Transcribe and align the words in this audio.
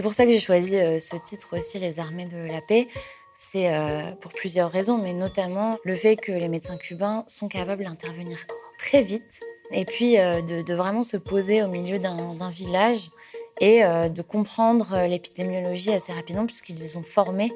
C'est 0.00 0.04
pour 0.04 0.14
ça 0.14 0.24
que 0.24 0.32
j'ai 0.32 0.40
choisi 0.40 0.78
ce 0.98 1.14
titre 1.16 1.58
aussi, 1.58 1.78
Les 1.78 1.98
armées 1.98 2.24
de 2.24 2.38
la 2.38 2.62
paix. 2.62 2.88
C'est 3.34 3.70
pour 4.22 4.32
plusieurs 4.32 4.70
raisons, 4.70 4.96
mais 4.96 5.12
notamment 5.12 5.76
le 5.84 5.94
fait 5.94 6.16
que 6.16 6.32
les 6.32 6.48
médecins 6.48 6.78
cubains 6.78 7.22
sont 7.26 7.48
capables 7.48 7.84
d'intervenir 7.84 8.38
très 8.78 9.02
vite 9.02 9.40
et 9.72 9.84
puis 9.84 10.16
de, 10.16 10.62
de, 10.62 10.74
vraiment 10.74 11.02
se 11.02 11.18
poser 11.18 11.62
au 11.62 11.68
milieu 11.68 11.98
d'un 11.98 12.48
village 12.48 13.10
et 13.60 13.82
de 13.82 14.22
comprendre 14.22 15.06
l'épidémiologie 15.06 15.92
assez 15.92 16.14
rapidement 16.14 16.46
puisqu'ils 16.46 16.82
y 16.82 16.88
sont 16.88 17.02
formés 17.02 17.52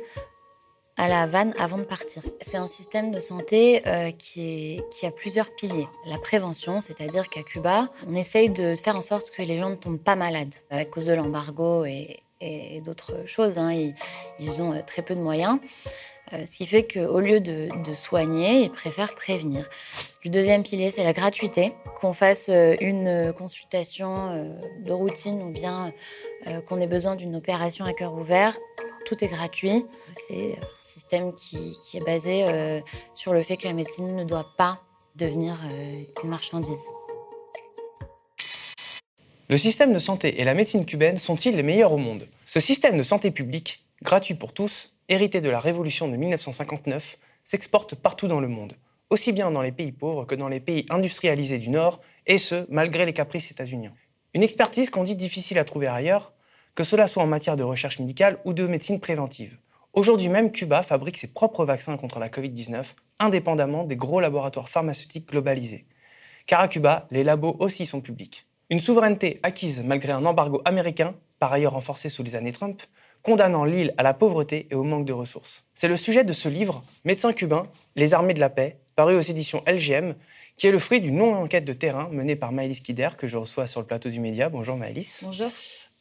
à 0.98 1.08
la 1.08 1.22
Havane 1.22 1.54
avant 1.58 1.78
de 1.78 1.84
partir. 1.84 2.22
C'est 2.42 2.58
un 2.58 2.66
système 2.66 3.10
de 3.10 3.20
santé 3.20 3.82
euh, 3.86 4.10
qui, 4.12 4.82
qui 4.90 5.06
a 5.06 5.10
plusieurs 5.10 5.50
piliers. 5.54 5.88
La 6.06 6.18
prévention, 6.18 6.78
c'est-à-dire 6.78 7.28
qu'à 7.28 7.42
Cuba, 7.42 7.88
on 8.06 8.14
essaye 8.14 8.50
de 8.50 8.74
faire 8.76 8.96
en 8.96 9.02
sorte 9.02 9.30
que 9.30 9.42
les 9.42 9.56
gens 9.56 9.70
ne 9.70 9.74
tombent 9.76 9.98
pas 9.98 10.14
malades 10.14 10.54
à 10.70 10.84
cause 10.84 11.06
de 11.06 11.14
l'embargo 11.14 11.84
et, 11.84 12.23
d'autres 12.84 13.26
choses. 13.26 13.58
Hein. 13.58 13.92
Ils, 14.38 14.62
ont 14.62 14.72
euh, 14.72 14.80
très 14.86 15.02
peu 15.02 15.14
de 15.14 15.20
moyens. 15.20 15.58
Euh, 16.32 16.44
ce 16.46 16.56
qui 16.56 16.66
fait 16.66 16.86
qu'au 16.86 17.20
lieu 17.20 17.40
de, 17.40 17.68
soigner, 17.94 18.64
ils 18.64 18.70
préfèrent 18.70 19.14
prévenir. 19.14 19.68
Le 20.24 20.30
deuxième 20.30 20.62
pilier, 20.62 20.90
c'est 20.90 21.04
la 21.04 21.12
gratuité. 21.12 21.74
Qu'on 22.00 22.12
fasse 22.14 22.48
une 22.48 23.32
consultation 23.36 24.56
de 24.82 24.92
routine 24.92 25.42
ou 25.42 25.50
bien 25.50 25.92
qu'on 26.66 26.80
ait 26.80 26.86
besoin 26.86 27.14
d'une 27.14 27.36
opération 27.36 27.84
à 27.84 27.92
cœur 27.92 28.14
ouvert, 28.14 28.56
tout 29.04 29.22
est 29.22 29.28
gratuit. 29.28 29.84
C'est 30.12 30.52
un 30.52 30.66
système 30.80 31.34
qui, 31.34 31.76
est 31.94 32.04
basé 32.04 32.44
euh, 32.48 32.80
sur 33.14 33.32
le 33.32 33.42
fait 33.42 33.56
que 33.56 33.66
la 33.66 33.72
médecine 33.72 34.16
ne 34.16 34.24
doit 34.24 34.46
pas 34.56 34.80
devenir 35.16 35.60
euh, 35.64 36.02
une 36.22 36.30
marchandise. 36.30 36.82
Le 39.48 39.58
système 39.58 39.92
de 39.92 39.98
santé 39.98 40.40
et 40.40 40.44
la 40.44 40.54
médecine 40.54 40.86
cubaine 40.86 41.18
sont-ils 41.18 41.54
les 41.54 41.62
meilleurs 41.62 41.92
au 41.92 41.98
monde? 41.98 42.26
Ce 42.54 42.60
système 42.60 42.96
de 42.96 43.02
santé 43.02 43.32
publique, 43.32 43.84
gratuit 44.00 44.36
pour 44.36 44.52
tous, 44.52 44.94
hérité 45.08 45.40
de 45.40 45.48
la 45.48 45.58
révolution 45.58 46.06
de 46.06 46.16
1959, 46.16 47.18
s'exporte 47.42 47.96
partout 47.96 48.28
dans 48.28 48.38
le 48.38 48.46
monde, 48.46 48.74
aussi 49.10 49.32
bien 49.32 49.50
dans 49.50 49.60
les 49.60 49.72
pays 49.72 49.90
pauvres 49.90 50.24
que 50.24 50.36
dans 50.36 50.46
les 50.46 50.60
pays 50.60 50.86
industrialisés 50.88 51.58
du 51.58 51.68
Nord, 51.68 52.00
et 52.28 52.38
ce, 52.38 52.64
malgré 52.68 53.06
les 53.06 53.12
caprices 53.12 53.50
états-uniens. 53.50 53.92
Une 54.34 54.44
expertise 54.44 54.88
qu'on 54.88 55.02
dit 55.02 55.16
difficile 55.16 55.58
à 55.58 55.64
trouver 55.64 55.88
ailleurs, 55.88 56.32
que 56.76 56.84
cela 56.84 57.08
soit 57.08 57.24
en 57.24 57.26
matière 57.26 57.56
de 57.56 57.64
recherche 57.64 57.98
médicale 57.98 58.38
ou 58.44 58.52
de 58.52 58.68
médecine 58.68 59.00
préventive. 59.00 59.58
Aujourd'hui 59.92 60.28
même, 60.28 60.52
Cuba 60.52 60.84
fabrique 60.84 61.16
ses 61.16 61.32
propres 61.32 61.64
vaccins 61.64 61.96
contre 61.96 62.20
la 62.20 62.28
Covid-19, 62.28 62.84
indépendamment 63.18 63.82
des 63.82 63.96
gros 63.96 64.20
laboratoires 64.20 64.68
pharmaceutiques 64.68 65.28
globalisés. 65.28 65.86
Car 66.46 66.60
à 66.60 66.68
Cuba, 66.68 67.08
les 67.10 67.24
labos 67.24 67.56
aussi 67.58 67.84
sont 67.84 68.00
publics. 68.00 68.46
Une 68.70 68.78
souveraineté 68.78 69.40
acquise 69.42 69.82
malgré 69.82 70.12
un 70.12 70.24
embargo 70.24 70.62
américain, 70.64 71.16
par 71.44 71.52
ailleurs 71.52 71.72
renforcé 71.72 72.08
sous 72.08 72.22
les 72.22 72.36
années 72.36 72.52
Trump, 72.52 72.80
condamnant 73.20 73.66
l'île 73.66 73.92
à 73.98 74.02
la 74.02 74.14
pauvreté 74.14 74.66
et 74.70 74.74
au 74.74 74.82
manque 74.82 75.04
de 75.04 75.12
ressources. 75.12 75.62
C'est 75.74 75.88
le 75.88 75.98
sujet 75.98 76.24
de 76.24 76.32
ce 76.32 76.48
livre, 76.48 76.82
Médecins 77.04 77.34
cubains, 77.34 77.66
les 77.96 78.14
armées 78.14 78.32
de 78.32 78.40
la 78.40 78.48
paix, 78.48 78.78
paru 78.96 79.14
aux 79.14 79.20
éditions 79.20 79.62
LGM, 79.66 80.14
qui 80.56 80.68
est 80.68 80.70
le 80.70 80.78
fruit 80.78 81.02
d'une 81.02 81.18
longue 81.18 81.34
enquête 81.34 81.66
de 81.66 81.74
terrain 81.74 82.08
menée 82.10 82.34
par 82.34 82.50
Maëlys 82.50 82.80
Kider, 82.80 83.10
que 83.18 83.26
je 83.26 83.36
reçois 83.36 83.66
sur 83.66 83.80
le 83.80 83.86
plateau 83.86 84.08
du 84.08 84.20
Média. 84.20 84.48
Bonjour 84.48 84.78
Maëlys. 84.78 85.20
Bonjour. 85.22 85.50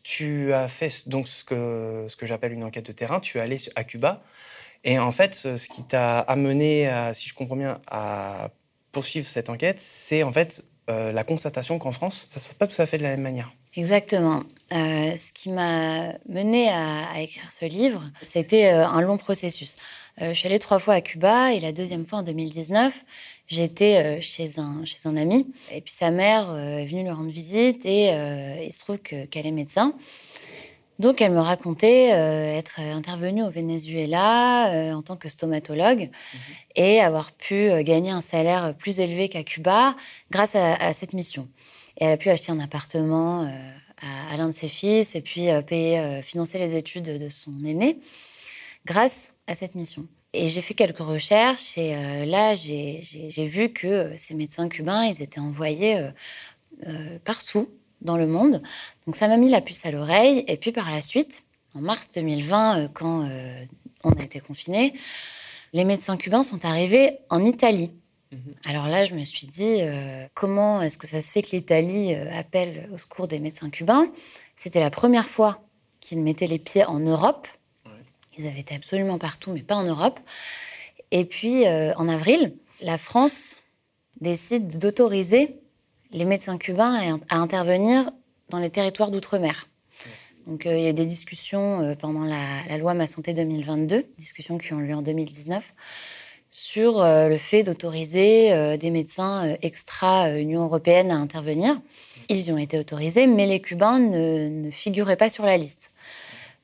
Tu 0.01 0.53
as 0.53 0.69
fait 0.69 1.09
donc 1.09 1.27
ce 1.27 1.43
que, 1.43 2.05
ce 2.07 2.15
que 2.15 2.25
j'appelle 2.25 2.53
une 2.53 2.63
enquête 2.63 2.85
de 2.85 2.93
terrain, 2.93 3.19
tu 3.19 3.37
es 3.37 3.41
allé 3.41 3.57
à 3.75 3.83
Cuba. 3.83 4.23
Et 4.85 4.97
en 4.97 5.11
fait, 5.11 5.35
ce 5.35 5.67
qui 5.67 5.83
t'a 5.85 6.19
amené, 6.19 6.89
si 7.13 7.27
je 7.27 7.33
comprends 7.33 7.57
bien, 7.57 7.81
à 7.87 8.51
poursuivre 8.93 9.27
cette 9.27 9.49
enquête, 9.49 9.81
c'est 9.81 10.23
en 10.23 10.31
fait 10.31 10.63
euh, 10.89 11.11
la 11.11 11.25
constatation 11.25 11.79
qu'en 11.79 11.91
France, 11.91 12.27
ça 12.29 12.39
ne 12.39 12.43
se 12.45 12.47
passe 12.47 12.57
pas 12.57 12.67
tout 12.67 12.81
à 12.81 12.85
fait 12.85 12.97
de 12.97 13.03
la 13.03 13.09
même 13.09 13.23
manière. 13.23 13.51
Exactement. 13.75 14.43
Euh, 14.71 15.15
ce 15.15 15.31
qui 15.33 15.49
m'a 15.49 16.13
mené 16.27 16.69
à, 16.69 17.21
écrire 17.21 17.51
ce 17.51 17.65
livre, 17.65 18.03
c'était 18.21 18.73
euh, 18.73 18.87
un 18.87 19.01
long 19.01 19.17
processus. 19.17 19.75
je 20.19 20.33
suis 20.33 20.47
allée 20.47 20.59
trois 20.59 20.79
fois 20.79 20.95
à 20.95 21.01
Cuba 21.01 21.53
et 21.53 21.59
la 21.59 21.71
deuxième 21.71 22.05
fois 22.05 22.19
en 22.19 22.23
2019, 22.23 23.03
j'étais 23.47 23.97
euh, 24.03 24.21
chez, 24.21 24.59
un, 24.59 24.85
chez 24.85 24.97
un 25.05 25.17
ami. 25.17 25.47
Et 25.71 25.81
puis 25.81 25.93
sa 25.93 26.11
mère 26.11 26.49
euh, 26.49 26.79
est 26.79 26.85
venue 26.85 27.03
lui 27.03 27.11
rendre 27.11 27.29
visite 27.29 27.85
et 27.85 28.11
euh, 28.13 28.63
il 28.63 28.73
se 28.73 28.79
trouve 28.79 28.97
qu'elle 28.97 29.45
est 29.45 29.51
médecin. 29.51 29.93
Donc 30.99 31.21
elle 31.21 31.31
me 31.31 31.39
racontait 31.39 32.09
être 32.09 32.79
intervenue 32.79 33.41
au 33.43 33.49
Venezuela 33.49 34.93
en 34.93 35.01
tant 35.01 35.15
que 35.15 35.27
stomatologue 35.27 36.01
mhm. 36.01 36.39
et 36.75 37.01
avoir 37.01 37.31
pu 37.31 37.71
gagner 37.83 38.11
un 38.11 38.21
salaire 38.21 38.75
plus 38.77 38.99
élevé 38.99 39.27
qu'à 39.27 39.43
Cuba 39.43 39.95
grâce 40.29 40.55
à, 40.55 40.93
cette 40.93 41.13
mission. 41.13 41.47
Et 41.97 42.05
elle 42.05 42.13
a 42.13 42.17
pu 42.17 42.29
acheter 42.29 42.51
un 42.51 42.59
appartement 42.59 43.43
à, 44.01 44.33
à 44.33 44.37
l'un 44.37 44.47
de 44.47 44.53
ses 44.53 44.69
fils 44.69 45.15
et 45.15 45.21
puis 45.21 45.47
payer, 45.67 46.21
financer 46.23 46.59
les 46.59 46.75
études 46.75 47.05
de 47.05 47.29
son 47.29 47.63
aîné 47.63 47.99
grâce 48.85 49.35
à 49.47 49.55
cette 49.55 49.75
mission. 49.75 50.07
Et 50.33 50.49
j'ai 50.49 50.61
fait 50.61 50.73
quelques 50.73 50.97
recherches 50.97 51.77
et 51.77 51.95
euh, 51.95 52.25
là, 52.25 52.55
j'ai 52.55 53.45
vu 53.45 53.69
que 53.69 53.87
euh, 53.87 54.17
ces 54.17 54.33
médecins 54.33 54.67
cubains, 54.67 55.05
ils 55.05 55.21
étaient 55.21 55.39
envoyés 55.39 56.09
euh, 56.87 57.19
partout 57.23 57.69
dans 58.01 58.17
le 58.17 58.25
monde. 58.25 58.63
Donc 59.05 59.15
ça 59.15 59.27
m'a 59.27 59.37
mis 59.37 59.49
la 59.49 59.61
puce 59.61 59.85
à 59.85 59.91
l'oreille. 59.91 60.43
Et 60.47 60.57
puis 60.57 60.71
par 60.71 60.91
la 60.91 61.01
suite, 61.01 61.43
en 61.75 61.81
mars 61.81 62.09
2020, 62.15 62.89
quand 62.93 63.27
on 64.03 64.11
a 64.11 64.23
été 64.23 64.39
confinés, 64.39 64.93
les 65.71 65.85
médecins 65.85 66.17
cubains 66.17 66.43
sont 66.43 66.65
arrivés 66.65 67.17
en 67.29 67.43
Italie. 67.45 67.91
Mhm. 68.33 68.55
Alors 68.65 68.87
là, 68.87 69.05
je 69.05 69.13
me 69.13 69.23
suis 69.23 69.47
dit, 69.47 69.79
comment 70.33 70.81
est-ce 70.81 70.97
que 70.97 71.07
ça 71.07 71.21
se 71.21 71.31
fait 71.31 71.41
que 71.41 71.51
l'Italie 71.51 72.13
appelle 72.15 72.89
au 72.91 72.97
secours 72.97 73.27
des 73.27 73.39
médecins 73.39 73.69
cubains? 73.69 74.11
C'était 74.55 74.79
la 74.79 74.89
première 74.89 75.25
fois 75.25 75.61
qu'ils 75.99 76.21
mettaient 76.21 76.47
les 76.47 76.59
pieds 76.59 76.85
en 76.85 76.99
Europe. 76.99 77.47
Ils 78.37 78.47
avaient 78.47 78.59
été 78.59 78.75
absolument 78.75 79.17
partout, 79.17 79.51
mais 79.51 79.61
pas 79.61 79.75
en 79.75 79.83
Europe. 79.83 80.19
Et 81.11 81.25
puis, 81.25 81.67
euh, 81.67 81.93
en 81.95 82.07
avril, 82.07 82.55
la 82.81 82.97
France 82.97 83.59
décide 84.19 84.79
d'autoriser 84.79 85.59
les 86.11 86.25
médecins 86.25 86.57
cubains 86.57 87.19
à, 87.29 87.37
intervenir 87.37 88.09
dans 88.49 88.59
les 88.59 88.69
territoires 88.69 89.11
d'outre-mer. 89.11 89.69
Donc, 90.47 90.65
euh, 90.65 90.75
il 90.75 90.83
y 90.83 90.87
a 90.87 90.89
eu 90.89 90.93
des 90.93 91.05
discussions 91.05 91.81
euh, 91.81 91.95
pendant 91.95 92.25
la, 92.25 92.77
loi 92.77 92.95
Ma 92.95 93.07
Santé 93.07 93.33
2022, 93.33 94.05
discussions 94.17 94.57
qui 94.57 94.73
ont 94.73 94.79
lieu 94.79 94.93
en 94.93 95.01
2019, 95.01 95.73
sur 96.55 97.03
le 97.03 97.37
fait 97.37 97.63
d'autoriser 97.63 98.77
des 98.77 98.91
médecins 98.91 99.55
extra-Union 99.63 100.63
européenne 100.63 101.09
à 101.09 101.15
intervenir. 101.15 101.79
Ils 102.29 102.47
y 102.47 102.51
ont 102.51 102.57
été 102.57 102.77
autorisés, 102.77 103.27
mais 103.27 103.45
les 103.45 103.59
Cubains 103.59 103.99
ne, 103.99 104.69
figuraient 104.69 105.17
pas 105.17 105.29
sur 105.29 105.45
la 105.45 105.57
liste. 105.57 105.93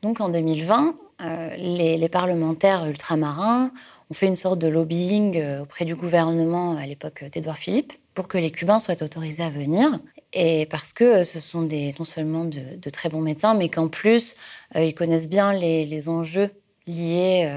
Donc, 0.02 0.22
en 0.22 0.30
2020, 0.30 0.96
euh, 1.22 1.56
les, 1.58 2.08
parlementaires 2.08 2.86
ultramarins 2.86 3.72
ont 4.10 4.14
fait 4.14 4.28
une 4.28 4.36
sorte 4.36 4.60
de 4.60 4.68
lobbying 4.68 5.38
euh, 5.38 5.64
auprès 5.64 5.84
du 5.84 5.96
gouvernement 5.96 6.78
à 6.78 6.86
l'époque 6.86 7.26
d'Édouard 7.32 7.58
Philippe 7.58 7.92
pour 8.14 8.30
que 8.30 8.38
les 8.38 8.52
Cubains 8.52 8.80
soient 8.80 9.02
autorisés 9.04 9.44
à 9.44 9.50
venir. 9.50 10.00
Et 10.32 10.66
parce 10.68 10.94
que 10.94 11.24
ce 11.24 11.40
sont 11.40 11.68
non 11.98 12.06
seulement 12.06 12.46
de, 12.46 12.90
très 12.90 13.10
bons 13.10 13.22
médecins, 13.22 13.56
mais 13.56 13.70
qu'en 13.70 13.90
plus, 13.90 14.36
euh, 14.76 14.84
ils 14.84 14.94
connaissent 14.94 15.28
bien 15.28 15.52
les, 15.52 16.10
enjeux 16.10 16.52
liés 16.88 17.48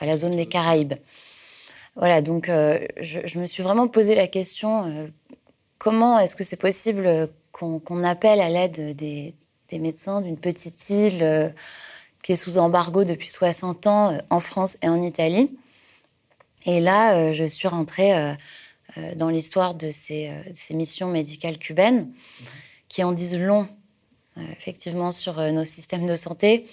à 0.00 0.06
la 0.06 0.16
zone 0.16 0.34
des 0.34 0.46
Caraïbes. 0.46 0.94
Voilà, 1.96 2.22
donc 2.22 2.46
je, 2.48 3.38
me 3.38 3.46
suis 3.46 3.62
vraiment 3.62 3.86
posé 3.86 4.14
la 4.14 4.26
question 4.26 5.10
comment 5.78 6.18
est-ce 6.18 6.34
que 6.34 6.42
c'est 6.42 6.56
possible 6.56 7.30
qu'on 7.52 8.02
appelle 8.02 8.40
à 8.40 8.48
l'aide 8.48 8.96
des, 8.96 9.34
médecins 9.72 10.20
d'une 10.20 10.38
petite 10.38 10.90
île 10.90 11.52
qui 12.24 12.32
est 12.32 12.36
sous 12.36 12.56
embargo 12.56 13.04
depuis 13.04 13.28
60 13.28 13.86
ans 13.86 14.10
euh, 14.10 14.18
en 14.30 14.40
France 14.40 14.78
et 14.82 14.88
en 14.88 15.00
Italie. 15.00 15.56
Et 16.64 16.80
là, 16.80 17.16
euh, 17.16 17.32
je 17.32 17.44
suis 17.44 17.68
rentrée 17.68 18.16
euh, 18.16 19.14
dans 19.14 19.28
l'histoire 19.28 19.74
de 19.74 19.90
ces, 19.90 20.32
missions 20.70 21.08
médicales 21.08 21.58
cubaines 21.58 22.10
qui 22.88 23.04
en 23.04 23.12
disent 23.12 23.36
long, 23.36 23.68
effectivement, 24.36 25.10
sur 25.10 25.40
nos 25.52 25.64
systèmes 25.64 26.06
de 26.06 26.16
santé. 26.16 26.66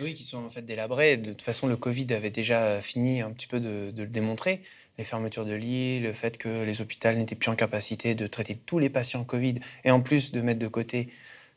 Oui, 0.00 0.14
qui 0.14 0.24
sont 0.24 0.44
en 0.44 0.50
fait 0.50 0.62
délabrés. 0.62 1.16
De 1.16 1.30
toute 1.30 1.42
façon, 1.42 1.66
le 1.66 1.76
Covid 1.76 2.12
avait 2.12 2.30
déjà 2.30 2.80
fini 2.80 3.20
un 3.20 3.30
petit 3.30 3.46
peu 3.46 3.60
de, 3.60 3.92
le 3.96 4.06
démontrer. 4.06 4.62
Les 4.98 5.04
fermetures 5.04 5.44
de 5.44 5.54
lits, 5.54 6.00
le 6.00 6.12
fait 6.12 6.38
que 6.38 6.64
les 6.64 6.80
hôpitaux 6.80 7.12
n'étaient 7.12 7.34
plus 7.34 7.50
en 7.50 7.56
capacité 7.56 8.14
de 8.14 8.26
traiter 8.26 8.56
tous 8.56 8.78
les 8.78 8.88
patients 8.88 9.24
Covid 9.24 9.56
et 9.84 9.90
en 9.90 10.00
plus 10.00 10.32
de 10.32 10.40
mettre 10.40 10.58
de 10.58 10.68
côté, 10.68 11.08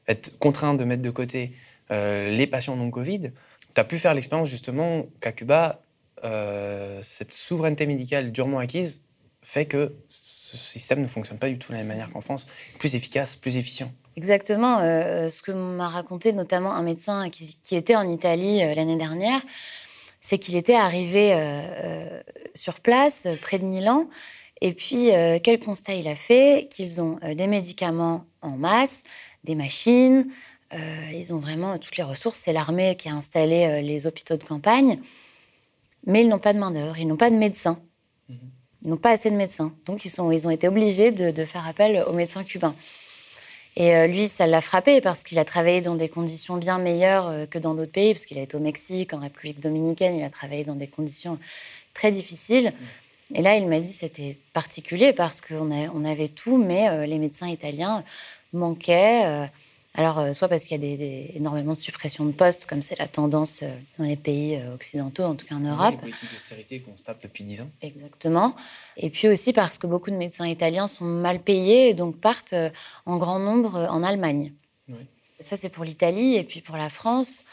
être 0.08 0.38
contraints 0.40 0.74
de 0.74 0.84
mettre 0.84 1.02
de 1.02 1.10
côté 1.10 1.54
euh, 1.92 2.30
les 2.32 2.48
patients 2.48 2.76
non 2.76 2.92
Covid, 2.92 3.32
tu 3.74 3.82
as 3.82 3.84
pu 3.84 3.98
faire 3.98 4.14
l'expérience 4.14 4.50
justement 4.50 5.06
qu'à 5.22 5.32
Cuba, 5.32 5.82
euh, 6.24 7.00
cette 7.02 7.32
souveraineté 7.32 7.86
médicale 7.86 8.32
durement 8.32 8.60
acquise 8.60 9.04
fait 9.42 9.66
que 9.66 9.94
ce 10.10 10.58
système 10.58 11.02
ne 11.02 11.08
fonctionne 11.08 11.38
pas 11.38 11.50
du 11.50 11.58
tout 11.58 11.72
de 11.72 11.78
la 11.78 11.80
même 11.80 11.88
manière 11.88 12.10
qu'en 12.10 12.22
France, 12.22 12.48
plus 12.78 12.96
efficace, 12.96 13.36
plus 13.36 13.56
efficient. 13.56 13.94
Exactement. 14.20 14.80
Euh, 14.82 15.30
ce 15.30 15.42
que 15.42 15.54
m'a 15.54 15.88
raconté 15.88 16.34
notamment 16.34 16.74
un 16.74 16.84
médecin 16.84 17.30
qui, 17.30 17.56
était 17.72 17.96
en 17.96 18.06
Italie 18.10 18.60
l'année 18.76 18.98
dernière, 18.98 19.42
c'est 20.20 20.40
qu'il 20.40 20.58
était 20.58 20.76
arrivé 20.76 21.34
sur 22.54 22.82
place, 22.82 23.28
près 23.42 23.60
de 23.60 23.64
Milan, 23.64 24.10
et 24.60 24.74
puis 24.74 25.12
quel 25.42 25.58
constat 25.62 25.94
il 25.94 26.10
a 26.10 26.18
fait? 26.18 26.68
Qu'ils 26.70 27.00
ont 27.00 27.18
des 27.24 27.48
médicaments 27.48 28.26
en 28.42 28.58
masse, 28.58 29.04
des 29.46 29.56
machines, 29.56 30.28
ils 31.14 31.34
ont 31.34 31.40
vraiment 31.40 31.78
toutes 31.78 31.96
les 31.96 32.04
ressources. 32.04 32.40
C'est 32.40 32.52
l'armée 32.52 32.98
qui 32.98 33.08
a 33.08 33.14
installé 33.14 33.82
les 33.82 34.06
hôpitaux 34.06 34.36
de 34.36 34.44
campagne, 34.44 35.00
mais 36.06 36.24
ils 36.24 36.28
n'ont 36.28 36.40
pas 36.40 36.52
de 36.52 36.60
main-d'œuvre, 36.60 36.98
ils 36.98 37.08
n'ont 37.08 37.18
pas 37.18 37.30
de 37.30 37.36
médecins. 37.36 37.80
Mhm. 38.28 38.38
Ils 38.84 38.90
n'ont 38.90 38.98
pas 38.98 39.12
assez 39.12 39.30
de 39.32 39.36
médecins. 39.36 39.74
Donc, 39.86 40.06
ils, 40.06 40.10
sont, 40.10 40.32
ils 40.32 40.48
ont 40.48 40.52
été 40.52 40.68
obligés 40.68 41.12
de, 41.12 41.32
de 41.32 41.46
faire 41.46 41.68
appel 41.68 42.04
aux 42.08 42.14
médecins 42.14 42.44
cubains. 42.44 42.76
Et 43.80 43.96
euh, 43.96 44.08
lui, 44.08 44.28
ça 44.28 44.46
l'a 44.46 44.60
frappé 44.60 45.00
parce 45.00 45.24
qu'il 45.24 45.40
a 45.40 45.46
travaillé 45.46 45.80
dans 45.80 45.96
des 45.96 46.10
conditions 46.10 46.58
bien 46.58 46.80
meilleures 46.80 47.30
euh, 47.30 47.46
que 47.46 47.58
dans 47.58 47.74
d'autres 47.74 47.94
pays, 47.94 48.14
parce 48.14 48.26
qu'il 48.26 48.38
a 48.38 48.42
été 48.42 48.58
au 48.58 48.60
Mexique, 48.60 49.14
en 49.14 49.20
République 49.20 49.62
dominicaine, 49.62 50.18
il 50.18 50.24
a 50.24 50.30
travaillé 50.30 50.66
dans 50.66 50.76
des 50.76 50.88
conditions 50.88 51.40
très 51.94 52.12
difficiles. 52.12 52.74
Et 53.34 53.42
là, 53.42 53.56
il 53.56 53.68
m'a 53.68 53.80
dit 53.80 53.94
c'était 53.94 54.38
particulier 54.52 55.14
parce 55.14 55.40
qu'on 55.40 55.72
on 55.72 56.04
avait 56.04 56.28
tout, 56.28 56.58
mais 56.58 56.90
euh, 56.90 57.06
les 57.06 57.18
médecins 57.20 57.48
italiens 57.48 58.04
manquaient. 58.52 59.50
Alors, 59.96 60.20
euh, 60.20 60.34
soit 60.34 60.48
parce 60.48 60.66
qu'il 60.66 60.82
y 60.82 60.94
a 60.94 60.98
des, 60.98 61.32
énormément 61.34 61.74
de 61.74 61.78
suppression 61.78 62.26
de 62.26 62.32
postes, 62.32 62.68
comme 62.68 62.84
c'est 62.84 63.00
la 63.00 63.08
tendance 63.08 63.64
euh, 63.64 63.76
dans 63.98 64.06
les 64.06 64.16
pays 64.16 64.56
euh, 64.56 64.76
occidentaux, 64.76 65.24
en 65.24 65.36
tout 65.36 65.48
cas 65.48 65.56
en 65.56 65.62
Europe. 65.62 65.92
Les 65.92 65.98
politiques 65.98 66.32
d'austérité 66.32 66.80
qu'on 66.82 66.92
tape 66.92 67.22
depuis 67.24 67.44
dix 67.44 67.62
ans. 67.62 67.70
Exactement. 67.82 68.56
Et 68.98 69.10
puis 69.10 69.28
aussi 69.28 69.52
parce 69.52 69.78
que 69.78 69.88
beaucoup 69.88 70.12
de 70.12 70.16
médecins 70.16 70.48
italiens 70.48 70.88
sont 70.88 71.06
mal 71.06 71.40
payés 71.40 71.90
et 71.90 71.94
donc 71.96 72.18
partent 72.18 72.56
en 73.06 73.18
grand 73.18 73.40
nombre 73.40 73.88
en 73.90 74.04
Allemagne. 74.04 74.54
Ça, 75.40 75.58
c'est 75.58 75.70
pour 75.70 75.84
l'Italie. 75.84 76.36
Et 76.36 76.44
puis 76.44 76.62
pour 76.62 76.78
la 76.78 76.90
France, 76.90 77.44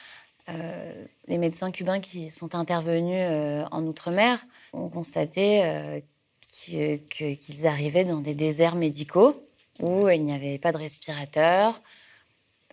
les 0.48 1.38
médecins 1.38 1.70
cubains 1.70 2.00
qui 2.00 2.30
sont 2.30 2.54
intervenus 2.54 3.64
en 3.70 3.86
Outre-mer 3.86 4.44
ont 4.72 4.88
constaté 4.88 6.02
qu'ils 6.40 7.66
arrivaient 7.66 8.04
dans 8.04 8.20
des 8.20 8.34
déserts 8.34 8.74
médicaux 8.74 9.46
où 9.80 10.08
il 10.08 10.24
n'y 10.24 10.32
avait 10.32 10.58
pas 10.58 10.72
de 10.72 10.78
respirateur, 10.78 11.80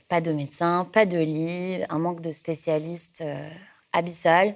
pas 0.08 0.22
de 0.22 0.32
médecins, 0.32 0.86
pas 0.92 1.06
de 1.06 1.18
lits, 1.18 1.84
un 1.90 2.00
manque 2.00 2.22
de 2.22 2.32
spécialistes 2.32 3.22
euh, 3.26 3.50
abyssal. 3.92 4.56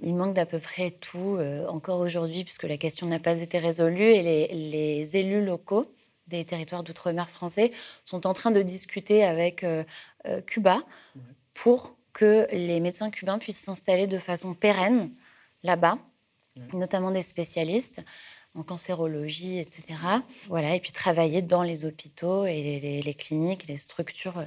Il 0.00 0.14
manque 0.14 0.34
d'à 0.34 0.46
peu 0.46 0.58
près 0.58 0.90
tout 0.90 1.36
euh, 1.38 1.66
encore 1.66 2.00
aujourd'hui, 2.00 2.44
puisque 2.44 2.64
la 2.64 2.76
question 2.76 3.06
n'a 3.06 3.18
pas 3.18 3.40
été 3.40 3.58
résolue 3.58 4.10
et 4.10 4.22
les, 4.22 5.16
élus 5.16 5.44
locaux 5.44 5.92
des 6.26 6.44
territoires 6.44 6.82
d'outre-mer 6.82 7.28
français 7.28 7.72
sont 8.04 8.26
en 8.26 8.34
train 8.34 8.50
de 8.50 8.62
discuter 8.62 9.24
avec 9.24 9.64
euh, 9.64 9.82
Cuba 10.46 10.82
pour 11.54 11.96
que 12.12 12.46
les 12.52 12.80
médecins 12.80 13.10
cubains 13.10 13.38
puissent 13.38 13.62
s'installer 13.62 14.06
de 14.06 14.18
façon 14.18 14.54
pérenne 14.54 15.10
là-bas, 15.62 15.98
notamment 16.72 17.10
des 17.10 17.22
spécialistes 17.22 18.02
en 18.54 18.62
cancérologie, 18.62 19.58
etc. 19.58 19.82
Voilà, 20.48 20.74
et 20.74 20.80
puis 20.80 20.92
travailler 20.92 21.42
dans 21.42 21.62
les 21.62 21.84
hôpitaux 21.84 22.46
et 22.46 23.02
les, 23.04 23.14
cliniques, 23.14 23.66
les 23.68 23.76
structures 23.76 24.44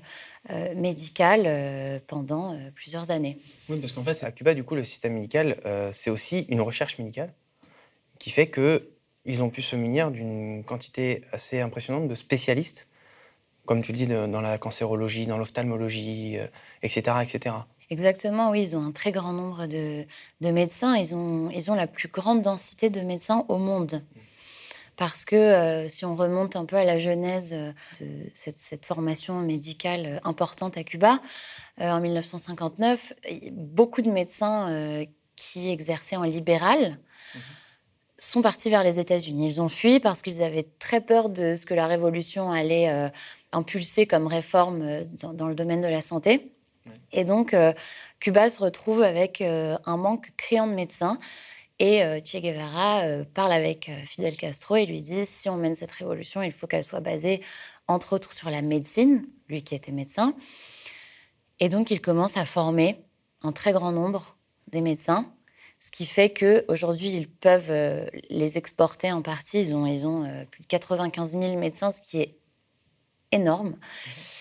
euh, 0.49 0.75
médicales 0.75 1.43
euh, 1.45 1.99
pendant 2.07 2.53
euh, 2.53 2.71
plusieurs 2.75 3.11
années. 3.11 3.39
Oui, 3.69 3.79
parce 3.79 3.93
qu'en 3.93 4.03
fait, 4.03 4.23
à 4.23 4.31
Cuba, 4.31 4.53
du 4.53 4.63
coup, 4.63 4.75
le 4.75 4.83
système 4.83 5.13
médical, 5.13 5.57
c'est 5.91 6.09
aussi 6.09 6.45
une 6.49 6.61
recherche 6.61 6.97
médicale 6.97 7.33
qui 8.19 8.29
fait 8.29 8.47
que 8.47 8.89
ils 9.25 9.43
ont 9.43 9.49
pu 9.49 9.61
se 9.61 9.75
munir 9.75 10.09
d'une 10.09 10.63
quantité 10.63 11.23
assez 11.31 11.61
impressionnante 11.61 12.07
de 12.07 12.15
spécialistes, 12.15 12.87
comme 13.65 13.81
tu 13.81 13.91
le 13.91 13.97
dis, 13.97 14.07
dans 14.07 14.41
la 14.41 14.57
cancérologie, 14.57 15.27
dans 15.27 15.37
l'ophtalmologie, 15.37 16.37
etc., 16.81 17.17
etc. 17.21 17.55
Exactement, 17.91 18.51
oui, 18.51 18.61
ils 18.61 18.75
ont 18.77 18.85
un 18.85 18.93
très 18.93 19.11
grand 19.11 19.33
nombre 19.33 19.67
de, 19.67 20.05
médecins. 20.39 20.95
Ils 20.95 21.13
ont, 21.13 21.49
ils 21.51 21.69
ont 21.69 21.75
la 21.75 21.87
plus 21.87 22.07
grande 22.07 22.41
densité 22.41 22.89
de 22.89 23.01
médecins 23.01 23.45
au 23.49 23.57
monde. 23.57 24.01
Parce 24.95 25.25
que 25.25 25.35
euh, 25.35 25.89
si 25.89 26.05
on 26.05 26.15
remonte 26.15 26.55
un 26.55 26.63
peu 26.63 26.77
à 26.77 26.85
la 26.85 26.99
genèse 26.99 27.51
euh, 27.51 27.73
de 27.99 28.31
cette, 28.33 28.85
formation 28.85 29.41
médicale 29.41 30.05
euh, 30.05 30.19
importante 30.23 30.77
à 30.77 30.85
Cuba, 30.85 31.19
en 31.79 31.99
1959, 31.99 33.13
beaucoup 33.51 34.01
de 34.01 34.09
médecins 34.09 35.03
qui 35.35 35.69
exerçaient 35.69 36.15
en 36.15 36.23
libéral 36.23 36.99
sont 38.17 38.43
partis 38.43 38.69
vers 38.69 38.83
les 38.83 38.99
États-Unis. 38.99 39.49
Ils 39.49 39.61
ont 39.61 39.69
fui 39.69 39.99
parce 39.99 40.21
qu'ils 40.21 40.43
avaient 40.43 40.67
très 40.77 41.01
peur 41.01 41.29
de 41.29 41.55
ce 41.55 41.65
que 41.65 41.73
la 41.73 41.87
révolution 41.87 42.51
allait 42.51 43.09
impulser 43.51 44.05
comme 44.05 44.27
réforme 44.27 45.05
dans 45.15 45.47
le 45.47 45.55
domaine 45.55 45.81
de 45.81 45.87
la 45.87 46.01
santé. 46.01 46.51
Et 47.11 47.25
donc, 47.25 47.53
euh, 47.53 47.73
Cuba 48.19 48.49
se 48.49 48.59
retrouve 48.59 49.01
avec 49.03 49.41
euh, 49.41 49.77
un 49.85 49.97
manque 49.97 50.31
criant 50.37 50.67
de 50.67 50.73
médecins. 50.73 51.19
Et 51.79 52.03
euh, 52.03 52.19
Che 52.23 52.37
Guevara 52.37 53.03
parle 53.33 53.51
avec 53.51 53.89
Fidel 54.05 54.35
Castro 54.37 54.75
et 54.75 54.85
lui 54.85 55.01
dit 55.01 55.25
si 55.25 55.49
on 55.49 55.57
mène 55.57 55.73
cette 55.73 55.91
révolution, 55.91 56.43
il 56.43 56.51
faut 56.51 56.67
qu'elle 56.67 56.83
soit 56.83 56.99
basée, 56.99 57.41
entre 57.87 58.13
autres, 58.13 58.33
sur 58.33 58.49
la 58.49 58.61
médecine, 58.61 59.25
lui 59.49 59.63
qui 59.63 59.73
était 59.73 59.91
médecin. 59.91 60.35
Et 61.59 61.69
donc, 61.69 61.91
il 61.91 62.01
commence 62.01 62.37
à 62.37 62.45
former 62.45 63.03
en 63.43 63.51
très 63.51 63.71
grand 63.71 63.91
nombre 63.91 64.37
des 64.67 64.81
médecins, 64.81 65.31
ce 65.79 65.91
qui 65.91 66.05
fait 66.05 66.31
qu'aujourd'hui, 66.31 67.09
ils 67.09 67.27
peuvent 67.27 67.71
les 68.29 68.57
exporter 68.59 69.11
en 69.11 69.23
partie. 69.23 69.61
Ils 69.61 69.73
ont, 69.73 69.87
ils 69.87 70.05
ont 70.05 70.45
plus 70.51 70.61
de 70.61 70.67
95 70.67 71.31
000 71.31 71.57
médecins, 71.57 71.89
ce 71.89 72.03
qui 72.03 72.21
est 72.21 72.37
énorme. 73.31 73.69
Mmh. 73.69 74.40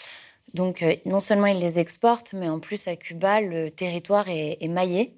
Donc, 0.55 0.83
euh, 0.83 0.97
non 1.05 1.21
seulement 1.21 1.47
ils 1.47 1.59
les 1.59 1.79
exportent, 1.79 2.33
mais 2.33 2.49
en 2.49 2.61
plus, 2.61 2.89
à 2.89 2.97
Cuba, 2.97 3.41
le 3.41 3.71
territoire 3.71 4.29
est, 4.29 4.69
maillé. 4.69 5.17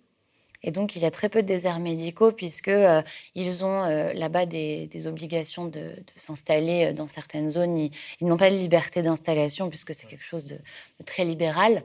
Et 0.62 0.70
donc, 0.70 0.94
il 0.94 1.02
y 1.02 1.06
a 1.06 1.10
très 1.10 1.28
peu 1.28 1.42
de 1.42 1.46
déserts 1.46 1.80
médicaux, 1.80 2.32
puisqu'ils 2.32 2.72
euh, 2.72 3.02
ils 3.34 3.64
ont 3.64 3.82
euh, 3.82 4.12
là-bas 4.12 4.46
des, 4.46 5.06
obligations 5.06 5.66
de, 5.66 5.94
s'installer 6.16 6.92
dans 6.92 7.08
certaines 7.08 7.50
zones. 7.50 7.78
Ils, 7.78 8.26
n'ont 8.26 8.36
pas 8.36 8.50
de 8.50 8.56
liberté 8.56 9.02
d'installation, 9.02 9.68
puisque 9.68 9.94
c'est 9.94 10.06
quelque 10.06 10.24
chose 10.24 10.46
de, 10.46 10.58
très 11.04 11.24
libéral. 11.24 11.82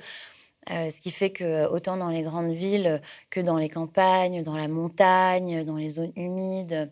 ce 0.70 1.02
qui 1.02 1.12
fait 1.12 1.32
que, 1.32 1.68
autant 1.68 1.98
dans 1.98 2.10
les 2.10 2.22
grandes 2.22 2.52
villes 2.52 3.02
que 3.30 3.40
dans 3.40 3.58
les 3.58 3.70
campagnes, 3.70 4.44
dans 4.44 4.58
la 4.58 4.68
montagne, 4.68 5.64
dans 5.64 5.78
les 5.78 5.90
zones 5.90 6.14
humides, 6.16 6.92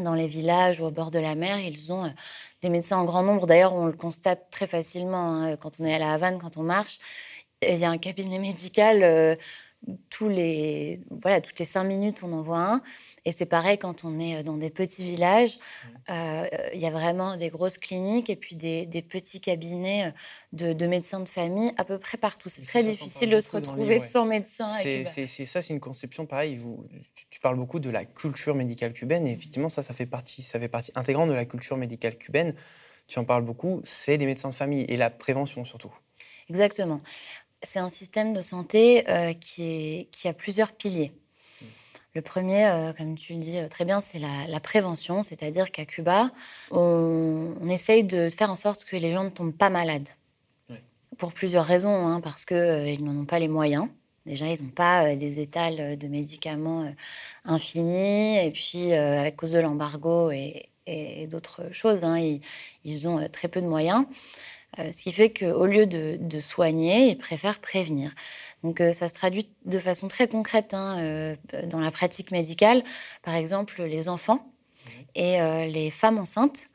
dans 0.00 0.14
les 0.14 0.26
villages 0.26 0.80
ou 0.80 0.84
au 0.84 0.90
bord 0.90 1.10
de 1.10 1.18
la 1.18 1.34
mer, 1.34 1.58
ils 1.58 1.92
ont 1.92 2.12
des 2.62 2.68
médecins 2.68 2.98
en 2.98 3.04
grand 3.04 3.22
nombre. 3.22 3.46
D'ailleurs, 3.46 3.74
on 3.74 3.86
le 3.86 3.92
constate 3.92 4.50
très 4.50 4.66
facilement 4.66 5.34
hein, 5.34 5.56
quand 5.56 5.80
on 5.80 5.84
est 5.84 5.94
à 5.94 5.98
la 5.98 6.12
Havane, 6.12 6.38
quand 6.38 6.56
on 6.56 6.62
marche. 6.62 6.98
Il 7.62 7.76
y 7.76 7.84
a 7.84 7.90
un 7.90 7.98
cabinet 7.98 8.38
médical. 8.40 9.38
Euh, 9.88 9.92
tous 10.10 10.28
les, 10.28 11.00
voilà, 11.10 11.40
toutes 11.40 11.58
les 11.58 11.64
cinq 11.64 11.84
minutes, 11.84 12.22
on 12.22 12.32
en 12.32 12.42
voit 12.42 12.58
un. 12.58 12.82
Et 13.24 13.32
c'est 13.32 13.46
pareil 13.46 13.78
quand 13.78 14.04
on 14.04 14.20
est 14.20 14.42
dans 14.42 14.56
des 14.56 14.70
petits 14.70 15.04
villages. 15.04 15.58
Euh, 16.10 16.46
il 16.74 16.80
y 16.80 16.86
a 16.86 16.90
vraiment 16.90 17.36
des 17.36 17.50
grosses 17.50 17.78
cliniques 17.78 18.30
et 18.30 18.36
puis 18.36 18.56
des, 18.56 18.86
petits 19.08 19.40
cabinets 19.40 20.12
de, 20.52 20.86
médecins 20.86 21.20
de 21.20 21.28
famille 21.28 21.72
à 21.76 21.84
peu 21.84 21.98
près 21.98 22.18
partout. 22.18 22.48
C'est 22.48 22.64
très 22.64 22.82
difficile 22.82 23.30
de 23.30 23.40
se 23.40 23.50
retrouver 23.50 23.98
sans 23.98 24.24
médecin. 24.24 24.66
C'est 24.66 25.04
ça, 25.26 25.62
c'est 25.62 25.72
une 25.72 25.80
conception 25.80 26.26
pareil. 26.26 26.56
Vous, 26.56 26.86
tu 27.30 27.40
parles 27.40 27.56
beaucoup 27.56 27.80
de 27.80 27.90
la 27.90 28.04
culture 28.04 28.54
médicale 28.54 28.92
cubaine 28.92 29.26
et 29.26 29.32
effectivement, 29.32 29.68
ça, 29.68 29.82
ça 29.82 29.94
fait 29.94 30.06
partie, 30.06 30.42
ça 30.42 30.60
fait 30.60 30.68
partie 30.68 30.92
intégrante 30.94 31.28
de 31.28 31.34
la 31.34 31.44
culture 31.44 31.76
médicale 31.76 32.16
cubaine. 32.18 32.54
Tu 33.08 33.18
en 33.18 33.24
parles 33.24 33.44
beaucoup. 33.44 33.80
C'est 33.84 34.16
les 34.16 34.26
médecins 34.26 34.48
de 34.48 34.54
famille 34.54 34.84
et 34.88 34.96
la 34.96 35.10
prévention 35.10 35.64
surtout. 35.64 35.92
Exactement 36.48 37.00
c'est 37.62 37.78
un 37.78 37.88
système 37.88 38.32
de 38.32 38.40
santé 38.40 39.08
euh, 39.08 39.32
qui, 39.34 39.64
est, 39.64 40.08
qui, 40.10 40.28
a 40.28 40.32
plusieurs 40.32 40.72
piliers. 40.72 41.12
Le 42.14 42.20
premier, 42.20 42.66
euh, 42.66 42.92
comme 42.92 43.14
tu 43.14 43.32
le 43.32 43.38
dis 43.38 43.58
euh, 43.58 43.68
très 43.68 43.84
bien, 43.84 44.00
c'est 44.00 44.18
la, 44.18 44.60
prévention, 44.60 45.22
c'est-à-dire 45.22 45.70
qu'à 45.70 45.86
Cuba, 45.86 46.30
on, 46.70 47.68
essaye 47.68 48.04
de 48.04 48.28
faire 48.28 48.50
en 48.50 48.56
sorte 48.56 48.84
que 48.84 48.96
les 48.96 49.12
gens 49.12 49.24
ne 49.24 49.30
tombent 49.30 49.56
pas 49.56 49.70
malades. 49.70 50.08
Pour 51.18 51.32
plusieurs 51.32 51.64
raisons, 51.64 52.06
hein, 52.06 52.20
parce 52.20 52.44
qu'ils 52.44 53.04
n'en 53.04 53.16
ont 53.16 53.26
pas 53.26 53.38
les 53.38 53.48
moyens. 53.48 53.88
Déjà, 54.26 54.46
ils 54.46 54.62
n'ont 54.62 54.70
pas 54.70 55.14
des 55.14 55.40
étals 55.40 55.96
de 55.98 56.08
médicaments 56.08 56.92
infinis, 57.44 58.38
et 58.38 58.50
puis 58.50 58.92
à 58.92 59.30
cause 59.30 59.52
de 59.52 59.58
l'embargo 59.60 60.30
et, 60.30 60.68
d'autres 61.30 61.72
choses, 61.72 62.02
hein, 62.02 62.18
ils, 62.18 62.40
ils, 62.84 63.08
ont 63.08 63.28
très 63.28 63.48
peu 63.48 63.60
de 63.60 63.66
moyens. 63.66 64.04
Euh, 64.78 64.90
ce 64.90 65.02
qui 65.02 65.12
fait 65.12 65.30
qu'au 65.30 65.66
lieu 65.66 65.86
de, 65.86 66.40
soigner, 66.40 67.10
ils 67.10 67.18
préfèrent 67.18 67.60
prévenir. 67.60 68.12
Donc 68.62 68.80
euh, 68.80 68.92
ça 68.92 69.08
se 69.08 69.14
traduit 69.14 69.50
de 69.66 69.78
façon 69.78 70.08
très 70.08 70.28
concrète 70.28 70.72
hein, 70.72 70.98
euh, 71.00 71.36
dans 71.66 71.80
la 71.80 71.90
pratique 71.90 72.30
médicale. 72.30 72.82
Par 73.22 73.34
exemple, 73.34 73.82
les 73.82 74.08
enfants 74.08 74.50
et 75.14 75.38
les 75.70 75.90
femmes 75.90 76.18
enceintes. 76.18 76.68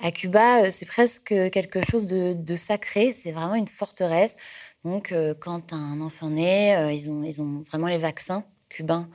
À 0.00 0.10
Cuba, 0.10 0.70
c'est 0.70 0.86
presque 0.86 1.28
quelque 1.28 1.84
chose 1.84 2.08
de, 2.08 2.56
sacré, 2.56 3.12
c'est 3.12 3.30
vraiment 3.30 3.54
une 3.54 3.68
forteresse. 3.68 4.34
Donc 4.82 5.14
quand 5.38 5.72
un 5.72 6.00
enfant 6.00 6.30
naît, 6.30 6.96
ils, 6.96 7.08
ont, 7.10 7.22
ils 7.22 7.40
ont 7.40 7.62
vraiment 7.68 7.86
les 7.86 7.98
vaccins 7.98 8.44
cubains 8.68 9.08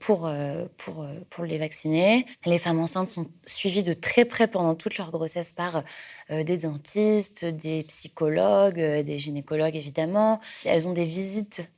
pour, 0.00 0.26
euh, 0.26 0.66
pour, 0.76 1.02
euh, 1.02 1.14
pour 1.30 1.44
les 1.44 1.56
vacciner. 1.56 2.26
Les 2.44 2.58
femmes 2.58 2.80
enceintes 2.80 3.08
sont 3.08 3.30
suivies 3.44 3.82
de 3.82 3.94
très 3.94 4.26
près 4.26 4.46
pendant 4.46 4.74
toute 4.74 4.98
leur 4.98 5.10
grossesse 5.10 5.52
par 5.52 5.82
des 6.30 6.58
dentistes, 6.58 7.44
des 7.44 7.82
psychologues, 7.84 8.76
des 8.76 9.18
gynécologues 9.18 9.76
évidemment. 9.76 10.40
Elles 10.64 10.86
ont 10.86 10.92
des 10.92 11.04
visites 11.04 11.68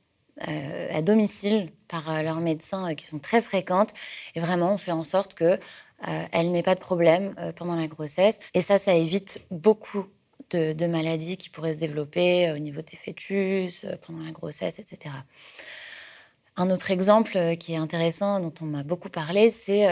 à 0.41 1.01
domicile 1.01 1.71
par 1.87 2.21
leurs 2.21 2.41
médecins 2.41 2.93
qui 2.95 3.05
sont 3.05 3.19
très 3.19 3.41
fréquentes. 3.41 3.93
Et 4.35 4.41
vraiment, 4.41 4.73
on 4.73 4.77
fait 4.77 4.91
en 4.91 5.05
sorte 5.05 5.33
que 5.33 5.57
elle 6.31 6.51
n'ait 6.51 6.63
pas 6.63 6.75
de 6.75 6.79
problème 6.79 7.33
pendant 7.55 7.75
la 7.75 7.87
grossesse. 7.87 8.39
Et 8.53 8.61
ça, 8.61 8.77
ça 8.77 8.93
évite 8.93 9.41
beaucoup 9.49 10.05
de, 10.51 10.87
maladies 10.87 11.37
qui 11.37 11.49
pourraient 11.49 11.73
se 11.73 11.79
développer 11.79 12.51
au 12.51 12.59
niveau 12.59 12.81
des 12.81 12.97
fœtus, 12.97 13.85
pendant 14.05 14.23
la 14.23 14.31
grossesse, 14.31 14.79
etc. 14.79 15.15
Un 16.57 16.69
autre 16.69 16.91
exemple 16.91 17.57
qui 17.57 17.73
est 17.73 17.77
intéressant, 17.77 18.39
dont 18.39 18.53
on 18.61 18.65
m'a 18.65 18.83
beaucoup 18.83 19.09
parlé, 19.09 19.49
c'est 19.49 19.87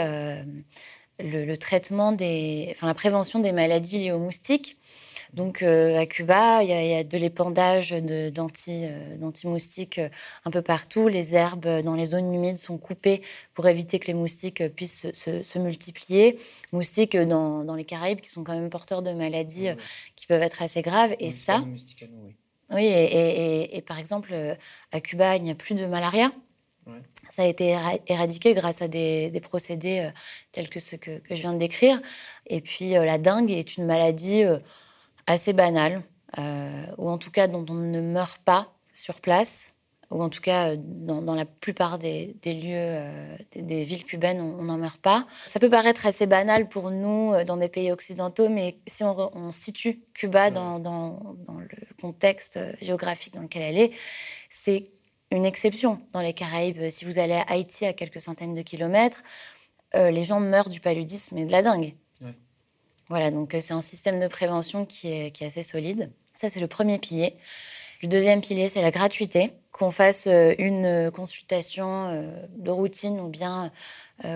le, 1.18 1.56
traitement 1.56 2.12
des, 2.12 2.68
enfin 2.72 2.86
la 2.86 2.94
prévention 2.94 3.38
des 3.38 3.52
maladies 3.52 3.98
liées 3.98 4.12
aux 4.12 4.18
moustiques. 4.18 4.78
Donc 5.34 5.62
euh, 5.62 5.98
à 5.98 6.06
Cuba, 6.06 6.62
il 6.62 6.68
y, 6.68 6.94
a 6.94 7.02
de 7.02 7.18
l'épandage 7.18 7.92
euh, 7.92 8.30
d'anti-moustiques 8.30 9.98
euh, 9.98 10.08
un 10.44 10.50
peu 10.52 10.62
partout. 10.62 11.08
Les 11.08 11.34
herbes 11.34 11.82
dans 11.82 11.94
les 11.94 12.06
zones 12.06 12.32
humides 12.32 12.56
sont 12.56 12.78
coupées 12.78 13.20
pour 13.52 13.66
éviter 13.66 13.98
que 13.98 14.06
les 14.06 14.14
moustiques 14.14 14.62
puissent 14.74 15.10
se, 15.12 15.58
multiplier. 15.58 16.38
Moustiques 16.72 17.16
dans, 17.16 17.74
les 17.74 17.84
Caraïbes 17.84 18.20
qui 18.20 18.28
sont 18.28 18.44
quand 18.44 18.54
même 18.54 18.70
porteurs 18.70 19.02
de 19.02 19.10
maladies 19.10 19.70
qui 20.14 20.26
peuvent 20.26 20.42
être 20.42 20.62
assez 20.62 20.82
graves. 20.82 21.16
Et 21.18 21.32
ça... 21.32 21.64
Oui, 22.70 22.86
et, 22.86 23.84
par 23.86 23.98
exemple, 23.98 24.34
à 24.90 25.00
Cuba, 25.00 25.36
il 25.36 25.42
n'y 25.42 25.50
a 25.50 25.54
plus 25.54 25.74
de 25.74 25.86
malaria. 25.86 26.32
Ça 27.30 27.42
a 27.42 27.46
été 27.46 27.76
éradiqué 28.06 28.54
grâce 28.54 28.82
à 28.82 28.88
des, 28.88 29.40
procédés 29.42 30.10
tels 30.52 30.68
que 30.68 30.80
ceux 30.80 30.96
que, 30.96 31.20
je 31.28 31.34
viens 31.34 31.52
de 31.52 31.58
décrire. 31.58 32.00
Et 32.46 32.60
puis 32.60 32.90
la 32.90 33.18
dengue 33.18 33.50
est 33.50 33.76
une 33.76 33.86
maladie 33.86 34.44
assez 35.26 35.52
banal, 35.52 36.02
euh, 36.38 36.86
ou 36.98 37.08
en 37.08 37.18
tout 37.18 37.30
cas 37.30 37.46
dont 37.46 37.64
on 37.68 37.74
ne 37.74 38.00
meurt 38.00 38.38
pas 38.42 38.72
sur 38.92 39.20
place, 39.20 39.74
ou 40.10 40.22
en 40.22 40.28
tout 40.28 40.40
cas 40.40 40.70
euh, 40.70 40.76
dans, 40.78 41.34
la 41.34 41.44
plupart 41.44 41.98
des, 41.98 42.36
lieux, 42.44 42.74
euh, 42.74 43.36
des, 43.54 43.84
villes 43.84 44.04
cubaines, 44.04 44.40
on 44.40 44.64
n'en 44.64 44.76
meurt 44.76 45.00
pas. 45.00 45.26
Ça 45.46 45.60
peut 45.60 45.70
paraître 45.70 46.06
assez 46.06 46.26
banal 46.26 46.68
pour 46.68 46.90
nous 46.90 47.32
dans 47.44 47.56
des 47.56 47.68
pays 47.68 47.90
occidentaux, 47.90 48.48
mais 48.48 48.78
si 48.86 49.02
on, 49.04 49.52
situe 49.52 50.02
Cuba 50.12 50.50
dans, 50.50 50.78
le 51.48 51.68
contexte 52.00 52.58
géographique 52.82 53.34
dans 53.34 53.42
lequel 53.42 53.62
elle 53.62 53.78
est, 53.78 53.92
c'est 54.48 54.90
une 55.30 55.44
exception 55.44 56.00
dans 56.12 56.20
les 56.20 56.32
Caraïbes. 56.32 56.90
Si 56.90 57.04
vous 57.04 57.18
allez 57.18 57.34
à 57.34 57.42
Haïti 57.42 57.86
à 57.86 57.92
quelques 57.92 58.20
centaines 58.20 58.54
de 58.54 58.62
kilomètres, 58.62 59.22
les 59.94 60.24
gens 60.24 60.40
meurent 60.40 60.68
du 60.68 60.80
paludisme 60.80 61.38
et 61.38 61.44
de 61.44 61.52
la 61.52 61.62
dengue. 61.62 61.94
Voilà, 63.08 63.30
donc 63.30 63.54
euh, 63.54 63.60
c'est 63.60 63.74
un 63.74 63.82
système 63.82 64.18
de 64.20 64.28
prévention 64.28 64.86
qui 64.86 65.08
est, 65.08 65.42
assez 65.42 65.62
solide. 65.62 66.10
Ça, 66.34 66.48
c'est 66.48 66.60
le 66.60 66.66
premier 66.66 66.98
pilier. 66.98 67.36
Le 68.02 68.08
deuxième 68.08 68.40
pilier, 68.40 68.68
c'est 68.68 68.82
la 68.82 68.90
gratuité. 68.90 69.52
Qu'on 69.72 69.90
fasse 69.90 70.26
euh, 70.26 70.54
une 70.58 71.10
consultation 71.10 72.08
euh, 72.08 72.46
de 72.56 72.70
routine 72.70 73.20
ou 73.20 73.28
bien 73.28 73.72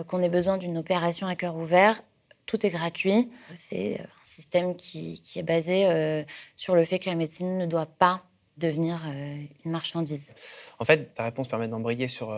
qu'on 0.08 0.20
ait 0.24 0.28
besoin 0.28 0.56
d'une 0.56 0.76
opération 0.76 1.28
à 1.28 1.36
cœur 1.36 1.54
ouvert, 1.54 2.02
tout 2.46 2.66
est 2.66 2.70
gratuit. 2.70 3.30
C'est 3.54 4.00
un 4.00 4.24
système 4.24 4.74
qui, 4.74 5.22
est 5.36 5.44
basé 5.44 6.24
sur 6.56 6.74
le 6.74 6.84
fait 6.84 6.98
que 6.98 7.08
la 7.08 7.14
médecine 7.14 7.56
ne 7.56 7.64
doit 7.64 7.86
pas 7.86 8.24
devenir 8.58 9.04
une 9.64 9.70
marchandise. 9.70 10.32
En 10.78 10.84
fait, 10.84 11.14
ta 11.14 11.24
réponse 11.24 11.48
permet 11.48 11.68
d'embrayer 11.68 12.08
sur 12.08 12.32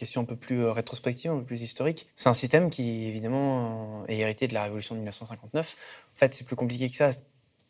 question 0.00 0.22
un 0.22 0.24
peu 0.24 0.36
plus 0.36 0.62
euh, 0.62 0.72
rétrospective, 0.72 1.30
un 1.30 1.38
peu 1.38 1.44
plus 1.44 1.60
historique. 1.60 2.06
C'est 2.16 2.30
un 2.30 2.34
système 2.34 2.70
qui, 2.70 3.04
évidemment, 3.04 4.02
est 4.08 4.16
hérité 4.16 4.48
de 4.48 4.54
la 4.54 4.64
Révolution 4.64 4.94
de 4.94 5.00
1959. 5.00 5.76
En 6.14 6.18
fait, 6.18 6.34
c'est 6.34 6.44
plus 6.44 6.56
compliqué 6.56 6.88
que 6.88 6.96
ça. 6.96 7.10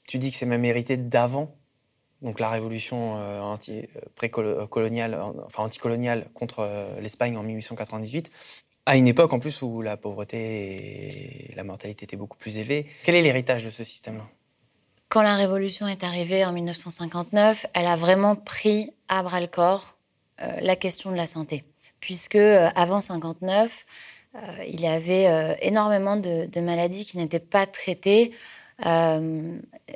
Tu 0.07 0.19
dis 0.19 0.31
que 0.31 0.37
c'est 0.37 0.47
même 0.47 0.65
hérité 0.65 0.97
d'avant, 0.97 1.57
donc 2.23 2.39
la 2.39 2.49
révolution 2.49 3.17
euh, 3.17 3.41
euh, 3.43 5.41
enfin 5.47 5.63
anticoloniale 5.65 6.29
contre 6.35 6.69
l'Espagne 7.01 7.37
en 7.37 7.43
1898, 7.43 8.31
à 8.87 8.97
une 8.97 9.09
époque 9.09 9.33
en 9.33 9.41
plus 9.41 9.63
où 9.63 9.83
la 9.83 9.97
pauvreté 9.97 11.51
et 11.51 11.55
la 11.55 11.65
mortalité 11.65 12.05
étaient 12.05 12.17
beaucoup 12.17 12.39
plus 12.39 12.59
élevées. 12.59 12.87
Quel 13.05 13.15
est 13.15 13.23
l'héritage 13.23 13.65
de 13.65 13.71
ce 13.71 13.85
système-là? 13.85 14.29
Quand 15.11 15.23
la 15.23 15.35
révolution 15.37 15.87
est 15.87 16.05
arrivée 16.05 16.45
en 16.47 16.53
1959, 16.53 17.67
elle 17.75 17.87
a 17.87 17.97
vraiment 17.97 18.37
pris 18.37 18.91
à 19.09 19.23
bras 19.23 19.41
le 19.41 19.47
corps 19.47 19.97
la 20.63 20.75
question 20.75 21.11
de 21.11 21.17
la 21.17 21.27
santé 21.27 21.65
puisque 22.01 22.37
euh, 22.37 22.69
avant 22.75 23.01
59, 23.01 23.87
euh, 24.35 24.39
il 24.67 24.81
y 24.81 24.87
avait 24.87 25.29
euh, 25.29 25.55
énormément 25.61 26.17
de, 26.17 26.61
maladies 26.61 27.05
qui 27.05 27.19
n'étaient 27.19 27.39
pas 27.39 27.67
traitées. 27.67 28.33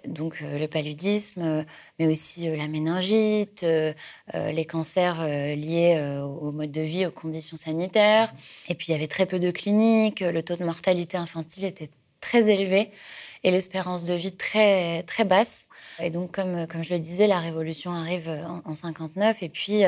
donc 0.07 0.43
le 0.43 0.67
paludisme, 0.67 1.65
mais 1.99 2.07
aussi 2.07 2.55
la 2.55 2.69
méningite, 2.69 3.65
les 4.35 4.65
cancers 4.67 5.27
liés 5.57 5.97
au 6.23 6.53
mode 6.53 6.71
de 6.71 6.83
vie, 6.83 7.07
aux 7.07 7.11
conditions 7.11 7.57
sanitaires. 7.57 8.35
Et 8.69 8.75
puis 8.75 8.89
il 8.89 8.93
y 8.93 8.95
avait 8.95 9.09
très 9.09 9.25
peu 9.25 9.39
de 9.39 9.51
cliniques, 9.51 10.21
le 10.21 10.43
taux 10.43 10.57
de 10.57 10.65
mortalité 10.65 11.17
infantile 11.17 11.65
était 11.65 11.89
très 12.21 12.51
élevé 12.51 12.91
et 13.45 13.51
l'espérance 13.51 14.05
de 14.05 14.15
vie 14.15 14.35
très, 14.35 15.05
très 15.05 15.25
basse. 15.25 15.69
Et 16.01 16.11
donc, 16.11 16.33
comme, 16.33 16.67
comme 16.67 16.83
je 16.83 16.95
le 16.95 17.01
disais, 17.01 17.29
la 17.29 17.39
révolution 17.39 17.93
arrive 17.93 18.29
en, 18.29 18.69
en 18.69 18.75
59 18.75 19.43
et 19.43 19.49
puis 19.49 19.85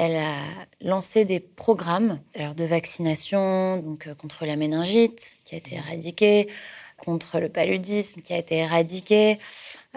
elle 0.00 0.16
a 0.16 0.34
lancé 0.80 1.26
des 1.26 1.40
programmes 1.40 2.20
alors 2.34 2.54
de 2.54 2.64
vaccination 2.64 3.76
donc, 3.76 4.06
euh, 4.06 4.14
contre 4.14 4.46
la 4.46 4.56
méningite, 4.56 5.32
qui 5.44 5.54
a 5.54 5.58
été 5.58 5.74
éradiquée, 5.74 6.48
contre 6.96 7.38
le 7.38 7.50
paludisme, 7.50 8.22
qui 8.22 8.32
a 8.32 8.38
été 8.38 8.56
éradiqué. 8.56 9.38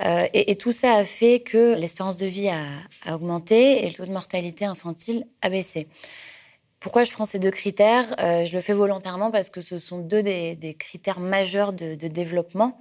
Euh, 0.03 0.27
et, 0.33 0.55
tout 0.55 0.74
ça 0.74 0.95
a 0.95 1.05
fait 1.05 1.39
que 1.39 1.75
l'espérance 1.75 2.17
de 2.17 2.25
vie 2.25 2.50
a, 2.50 3.13
augmenté 3.13 3.86
et 3.86 3.89
le 3.89 3.93
taux 3.93 4.05
de 4.05 4.12
mortalité 4.12 4.65
infantile 4.65 5.25
a 5.41 5.50
baissé. 5.50 5.88
Pourquoi 6.84 7.06
je 7.06 7.13
prends 7.13 7.24
ces 7.24 7.40
deux 7.40 7.50
critères 7.50 8.13
euh, 8.20 8.44
Je 8.44 8.54
le 8.54 8.60
fais 8.60 8.74
volontairement 8.74 9.32
parce 9.32 9.50
que 9.50 9.62
ce 9.62 9.78
sont 9.78 10.00
deux 10.00 10.22
des, 10.22 10.75
critères 10.78 11.22
majeurs 11.22 11.72
de, 11.72 11.96
développement. 11.96 12.78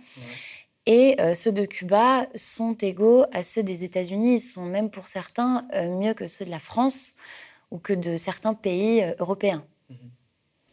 Et 0.86 1.14
euh, 1.20 1.36
ceux 1.36 1.52
de 1.52 1.64
Cuba 1.64 2.26
sont 2.34 2.74
égaux 2.74 3.24
à 3.30 3.44
ceux 3.44 3.62
des 3.62 3.84
États-Unis. 3.84 4.34
Ils 4.34 4.40
sont 4.40 4.64
même 4.64 4.90
pour 4.90 5.06
certains 5.06 5.68
euh, 5.74 5.88
mieux 5.88 6.14
que 6.14 6.26
ceux 6.26 6.44
de 6.44 6.50
la 6.50 6.58
France 6.58 7.14
ou 7.70 7.78
que 7.78 7.92
de 7.92 8.16
certains 8.16 8.54
pays 8.54 9.04
européens. 9.20 9.64
Mmh. 9.88 9.94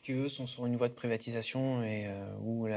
Qui 0.02 0.12
eux 0.14 0.30
sont 0.30 0.48
sur 0.48 0.66
une 0.66 0.76
voie 0.76 0.88
de 0.88 0.96
privatisation 0.96 1.84
et 1.84 2.08
où 2.44 2.68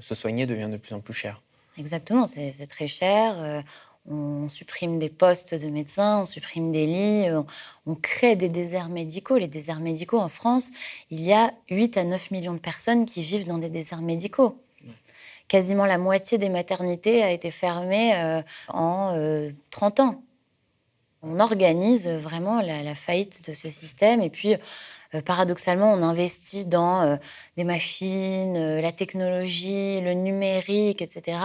se 0.00 0.14
soigner 0.14 0.44
devient 0.44 0.68
de 0.70 0.76
plus 0.76 0.94
en 0.94 1.00
plus 1.00 1.14
cher. 1.14 1.40
Exactement, 1.78 2.26
c'est 2.26 2.66
très 2.66 2.86
cher. 2.86 3.62
On 4.08 4.48
supprime 4.48 4.98
des 4.98 5.08
postes 5.08 5.54
de 5.54 5.68
médecins, 5.68 6.20
on 6.22 6.26
supprime 6.26 6.72
des 6.72 6.86
lits, 6.86 7.26
on, 7.86 7.94
crée 7.94 8.36
des 8.36 8.48
déserts 8.48 8.88
médicaux. 8.88 9.38
Les 9.38 9.48
déserts 9.48 9.80
médicaux 9.80 10.18
en 10.18 10.28
France, 10.28 10.70
il 11.10 11.22
y 11.22 11.32
a 11.32 11.52
8 11.70 11.96
à 11.96 12.04
9 12.04 12.30
millions 12.30 12.54
de 12.54 12.58
personnes 12.58 13.06
qui 13.06 13.22
vivent 13.22 13.46
dans 13.46 13.58
des 13.58 13.70
déserts 13.70 14.02
médicaux 14.02 14.60
quasiment 15.48 15.86
la 15.86 15.98
moitié 15.98 16.38
des 16.38 16.48
maternités 16.48 17.22
a 17.22 17.30
été 17.30 17.50
fermée 17.50 18.12
euh, 18.16 18.42
en 18.68 19.52
30 19.70 20.00
euh, 20.00 20.02
ans. 20.02 20.22
On 21.22 21.40
organise 21.40 22.06
vraiment 22.06 22.60
la, 22.60 22.94
faillite 22.94 23.48
de 23.48 23.54
ce 23.54 23.70
système 23.70 24.20
et 24.20 24.30
puis 24.30 24.54
euh, 24.54 24.58
paradoxalement, 25.22 25.92
on 25.92 26.02
investit 26.02 26.66
dans 26.66 27.18
des 27.56 27.64
machines, 27.64 28.80
la 28.80 28.92
technologie, 28.92 30.00
le 30.00 30.14
numérique, 30.14 31.02
etc. 31.02 31.38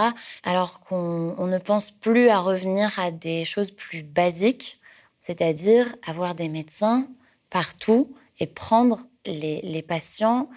Alors 0.43 0.79
qu'on 0.79 1.47
ne 1.47 1.57
pense 1.57 1.91
plus 1.91 2.29
à 2.29 2.39
revenir 2.39 2.97
à 2.99 3.11
des 3.11 3.45
choses 3.45 3.71
plus 3.71 4.03
basiques, 4.03 4.79
c'est-à-dire 5.19 5.95
avoir 6.05 6.35
des 6.35 6.49
médecins 6.49 7.07
partout 7.49 8.15
et 8.39 8.47
prendre 8.47 8.99
les 9.25 9.83
patients 9.87 10.49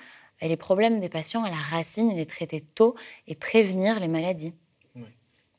et 0.42 0.48
les 0.48 0.56
problèmes 0.56 1.00
des 1.00 1.08
patients 1.08 1.44
à 1.44 1.50
la 1.50 1.56
racine 1.56 2.14
les 2.14 2.26
traiter 2.26 2.60
tôt 2.60 2.96
et 3.28 3.34
prévenir 3.34 4.00
les 4.00 4.08
maladies. 4.08 4.52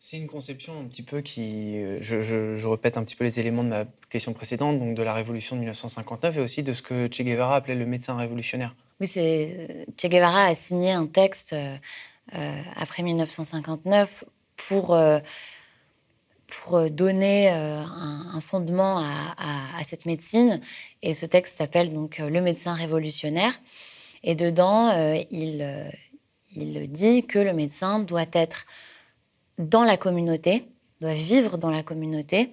C'est 0.06 0.18
une 0.18 0.28
conception 0.28 0.78
un 0.82 0.84
petit 0.84 1.02
peu 1.02 1.22
qui, 1.22 1.78
euh, 1.78 2.00
je, 2.02 2.68
répète 2.68 2.98
un 2.98 3.06
petit 3.06 3.16
peu 3.16 3.24
les 3.24 3.40
éléments 3.40 3.64
de 3.64 3.70
ma 3.70 3.86
question 4.10 4.34
précédente, 4.34 4.78
donc 4.78 4.96
de 4.96 5.02
la 5.02 5.14
révolution 5.14 5.56
de 5.56 5.62
1959 5.62 6.36
et 6.36 6.42
aussi 6.42 6.62
de 6.62 6.74
ce 6.74 6.82
que 6.82 7.08
Che 7.10 7.22
Guevara 7.22 7.56
appelait 7.56 7.74
le 7.74 7.86
médecin 7.86 8.18
révolutionnaire. 8.18 8.76
Oui, 9.00 9.08
c'est 9.08 9.56
euh, 9.58 9.86
Che 9.98 10.08
Guevara 10.08 10.48
a 10.48 10.56
signé 10.56 10.92
un 10.92 11.06
texte 11.06 11.54
euh, 11.54 11.78
après 12.76 13.02
1959 13.02 14.26
pour 14.68 15.00
pour 16.48 16.90
donner 16.90 17.50
un, 17.50 18.42
fondement 18.42 18.98
à, 19.00 19.84
cette 19.86 20.06
médecine. 20.06 20.60
Et 21.02 21.14
ce 21.14 21.26
texte 21.26 21.60
s'appelle 21.60 21.94
donc 21.94 22.18
Le 22.18 22.42
médecin 22.42 22.74
révolutionnaire. 22.74 23.54
Et 24.22 24.36
dedans, 24.36 24.92
il, 25.32 25.66
il 26.56 26.92
dit 26.92 27.26
que 27.26 27.40
le 27.40 27.54
médecin 27.54 28.00
doit 28.00 28.26
être 28.34 28.66
dans 29.58 29.84
la 29.84 29.98
communauté, 29.98 30.66
doit 31.02 31.14
vivre 31.14 31.58
dans 31.58 31.70
la 31.70 31.84
communauté 31.84 32.52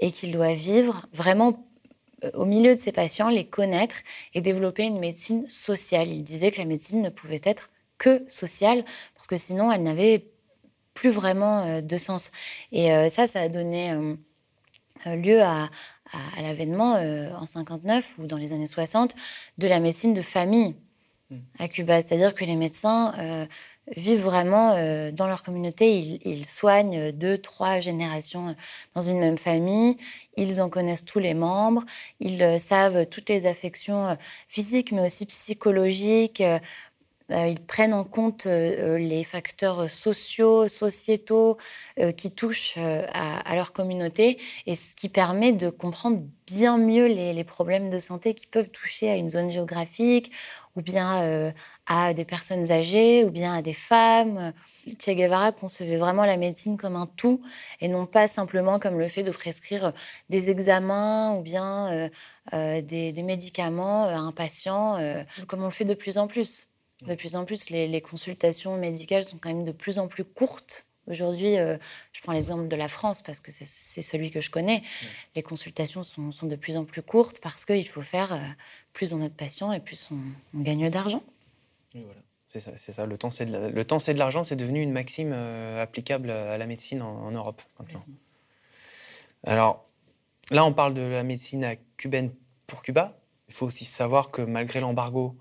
et 0.00 0.10
qu'il 0.10 0.32
doit 0.32 0.54
vivre 0.54 1.06
vraiment 1.12 1.66
euh, 2.24 2.30
au 2.34 2.44
milieu 2.44 2.74
de 2.74 2.80
ses 2.80 2.92
patients, 2.92 3.28
les 3.28 3.46
connaître 3.46 3.96
et 4.34 4.40
développer 4.40 4.84
une 4.84 4.98
médecine 4.98 5.48
sociale. 5.48 6.08
Il 6.08 6.24
disait 6.24 6.50
que 6.50 6.58
la 6.58 6.64
médecine 6.64 7.02
ne 7.02 7.10
pouvait 7.10 7.40
être 7.44 7.70
que 7.98 8.24
sociale 8.28 8.84
parce 9.14 9.26
que 9.26 9.36
sinon 9.36 9.70
elle 9.70 9.82
n'avait 9.82 10.26
plus 10.94 11.10
vraiment 11.10 11.80
de 11.80 11.96
sens. 11.96 12.32
Et 12.72 12.90
ça, 13.08 13.26
ça 13.26 13.40
a 13.40 13.48
donné 13.48 13.94
lieu 15.06 15.40
à, 15.40 15.70
à 16.36 16.42
l'avènement 16.42 16.94
en 16.94 17.46
59 17.46 18.16
ou 18.18 18.26
dans 18.26 18.36
les 18.36 18.52
années 18.52 18.66
60 18.66 19.14
de 19.56 19.68
la 19.68 19.80
médecine 19.80 20.12
de 20.12 20.20
famille 20.20 20.74
à 21.58 21.68
Cuba. 21.68 22.02
C'est-à-dire 22.02 22.34
que 22.34 22.44
les 22.44 22.56
médecins 22.56 23.14
euh, 23.18 23.46
vivent 23.96 24.22
vraiment 24.22 24.74
dans 25.12 25.26
leur 25.26 25.42
communauté. 25.42 26.20
Ils, 26.24 26.46
soignent 26.46 27.12
deux, 27.12 27.36
trois 27.38 27.80
générations 27.80 28.54
dans 28.94 29.02
une 29.02 29.18
même 29.18 29.38
famille. 29.38 29.96
Ils 30.36 30.62
en 30.62 30.68
connaissent 30.68 31.04
tous 31.04 31.18
les 31.18 31.34
membres. 31.34 31.82
Ils 32.20 32.60
savent 32.60 33.06
toutes 33.06 33.28
les 33.28 33.46
affections 33.46 34.16
physiques, 34.48 34.92
mais 34.92 35.04
aussi 35.04 35.26
psychologiques. 35.26 36.42
Ils 37.32 37.60
prennent 37.66 37.94
en 37.94 38.04
compte 38.04 38.44
les 38.44 39.24
facteurs 39.24 39.90
sociaux, 39.90 40.68
sociétaux 40.68 41.56
qui 42.16 42.30
touchent 42.30 42.78
à, 42.78 43.54
leur 43.54 43.72
communauté 43.72 44.38
et 44.66 44.74
ce 44.74 44.94
qui 44.94 45.08
permet 45.08 45.52
de 45.52 45.70
comprendre 45.70 46.22
bien 46.46 46.76
mieux 46.78 47.06
les, 47.06 47.44
problèmes 47.44 47.90
de 47.90 47.98
santé 47.98 48.34
qui 48.34 48.46
peuvent 48.46 48.70
toucher 48.70 49.10
à 49.10 49.16
une 49.16 49.30
zone 49.30 49.50
géographique 49.50 50.32
ou 50.76 50.82
bien 50.82 51.22
euh, 51.22 51.52
à 51.86 52.14
des 52.14 52.24
personnes 52.24 52.70
âgées, 52.70 53.24
ou 53.24 53.30
bien 53.30 53.54
à 53.54 53.62
des 53.62 53.74
femmes. 53.74 54.52
Che 54.86 55.10
Guevara 55.10 55.52
concevait 55.52 55.96
vraiment 55.96 56.24
la 56.24 56.36
médecine 56.36 56.76
comme 56.76 56.96
un 56.96 57.06
tout 57.06 57.42
et 57.80 57.88
non 57.88 58.06
pas 58.06 58.26
simplement 58.26 58.78
comme 58.78 58.98
le 58.98 59.08
fait 59.08 59.22
de 59.22 59.30
prescrire 59.30 59.92
des 60.28 60.50
examens 60.50 61.34
ou 61.36 61.42
bien 61.42 61.92
euh, 61.92 62.08
euh, 62.54 62.80
des, 62.80 63.22
médicaments 63.22 64.04
à 64.04 64.16
un 64.16 64.32
patient, 64.32 64.98
comme 65.46 65.62
on 65.62 65.66
le 65.66 65.72
fait 65.72 65.84
de 65.84 65.94
plus 65.94 66.18
en 66.18 66.26
plus. 66.26 66.71
De 67.06 67.14
plus 67.14 67.36
en 67.36 67.44
plus, 67.44 67.70
les, 67.70 68.00
consultations 68.00 68.76
médicales 68.76 69.24
sont 69.24 69.38
quand 69.38 69.48
même 69.48 69.64
de 69.64 69.72
plus 69.72 69.98
en 69.98 70.08
plus 70.08 70.24
courtes. 70.24 70.86
Aujourd'hui, 71.08 71.56
je 71.56 72.20
prends 72.22 72.32
l'exemple 72.32 72.68
de 72.68 72.76
la 72.76 72.88
France 72.88 73.22
parce 73.22 73.40
que 73.40 73.50
c'est 73.50 74.02
celui 74.02 74.30
que 74.30 74.40
je 74.40 74.50
connais. 74.50 74.82
Les 75.34 75.42
consultations 75.42 76.04
sont, 76.04 76.30
sont, 76.30 76.46
de 76.46 76.54
plus 76.54 76.76
en 76.76 76.84
plus 76.84 77.02
courtes 77.02 77.40
parce 77.40 77.64
qu'il 77.64 77.88
faut 77.88 78.02
faire 78.02 78.38
plus 78.92 79.12
on 79.12 79.20
a 79.22 79.28
de 79.28 79.34
patients 79.34 79.72
et 79.72 79.80
plus 79.80 80.08
on, 80.10 80.60
gagne 80.60 80.90
d'argent. 80.90 81.22
Oui, 81.94 82.02
voilà. 82.04 82.20
C'est 82.46 82.60
ça, 82.60 82.72
c'est 82.76 82.92
ça. 82.92 83.06
Le 83.06 83.16
temps, 83.16 83.30
c'est 83.30 83.46
de, 83.46 84.18
l'argent, 84.18 84.44
c'est 84.44 84.56
devenu 84.56 84.82
une 84.82 84.92
maxime 84.92 85.32
euh, 85.32 85.82
applicable 85.82 86.30
à 86.30 86.58
la 86.58 86.66
médecine 86.66 87.00
en, 87.00 87.30
Europe 87.30 87.62
maintenant. 87.78 88.04
Alors, 89.44 89.88
là, 90.50 90.64
on 90.66 90.74
parle 90.74 90.92
de 90.92 91.00
la 91.00 91.22
médecine 91.22 91.76
cubaine 91.96 92.30
pour 92.66 92.82
Cuba. 92.82 93.18
Il 93.48 93.54
faut 93.54 93.64
aussi 93.64 93.86
savoir 93.86 94.30
que 94.30 94.42
malgré 94.42 94.80
l'embargo 94.80 95.34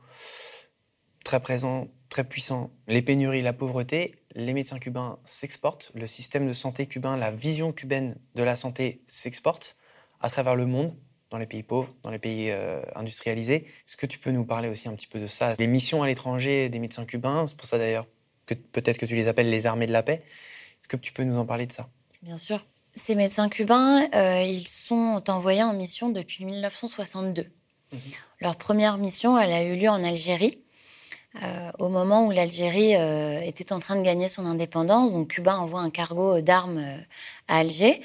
très 1.31 1.39
présent, 1.39 1.87
très 2.09 2.25
puissant, 2.25 2.71
les 2.89 3.01
pénuries, 3.01 3.41
la 3.41 3.53
pauvreté, 3.53 4.15
les 4.35 4.51
médecins 4.51 4.79
cubains 4.79 5.17
s'exportent. 5.23 5.89
Le 5.95 6.05
système 6.05 6.45
de 6.45 6.51
santé 6.51 6.87
cubain, 6.87 7.15
la 7.15 7.31
vision 7.31 7.71
cubaine 7.71 8.17
de 8.35 8.43
la 8.43 8.57
santé 8.57 9.01
s'exporte 9.07 9.77
à 10.19 10.29
travers 10.29 10.57
le 10.57 10.65
monde 10.65 10.93
dans 11.29 11.37
les 11.37 11.45
pays 11.45 11.63
pauvres, 11.63 11.95
dans 12.03 12.09
les 12.09 12.19
pays 12.19 12.51
euh, 12.51 12.81
industrialisés. 12.95 13.65
Est-ce 13.87 13.95
que 13.95 14.07
tu 14.07 14.19
peux 14.19 14.31
nous 14.31 14.43
parler 14.43 14.67
aussi 14.67 14.89
un 14.89 14.93
petit 14.93 15.07
peu 15.07 15.21
de 15.21 15.27
ça 15.27 15.55
Les 15.57 15.67
missions 15.67 16.03
à 16.03 16.07
l'étranger 16.07 16.67
des 16.67 16.79
médecins 16.79 17.05
cubains, 17.05 17.47
c'est 17.47 17.55
pour 17.55 17.65
ça 17.65 17.77
d'ailleurs 17.77 18.07
que 18.45 18.53
peut-être 18.53 18.97
que 18.97 19.05
tu 19.05 19.15
les 19.15 19.29
appelles 19.29 19.49
les 19.49 19.65
armées 19.65 19.87
de 19.87 19.93
la 19.93 20.03
paix. 20.03 20.25
Est-ce 20.81 20.89
que 20.89 20.97
tu 20.97 21.13
peux 21.13 21.23
nous 21.23 21.37
en 21.37 21.45
parler 21.45 21.65
de 21.65 21.71
ça? 21.71 21.87
Bien 22.23 22.37
sûr. 22.37 22.65
Ces 22.93 23.15
médecins 23.15 23.47
cubains, 23.47 24.05
euh, 24.13 24.43
ils 24.43 24.67
sont 24.67 25.23
envoyés 25.29 25.63
en 25.63 25.71
mission 25.71 26.09
depuis 26.09 26.43
1962. 26.43 27.47
Mhm. 27.93 27.99
Leur 28.41 28.57
première 28.57 28.97
mission, 28.97 29.39
elle 29.39 29.53
a 29.53 29.63
eu 29.63 29.77
lieu 29.77 29.87
en 29.87 30.03
Algérie. 30.03 30.57
Euh, 31.41 31.71
au 31.79 31.87
moment 31.87 32.25
où 32.25 32.31
l'Algérie 32.31 32.93
était 33.47 33.71
en 33.71 33.79
train 33.79 33.95
de 33.95 34.01
gagner 34.01 34.27
son 34.27 34.45
indépendance, 34.45 35.13
donc 35.13 35.29
Cuba 35.29 35.57
envoie 35.57 35.79
un 35.79 35.89
cargo 35.89 36.41
d'armes 36.41 36.83
à 37.47 37.59
Alger, 37.59 38.01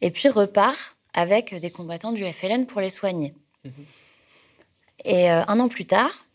et 0.00 0.10
puis 0.10 0.28
repart 0.28 0.96
avec 1.12 1.54
des 1.54 1.70
combattants 1.70 2.12
du 2.12 2.24
FLN 2.24 2.66
pour 2.66 2.80
les 2.80 2.90
soigner. 2.90 3.34
Mhm. 3.64 3.72
Et 5.04 5.30
euh, 5.30 5.42
un 5.46 5.60
an 5.60 5.68
plus 5.68 5.86
tard, 5.86 6.26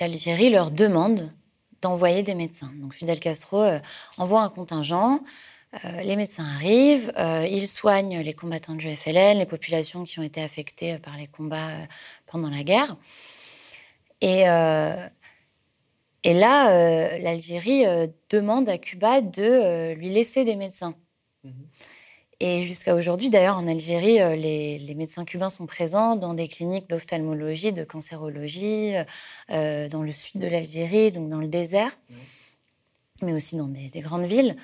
l'Algérie 0.00 0.50
leur 0.50 0.70
demande 0.70 1.32
d'envoyer 1.80 2.22
des 2.22 2.34
médecins. 2.34 2.72
Donc 2.76 2.94
Fidel 2.94 3.20
Castro 3.20 3.62
euh, 3.62 3.78
envoie 4.18 4.42
un 4.42 4.48
contingent, 4.48 5.20
euh, 5.84 6.00
les 6.02 6.16
médecins 6.16 6.44
arrivent, 6.44 7.12
ils 7.50 7.66
soignent 7.66 8.20
les 8.20 8.34
combattants 8.34 8.74
du 8.74 8.94
FLN, 8.94 9.38
les 9.38 9.46
populations 9.46 10.04
qui 10.04 10.18
ont 10.18 10.22
été 10.22 10.42
affectées 10.42 10.98
par 10.98 11.16
les 11.16 11.26
combats 11.26 11.70
pendant 12.26 12.50
la 12.50 12.62
guerre. 12.62 12.96
Et, 14.20 14.44
et 16.24 16.34
là, 16.34 17.18
l'Algérie 17.18 17.84
demande 18.30 18.68
à 18.68 18.78
Cuba 18.78 19.20
de 19.20 19.92
lui 19.94 20.10
laisser 20.10 20.44
des 20.44 20.56
médecins. 20.56 20.94
Mhm. 21.44 21.52
Et 22.44 22.60
jusqu'à 22.62 22.96
aujourd'hui, 22.96 23.30
d'ailleurs, 23.30 23.56
en 23.56 23.68
Algérie, 23.68 24.20
euh, 24.20 24.34
les, 24.34 24.94
médecins 24.96 25.24
cubains 25.24 25.48
sont 25.48 25.66
présents 25.66 26.16
dans 26.16 26.34
des 26.34 26.48
cliniques 26.48 26.88
d'ophtalmologie, 26.88 27.72
de 27.72 27.84
cancérologie, 27.84 28.94
euh, 29.52 29.88
dans 29.88 30.02
le 30.02 30.10
sud 30.10 30.40
de 30.40 30.48
l'Algérie, 30.48 31.12
donc 31.12 31.28
dans 31.28 31.38
le 31.38 31.46
désert, 31.46 31.96
mais 33.22 33.32
aussi 33.32 33.54
dans 33.54 33.68
des, 33.68 34.00
grandes 34.00 34.24
villes. 34.24 34.56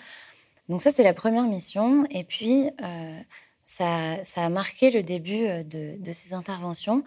Donc 0.69 0.83
ça, 0.83 0.91
c'est 0.91 1.05
la 1.05 1.15
première 1.15 1.45
mission. 1.45 2.05
Et 2.11 2.25
puis, 2.25 2.69
euh, 2.83 3.21
ça, 3.65 4.17
a 4.35 4.49
marqué 4.49 4.91
le 4.91 5.05
début 5.05 5.47
de, 5.63 6.03
de 6.03 6.13
ces 6.13 6.35
interventions 6.35 7.05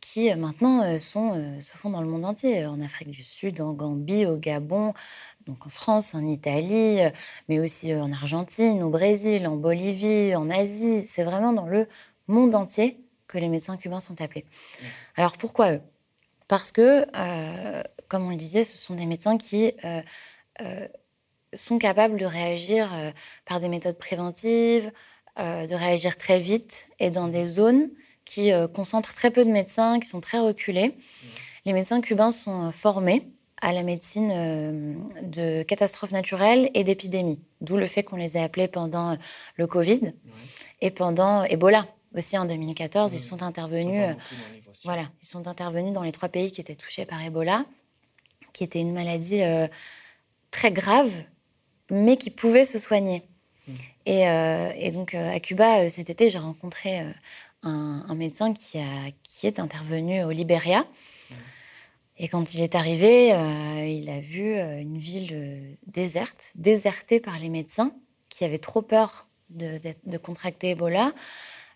qui 0.00 0.34
maintenant 0.34 0.98
sont, 0.98 1.60
se 1.60 1.76
font 1.76 1.90
dans 1.90 2.00
le 2.00 2.08
monde 2.08 2.24
entier, 2.24 2.66
en 2.66 2.80
Afrique 2.80 3.10
du 3.10 3.24
Sud, 3.24 3.60
en 3.60 3.72
Gambie, 3.72 4.26
au 4.26 4.36
Gabon, 4.36 4.92
donc 5.46 5.64
en 5.64 5.68
France, 5.68 6.14
en 6.14 6.26
Italie, 6.26 7.00
euh, 7.00 7.10
mais 7.48 7.60
aussi 7.60 7.92
euh, 7.92 8.02
en 8.02 8.12
Argentine, 8.12 8.82
au 8.82 8.90
Brésil, 8.90 9.46
en 9.46 9.56
Bolivie, 9.56 10.34
en 10.34 10.50
Asie. 10.50 11.04
C'est 11.06 11.22
vraiment 11.22 11.52
dans 11.52 11.66
le 11.66 11.88
monde 12.26 12.54
entier 12.54 13.00
que 13.28 13.38
les 13.38 13.48
médecins 13.48 13.76
cubains 13.76 14.00
sont 14.00 14.20
appelés. 14.20 14.44
Alors 15.16 15.36
pourquoi 15.36 15.72
eux? 15.72 15.80
Parce 16.48 16.72
que, 16.72 17.06
euh, 17.16 17.82
comme 18.08 18.26
on 18.26 18.30
le 18.30 18.36
disait, 18.36 18.64
ce 18.64 18.76
sont 18.76 18.94
des 18.94 19.06
médecins 19.06 19.38
qui 19.38 19.72
sont 21.54 21.78
capables 21.78 22.18
de 22.18 22.24
réagir 22.24 22.92
par 23.44 23.58
des 23.58 23.68
méthodes 23.68 23.98
préventives, 23.98 24.92
de 25.38 25.74
réagir 25.74 26.16
très 26.16 26.38
vite 26.38 26.88
et 27.00 27.10
dans 27.10 27.26
des 27.26 27.44
zones 27.44 27.90
qui 28.26 28.50
concentrent 28.74 29.14
très 29.14 29.30
peu 29.30 29.44
de 29.44 29.50
médecins, 29.50 29.98
qui 30.00 30.08
sont 30.08 30.20
très 30.20 30.38
reculés. 30.38 30.94
Les 31.64 31.72
médecins 31.72 32.00
cubains 32.02 32.32
sont 32.32 32.70
formés 32.72 33.26
à 33.62 33.72
la 33.72 33.82
médecine 33.82 34.30
euh, 34.32 34.94
de 35.22 35.62
catastrophes 35.62 36.12
naturelles 36.12 36.70
et 36.74 36.84
d'épidémies. 36.84 37.40
D'où 37.60 37.76
le 37.76 37.86
fait 37.86 38.02
qu'on 38.02 38.16
les 38.16 38.36
ait 38.36 38.42
appelés 38.42 38.68
pendant 38.68 39.16
le 39.56 39.66
Covid 39.66 40.12
et 40.80 40.90
pendant 40.90 41.44
Ebola 41.44 41.86
aussi 42.14 42.36
en 42.38 42.44
2014. 42.44 43.12
Ils 43.14 43.20
sont 43.20 43.42
intervenus. 43.42 44.10
Euh, 44.10 44.14
voilà, 44.84 45.10
ils 45.22 45.26
sont 45.26 45.48
intervenus 45.48 45.92
dans 45.92 46.02
les 46.02 46.12
trois 46.12 46.28
pays 46.28 46.50
qui 46.50 46.60
étaient 46.60 46.74
touchés 46.74 47.06
par 47.06 47.22
Ebola, 47.22 47.64
qui 48.52 48.62
était 48.62 48.80
une 48.80 48.92
maladie 48.92 49.42
euh, 49.42 49.66
très 50.50 50.70
grave, 50.70 51.12
mais 51.90 52.16
qui 52.16 52.30
pouvait 52.30 52.64
se 52.64 52.78
soigner. 52.78 53.22
Hmm. 53.66 53.74
Et, 54.06 54.90
donc 54.92 55.14
à 55.14 55.40
Cuba 55.40 55.88
cet 55.88 56.10
été, 56.10 56.30
j'ai 56.30 56.38
rencontré 56.38 57.02
un, 57.66 58.04
un, 58.08 58.14
médecin 58.14 58.52
qui, 58.52 58.78
a, 58.78 59.10
qui 59.22 59.46
est 59.46 59.58
intervenu 59.58 60.24
au 60.24 60.30
Libéria 60.30 60.86
et 62.18 62.28
quand 62.28 62.54
il 62.54 62.62
est 62.62 62.74
arrivé, 62.74 63.32
euh, 63.34 63.86
il 63.86 64.08
a 64.08 64.20
vu 64.20 64.56
euh, 64.56 64.80
une 64.80 64.96
ville 64.96 65.30
euh, 65.32 65.74
déserte, 65.86 66.52
désertée 66.54 67.20
par 67.20 67.38
les 67.38 67.50
médecins 67.50 67.92
qui 68.30 68.44
avaient 68.44 68.58
trop 68.58 68.82
peur 68.82 69.28
de, 69.50 70.18
contracter 70.18 70.70
Ebola, 70.70 71.12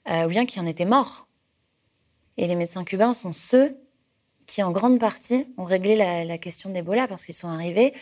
ou 0.09 0.29
bien 0.29 0.45
qui 0.45 0.59
en 0.59 0.67
étaient 0.67 0.85
morts. 0.85 1.29
Et 2.37 2.49
les 2.49 2.57
médecins 2.57 2.83
cubains 2.83 3.15
sont 3.15 3.33
ceux 3.33 3.79
qui, 4.47 4.61
en 4.63 4.73
grande 4.73 4.99
partie, 4.99 5.47
ont 5.57 5.65
réglé 5.65 5.95
la, 5.95 6.39
question 6.39 6.71
d'Ebola 6.71 7.07
parce 7.07 7.25
qu'ils 7.25 7.35
sont 7.35 7.49
arrivés, 7.49 7.95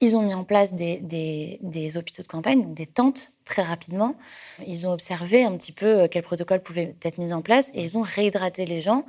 ils 0.00 0.16
ont 0.16 0.22
mis 0.22 0.34
en 0.34 0.44
place 0.44 0.74
des, 0.74 1.00
des, 1.60 1.96
hôpitaux 1.96 2.22
de 2.22 2.28
campagne, 2.28 2.62
donc 2.62 2.74
des 2.74 2.86
tentes, 2.86 3.32
très 3.44 3.62
rapidement. 3.62 4.14
Ils 4.66 4.86
ont 4.86 4.92
observé 4.92 5.44
un 5.44 5.56
petit 5.56 5.72
peu 5.72 6.06
quel 6.08 6.22
protocole 6.22 6.60
pouvait 6.60 6.94
être 7.02 7.18
mis 7.18 7.32
en 7.32 7.42
place 7.42 7.70
et 7.74 7.82
ils 7.82 7.98
ont 7.98 8.02
réhydraté 8.02 8.64
les 8.64 8.80
gens 8.80 9.04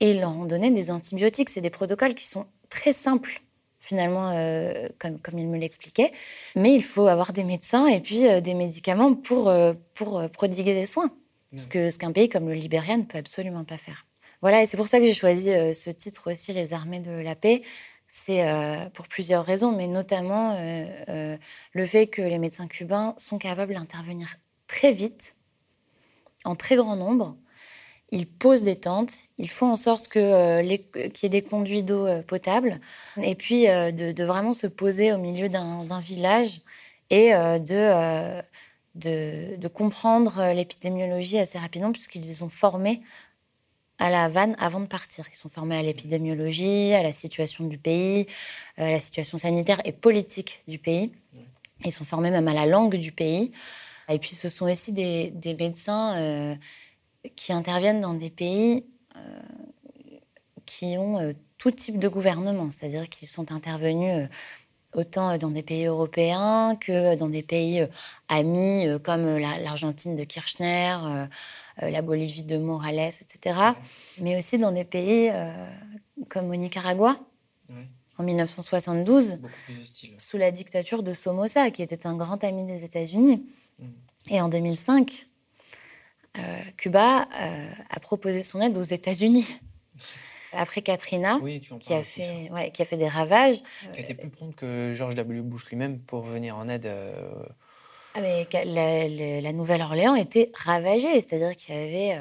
et 0.00 0.10
ils 0.10 0.20
leur 0.20 0.36
ont 0.36 0.44
donné 0.44 0.70
des 0.70 0.90
antibiotiques. 0.90 1.48
C'est 1.48 1.62
des 1.62 1.70
protocoles 1.70 2.14
qui 2.14 2.26
sont 2.26 2.46
très 2.68 2.92
simples 2.92 3.40
finalement, 3.84 4.30
euh, 4.30 4.88
comme, 4.98 5.18
comme 5.18 5.38
il 5.38 5.46
me 5.46 5.58
l'expliquait. 5.58 6.10
Mais 6.56 6.74
il 6.74 6.82
faut 6.82 7.06
avoir 7.06 7.32
des 7.32 7.44
médecins 7.44 7.86
et 7.86 8.00
puis 8.00 8.26
euh, 8.26 8.40
des 8.40 8.54
médicaments 8.54 9.14
pour, 9.14 9.48
euh, 9.48 9.74
pour 9.92 10.28
prodiguer 10.30 10.74
des 10.74 10.86
soins. 10.86 11.10
Ce 11.56 11.68
que 11.68 11.88
ce 11.88 11.98
qu'un 11.98 12.10
pays 12.10 12.28
comme 12.28 12.48
le 12.48 12.54
Libéria 12.54 12.96
ne 12.96 13.04
peut 13.04 13.18
absolument 13.18 13.62
pas 13.62 13.78
faire. 13.78 14.06
Voilà, 14.42 14.62
et 14.62 14.66
c'est 14.66 14.76
pour 14.76 14.88
ça 14.88 14.98
que 14.98 15.06
j'ai 15.06 15.14
choisi 15.14 15.52
ce 15.72 15.88
titre 15.88 16.32
aussi, 16.32 16.52
Les 16.52 16.72
armées 16.72 16.98
de 16.98 17.12
la 17.12 17.36
paix. 17.36 17.62
C'est 18.06 18.46
pour 18.94 19.08
plusieurs 19.08 19.44
raisons, 19.44 19.72
mais 19.72 19.88
notamment 19.88 20.56
le 21.08 21.86
fait 21.86 22.06
que 22.06 22.22
les 22.22 22.38
médecins 22.38 22.68
cubains 22.68 23.14
sont 23.18 23.38
capables 23.38 23.74
d'intervenir 23.74 24.36
très 24.68 24.92
vite, 24.92 25.36
en 26.44 26.54
très 26.54 26.76
grand 26.76 26.96
nombre, 26.96 27.36
ils 28.10 28.28
posent 28.28 28.62
des 28.62 28.76
tentes, 28.76 29.28
ils 29.38 29.50
font 29.50 29.70
en 29.70 29.76
sorte 29.76 30.08
euh, 30.16 30.62
qu'il 30.62 31.22
y 31.22 31.26
ait 31.26 31.28
des 31.28 31.42
conduits 31.42 31.82
d'eau 31.82 32.06
euh, 32.06 32.22
potable, 32.22 32.80
et 33.20 33.34
puis 33.34 33.68
euh, 33.68 33.90
de, 33.90 34.24
vraiment 34.24 34.52
se 34.52 34.66
poser 34.66 35.12
au 35.12 35.18
milieu 35.18 35.48
d'un 35.48 36.00
village 36.00 36.60
et 37.10 37.32
de, 37.32 38.40
de, 38.94 39.68
comprendre 39.68 40.52
l'épidémiologie 40.52 41.38
assez 41.38 41.58
rapidement, 41.58 41.92
puisqu'ils 41.92 42.24
y 42.24 42.34
sont 42.34 42.48
formés 42.48 43.02
à 43.98 44.10
la 44.10 44.24
Havane 44.24 44.56
avant 44.58 44.80
de 44.80 44.86
partir. 44.86 45.26
Ils 45.32 45.36
sont 45.36 45.48
formés 45.48 45.76
à 45.76 45.82
l'épidémiologie, 45.82 46.92
à 46.92 47.02
la 47.02 47.12
situation 47.12 47.64
du 47.64 47.78
pays, 47.78 48.26
à 48.76 48.90
la 48.90 49.00
situation 49.00 49.38
sanitaire 49.38 49.80
et 49.84 49.92
politique 49.92 50.62
du 50.68 50.78
pays. 50.78 51.12
Ils 51.84 51.92
sont 51.92 52.04
formés 52.04 52.30
même 52.30 52.48
à 52.48 52.54
la 52.54 52.66
langue 52.66 52.96
du 52.96 53.12
pays. 53.12 53.52
Et 54.08 54.18
puis 54.18 54.34
ce 54.34 54.48
sont 54.48 54.66
aussi 54.66 54.92
des, 54.92 55.56
médecins 55.58 56.16
euh, 56.16 56.54
qui 57.36 57.52
interviennent 57.52 58.00
dans 58.00 58.14
des 58.14 58.30
pays 58.30 58.84
euh, 59.16 59.40
qui 60.66 60.96
ont 60.98 61.18
euh, 61.18 61.32
tout 61.58 61.70
type 61.70 61.98
de 61.98 62.08
gouvernement, 62.08 62.70
c'est-à-dire 62.70 63.08
qu'ils 63.08 63.28
sont 63.28 63.52
intervenus 63.52 64.28
autant 64.94 65.36
dans 65.38 65.50
des 65.50 65.62
pays 65.62 65.86
européens 65.86 66.76
que 66.76 67.14
dans 67.16 67.28
des 67.28 67.42
pays 67.42 67.86
amis 68.28 68.86
comme 69.02 69.38
l'Argentine 69.38 70.16
de 70.16 70.24
Kirchner, 70.24 70.96
la 71.80 72.02
Bolivie 72.02 72.44
de 72.44 72.58
Morales, 72.58 72.98
etc. 72.98 73.58
Mais 74.20 74.36
aussi 74.36 74.58
dans 74.58 74.72
des 74.72 74.84
pays 74.84 75.30
comme 76.28 76.50
au 76.50 76.56
Nicaragua. 76.56 77.18
En 78.16 78.22
1972, 78.22 79.38
sous 80.18 80.36
la 80.36 80.52
dictature 80.52 81.02
de 81.02 81.12
Somoza, 81.12 81.70
qui 81.70 81.82
était 81.82 82.06
un 82.06 82.14
grand 82.14 82.42
ami 82.44 82.64
des 82.64 82.84
États-Unis. 82.84 83.44
Mm. 83.80 83.86
Et 84.30 84.40
en 84.40 84.48
2005, 84.48 85.26
euh, 86.38 86.40
Cuba 86.76 87.22
euh, 87.22 87.70
a 87.90 88.00
proposé 88.00 88.42
son 88.42 88.60
aide 88.60 88.76
aux 88.76 88.82
États-Unis. 88.82 89.46
Après 90.56 90.82
Katrina, 90.82 91.38
qui, 91.80 91.92
a 91.92 92.02
fait, 92.02 92.50
ouais, 92.52 92.70
qui 92.70 92.82
a 92.82 92.84
fait 92.84 92.96
des 92.96 93.08
ravages. 93.08 93.58
Qui 93.92 93.98
a 93.98 94.00
été 94.00 94.14
plus 94.14 94.30
prompt 94.30 94.54
que 94.54 94.92
George 94.94 95.14
W. 95.14 95.40
Bush 95.42 95.66
lui-même 95.70 95.98
pour 95.98 96.22
venir 96.22 96.56
en 96.56 96.68
aide. 96.68 96.86
Euh, 96.86 97.44
ah, 98.16 98.20
la, 98.20 99.52
Nouvelle-Orléans 99.52 100.14
était 100.14 100.52
ravagée, 100.54 101.20
c'est-à-dire 101.20 101.56
qu'il 101.56 101.74
y 101.74 101.78
avait 101.78 102.20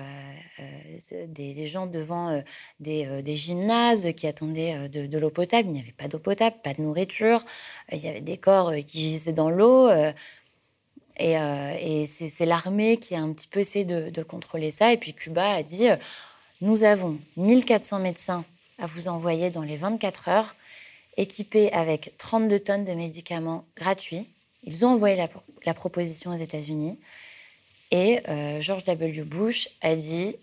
des, 1.28 1.68
gens 1.68 1.86
devant 1.86 2.42
des, 2.80 3.22
des, 3.22 3.36
gymnases 3.36 4.12
qui 4.18 4.26
attendaient 4.26 4.90
de, 4.90 5.06
de 5.06 5.18
l'eau 5.20 5.30
potable. 5.30 5.68
Il 5.68 5.74
n'y 5.74 5.80
avait 5.80 5.92
pas 5.92 6.08
d'eau 6.08 6.18
potable, 6.18 6.56
pas 6.64 6.74
de 6.74 6.82
nourriture. 6.82 7.46
il 7.92 8.00
y 8.00 8.08
avait 8.08 8.22
des 8.22 8.38
corps 8.38 8.74
qui 8.88 9.02
gisaient 9.02 9.34
dans 9.34 9.52
l'eau. 9.52 9.88
Et, 11.18 11.38
euh, 11.38 12.06
c'est 12.08 12.46
l'armée 12.46 12.98
qui 12.98 13.16
a 13.16 13.22
un 13.22 13.32
petit 13.34 13.48
peu 13.48 13.60
essayé 13.60 13.86
de, 13.86 14.24
contrôler 14.24 14.72
ça. 14.72 14.92
Et 14.92 14.98
puis 14.98 15.14
Cuba 15.14 15.56
a 15.56 15.64
dit, 15.64 15.90
euh, 15.90 15.98
nous 16.64 16.84
avons 16.84 17.20
1400 17.36 18.00
médecins 18.00 18.46
à 18.80 18.86
vous 18.86 19.10
envoyer 19.10 19.52
dans 19.52 19.64
les 19.64 19.76
24 19.76 20.30
heures, 20.30 20.56
équipés 21.18 21.70
avec 21.74 22.14
32 22.18 22.60
tonnes 22.60 22.86
de 22.86 22.94
médicaments 22.94 23.66
gratuits. 23.76 24.30
Ils 24.64 24.86
ont 24.86 24.92
envoyé 24.92 25.18
la, 25.66 25.74
proposition 25.74 26.32
aux 26.32 26.38
États-Unis. 26.38 27.02
Et 27.92 28.22
euh, 28.30 28.62
George 28.62 28.86
W. 28.86 29.24
Bush 29.24 29.68
a 29.82 29.98
dit, 29.98 30.38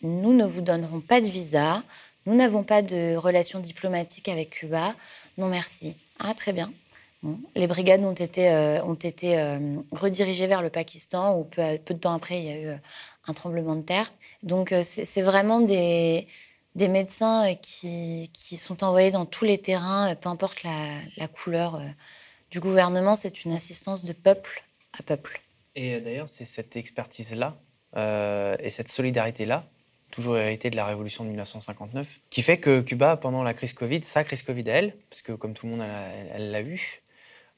nous 0.00 0.32
ne 0.32 0.46
vous 0.46 0.62
donnerons 0.62 1.02
pas 1.02 1.20
de 1.20 1.26
visa, 1.26 1.82
nous 2.24 2.34
n'avons 2.34 2.62
pas 2.62 2.80
de 2.80 3.14
relations 3.14 3.60
diplomatiques 3.60 4.30
avec 4.30 4.48
Cuba. 4.48 4.96
Non, 5.36 5.48
merci. 5.48 5.94
Ah, 6.18 6.32
très 6.32 6.54
bien. 6.54 6.72
Les 7.54 7.66
brigades 7.66 8.02
ont 8.02 8.12
été, 8.12 8.48
euh, 8.48 8.80
euh, 8.80 9.76
redirigées 9.92 10.46
vers 10.46 10.62
le 10.62 10.70
Pakistan, 10.70 11.38
où 11.38 11.44
peu, 11.44 11.76
peu, 11.84 11.92
de 11.92 11.98
temps 11.98 12.14
après, 12.14 12.38
il 12.38 12.44
y 12.44 12.50
a 12.50 12.60
eu 12.60 12.78
un 13.26 13.34
tremblement 13.34 13.76
de 13.76 13.82
terre. 13.82 14.12
Donc, 14.42 14.74
c'est 14.82 15.22
vraiment 15.22 15.60
des, 15.60 16.26
médecins 16.74 17.54
qui, 17.56 18.30
qui, 18.32 18.56
sont 18.56 18.84
envoyés 18.84 19.10
dans 19.10 19.26
tous 19.26 19.44
les 19.44 19.58
terrains, 19.58 20.14
peu 20.14 20.28
importe 20.28 20.62
la, 20.62 21.28
couleur 21.28 21.80
du 22.50 22.60
gouvernement. 22.60 23.14
C'est 23.14 23.44
une 23.44 23.52
assistance 23.52 24.04
de 24.04 24.12
peuple 24.12 24.64
à 24.98 25.02
peuple. 25.02 25.40
Et 25.74 26.00
d'ailleurs, 26.00 26.28
c'est 26.28 26.44
cette 26.44 26.76
expertise-là 26.76 27.56
et 27.96 28.70
cette 28.70 28.88
solidarité-là 28.88 29.66
toujours 30.10 30.38
héritée 30.38 30.70
de 30.70 30.76
la 30.76 30.86
révolution 30.86 31.24
de 31.24 31.28
1959, 31.28 32.20
qui 32.30 32.42
fait 32.42 32.58
que 32.58 32.80
Cuba, 32.80 33.16
pendant 33.16 33.42
la 33.42 33.54
crise 33.54 33.72
Covid, 33.72 34.02
sa 34.02 34.24
crise 34.24 34.42
Covid 34.42 34.70
à 34.70 34.74
elle, 34.74 34.96
parce 35.10 35.22
que 35.22 35.32
comme 35.32 35.54
tout 35.54 35.66
le 35.66 35.72
monde, 35.72 35.86
elle 36.32 36.50
l'a 36.50 36.62
eu, 36.62 37.02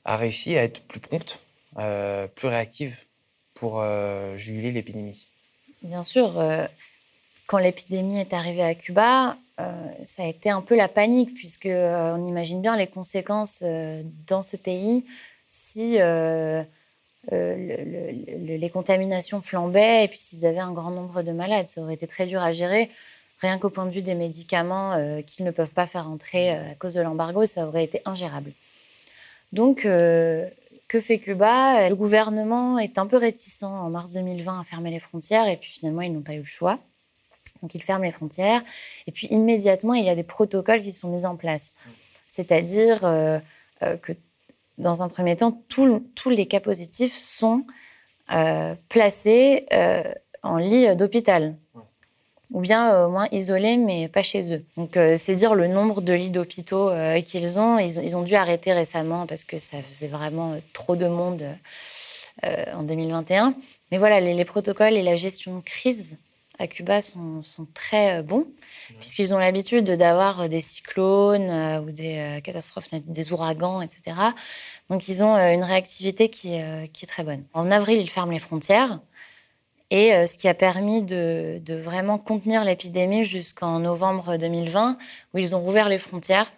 a 0.05 0.17
réussi 0.17 0.57
à 0.57 0.65
être 0.65 0.83
plus 0.87 1.01
prompte, 1.01 1.43
euh, 1.79 2.27
plus 2.29 2.49
réactive 2.49 3.05
pour 3.55 3.81
euh, 3.81 4.37
juguler 4.37 4.73
l'épidémie. 4.73 5.29
Bien 5.83 6.03
sûr, 6.03 6.39
euh, 6.39 6.67
quand 7.47 7.59
l'épidémie 7.59 8.21
est 8.21 8.33
arrivée 8.33 8.63
à 8.63 8.75
Cuba, 8.75 9.37
ça 10.05 10.23
a 10.23 10.27
été 10.27 10.51
un 10.51 10.61
peu 10.61 10.77
la 10.77 10.87
panique, 10.87 11.35
puisque 11.35 11.67
on 11.67 12.27
imagine 12.27 12.63
bien 12.63 12.77
les 12.77 12.87
conséquences 12.87 13.65
dans 14.29 14.41
ce 14.41 14.57
pays 14.57 15.05
si 15.49 15.99
les 17.29 18.71
contaminations 18.73 19.43
flambaient 19.43 20.05
et 20.05 20.09
puis 20.09 20.19
s'ils 20.19 20.47
avaient 20.47 20.61
un 20.61 20.71
grand 20.71 20.93
nombre 20.93 21.23
de 21.23 21.33
malades. 21.33 21.67
Ça 21.67 21.81
aurait 21.81 21.95
été 21.95 22.07
très 22.07 22.27
dur 22.27 22.41
à 22.41 22.53
gérer. 22.53 22.89
Rien 23.41 23.59
qu'au 23.59 23.69
point 23.69 23.87
de 23.87 23.91
vue 23.91 24.03
des 24.03 24.15
médicaments 24.15 24.97
qu'ils 25.27 25.45
ne 25.45 25.51
peuvent 25.51 25.75
pas 25.75 25.89
faire 25.89 26.09
entrer 26.09 26.51
à 26.51 26.77
cause 26.79 26.95
de 26.95 27.01
l'embargo, 27.01 27.45
ça 27.45 27.67
aurait 27.67 27.83
été 27.83 28.01
ingérable. 28.05 28.53
Donc, 29.53 29.87
euh, 29.87 30.49
que 30.89 31.01
fait 31.01 31.19
Cuba 31.19 31.89
Le 31.89 31.95
gouvernement 31.95 32.79
est 32.79 32.99
un 32.99 33.07
peu 33.07 33.17
réticent 33.17 33.63
en 33.63 33.91
mars 33.91 34.13
2020 34.13 34.61
à 34.61 34.65
fermer 34.65 34.91
les 34.91 34.99
frontières 34.99 35.47
et 35.49 35.57
puis 35.57 35.71
finalement, 35.71 36.03
ils 36.03 36.13
n'ont 36.13 36.23
pas 36.23 36.35
eu 36.35 36.39
le 36.39 36.45
choix. 36.45 36.79
Donc, 37.63 37.75
ils 37.75 37.83
ferment 37.83 38.05
les 38.05 38.11
frontières 38.11 38.63
et 39.07 39.13
puis 39.13 39.27
immédiatement, 39.29 39.95
il 39.95 40.05
y 40.05 40.09
a 40.09 40.15
des 40.15 40.25
protocoles 40.25 40.81
qui 40.81 40.93
sont 40.93 41.09
mis 41.09 41.27
en 41.27 41.37
place. 41.37 41.75
C'est-à-dire 42.27 43.05
euh, 43.05 43.39
euh, 43.83 43.97
que 43.97 44.13
dans 44.79 45.03
un 45.03 45.09
premier 45.09 45.37
temps, 45.37 45.63
tous 45.69 46.31
les 46.31 46.47
cas 46.47 46.61
positifs 46.61 47.17
sont 47.17 47.65
placés 48.89 49.67
en 50.43 50.59
lit 50.59 50.95
d'hôpital 50.95 51.57
ou 52.53 52.61
bien 52.61 52.93
euh, 52.93 53.07
au 53.07 53.11
moins 53.11 53.29
isolés, 53.33 53.77
mais 53.77 54.09
pas 54.09 54.23
chez 54.23 54.55
eux. 54.55 54.65
Donc, 54.77 54.97
euh, 54.97 55.17
c'est 55.19 55.35
dire 55.35 55.55
le 55.55 55.67
nombre 55.67 56.01
de 56.01 56.13
lits 56.13 56.31
d'hôpitaux 56.31 56.91
euh, 56.91 57.21
qu'ils 57.21 57.61
ont. 57.61 57.79
Ils, 57.79 58.17
ont 58.17 58.23
dû 58.23 58.35
arrêter 58.35 58.73
récemment 58.73 59.27
parce 59.27 59.45
que 59.45 59.59
ça 59.59 59.83
faisait 59.83 60.09
vraiment 60.09 60.57
trop 60.73 60.97
de 60.97 61.07
monde 61.07 61.45
en 62.73 62.85
2021. 62.85 63.55
Mais 63.91 63.99
voilà, 63.99 64.21
les, 64.21 64.45
protocoles 64.45 64.95
et 64.95 65.03
la 65.03 65.17
gestion 65.17 65.57
de 65.57 65.63
crise 65.63 66.19
à 66.61 66.69
Cuba 66.69 67.01
sont, 67.03 67.43
sont 67.43 67.67
très 67.75 68.23
bons, 68.23 68.47
puisqu'ils 68.99 69.35
ont 69.35 69.39
l'habitude 69.39 69.85
d'avoir 69.85 70.49
des 70.49 70.61
cyclones 70.61 71.51
ou 71.85 71.91
des 71.91 72.41
catastrophes, 72.45 72.89
des 72.93 73.33
ouragans, 73.33 73.81
etc. 73.81 74.17
Donc, 74.89 75.09
ils 75.09 75.25
ont 75.25 75.35
une 75.35 75.65
réactivité 75.65 76.29
qui, 76.29 76.61
qui 76.93 77.05
est 77.05 77.09
très 77.09 77.25
bonne. 77.25 77.43
En 77.55 77.73
avril, 77.73 77.99
ils 77.99 78.11
ferment 78.11 78.33
les 78.33 78.39
frontières. 78.39 79.01
Et 79.91 80.13
euh, 80.13 80.27
ce 80.27 80.37
qui 80.37 80.49
a 80.49 80.55
permis 80.55 81.03
de, 81.03 81.61
vraiment 81.69 82.19
contenir 82.19 82.65
l'épidémie 82.65 83.25
jusqu'en 83.25 83.81
novembre 83.81 84.37
2020, 84.37 84.99
où 85.33 85.39
ils 85.39 85.55
ont 85.55 85.61
rouvert 85.61 85.89
les 85.89 85.99
frontières. 85.99 86.53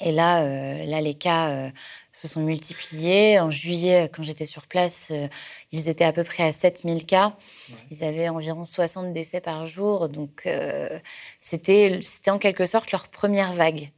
Et 0.00 0.12
là, 0.12 0.42
euh, 0.42 0.84
là 0.84 1.00
les 1.00 1.14
cas 1.14 1.50
euh, 1.50 1.70
se 2.12 2.28
sont 2.28 2.42
multipliés. 2.42 3.40
En 3.40 3.50
juillet, 3.50 4.10
quand 4.12 4.22
j'étais 4.22 4.44
sur 4.44 4.66
place, 4.66 5.10
ils 5.72 5.88
étaient 5.88 6.04
à 6.04 6.12
peu 6.12 6.24
près 6.24 6.42
à 6.42 6.52
7000 6.52 7.06
cas. 7.06 7.34
Ils 7.90 8.04
avaient 8.04 8.28
environ 8.28 8.64
60 8.64 9.12
décès 9.12 9.40
par 9.40 9.66
jour. 9.66 10.08
Donc, 10.10 10.46
c'était 11.40 12.00
en 12.28 12.38
quelque 12.38 12.66
sorte 12.66 12.92
leur 12.92 13.08
première 13.08 13.54
vague. 13.54 13.90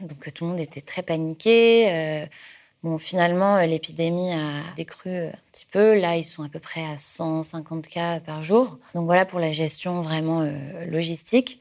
Donc, 0.00 0.32
tout 0.32 0.44
le 0.44 0.50
monde 0.50 0.60
était 0.60 0.80
très 0.80 1.02
paniqué. 1.02 2.28
Bon, 2.82 2.98
finalement, 2.98 3.56
euh, 3.56 3.66
l'épidémie 3.66 4.32
a 4.32 4.74
décru 4.76 5.10
un 5.10 5.32
petit 5.50 5.66
peu. 5.66 5.98
Là, 5.98 6.16
ils 6.16 6.24
sont 6.24 6.42
à 6.42 6.48
peu 6.48 6.60
près 6.60 6.84
à 6.84 6.98
150 6.98 7.88
cas 7.88 8.20
par 8.20 8.42
jour. 8.42 8.78
Donc 8.94 9.06
voilà 9.06 9.24
pour 9.24 9.40
la 9.40 9.50
gestion 9.50 10.02
vraiment 10.02 10.42
euh, 10.42 10.84
logistique. 10.86 11.60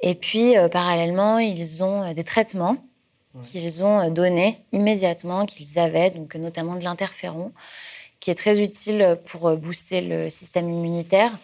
Et 0.00 0.14
puis, 0.14 0.56
euh, 0.56 0.68
parallèlement, 0.68 1.38
ils 1.38 1.82
ont 1.82 2.12
des 2.12 2.24
traitements 2.24 2.76
qu'ils 3.42 3.84
ont 3.84 4.10
donnés 4.10 4.60
immédiatement, 4.70 5.44
qu'ils 5.44 5.80
avaient, 5.80 6.10
donc 6.10 6.36
notamment 6.36 6.76
de 6.76 6.84
l'interféron, 6.84 7.52
qui 8.20 8.30
est 8.30 8.36
très 8.36 8.60
utile 8.60 9.18
pour 9.24 9.56
booster 9.56 10.00
le 10.02 10.28
système 10.28 10.68
immunitaire, 10.68 11.36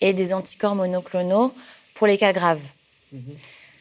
et 0.00 0.12
des 0.12 0.34
anticorps 0.34 0.74
monoclonaux 0.74 1.54
pour 1.94 2.08
les 2.08 2.18
cas 2.18 2.32
graves. 2.32 2.64
Mhm. 3.12 3.36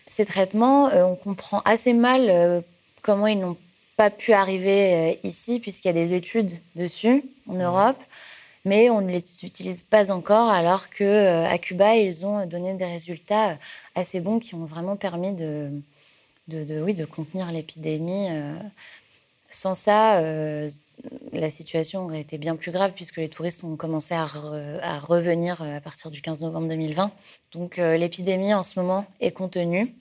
Ces 0.05 0.25
traitements, 0.25 0.91
on 0.93 1.15
comprend 1.15 1.61
assez 1.65 1.93
mal 1.93 2.63
comment 3.01 3.25
ils 3.25 3.39
n'ont 3.39 3.57
pas 3.95 4.09
pu 4.09 4.33
arriver 4.33 4.93
euh, 4.93 5.15
ici 5.23 5.59
puisqu'il 5.59 5.87
y 5.87 5.91
a 5.91 5.93
des 5.93 6.13
études 6.13 6.51
dessus 6.75 7.23
en 7.47 7.53
Europe, 7.53 8.01
mais 8.65 8.89
on 8.89 9.01
ne 9.01 9.11
les 9.11 9.45
utilise 9.45 9.83
pas 9.83 10.11
encore 10.11 10.49
alors 10.49 10.89
que 10.89 11.03
euh, 11.03 11.45
à 11.45 11.57
Cuba 11.57 11.95
ils 11.95 12.25
ont 12.25 12.45
donné 12.45 12.73
des 12.73 12.85
résultats 12.85 13.51
euh, 13.51 13.55
assez 13.95 14.19
bons 14.19 14.39
qui 14.39 14.55
ont 14.55 14.65
vraiment 14.65 14.95
permis 14.97 15.33
de, 15.33 15.71
de, 16.47 16.81
oui, 16.81 16.93
de 16.93 17.05
contenir 17.05 17.51
l'épidémie. 17.51 18.29
Sans 19.49 19.73
ça, 19.73 20.21
la 21.31 21.49
situation 21.49 22.05
aurait 22.05 22.19
été 22.19 22.37
bien 22.37 22.57
plus 22.57 22.71
grave 22.71 22.91
puisque 22.93 23.17
les 23.17 23.29
touristes 23.29 23.63
ont 23.63 23.77
commencé 23.77 24.13
à, 24.13 24.27
à 24.81 24.99
revenir 24.99 25.61
à 25.61 25.79
partir 25.79 26.11
du 26.11 26.21
15 26.21 26.41
novembre 26.41 26.67
2020. 26.67 27.11
Donc 27.53 27.77
l'épidémie 27.77 28.53
en 28.53 28.63
ce 28.63 28.77
moment 28.77 29.05
est 29.21 29.31
contenue. 29.31 29.95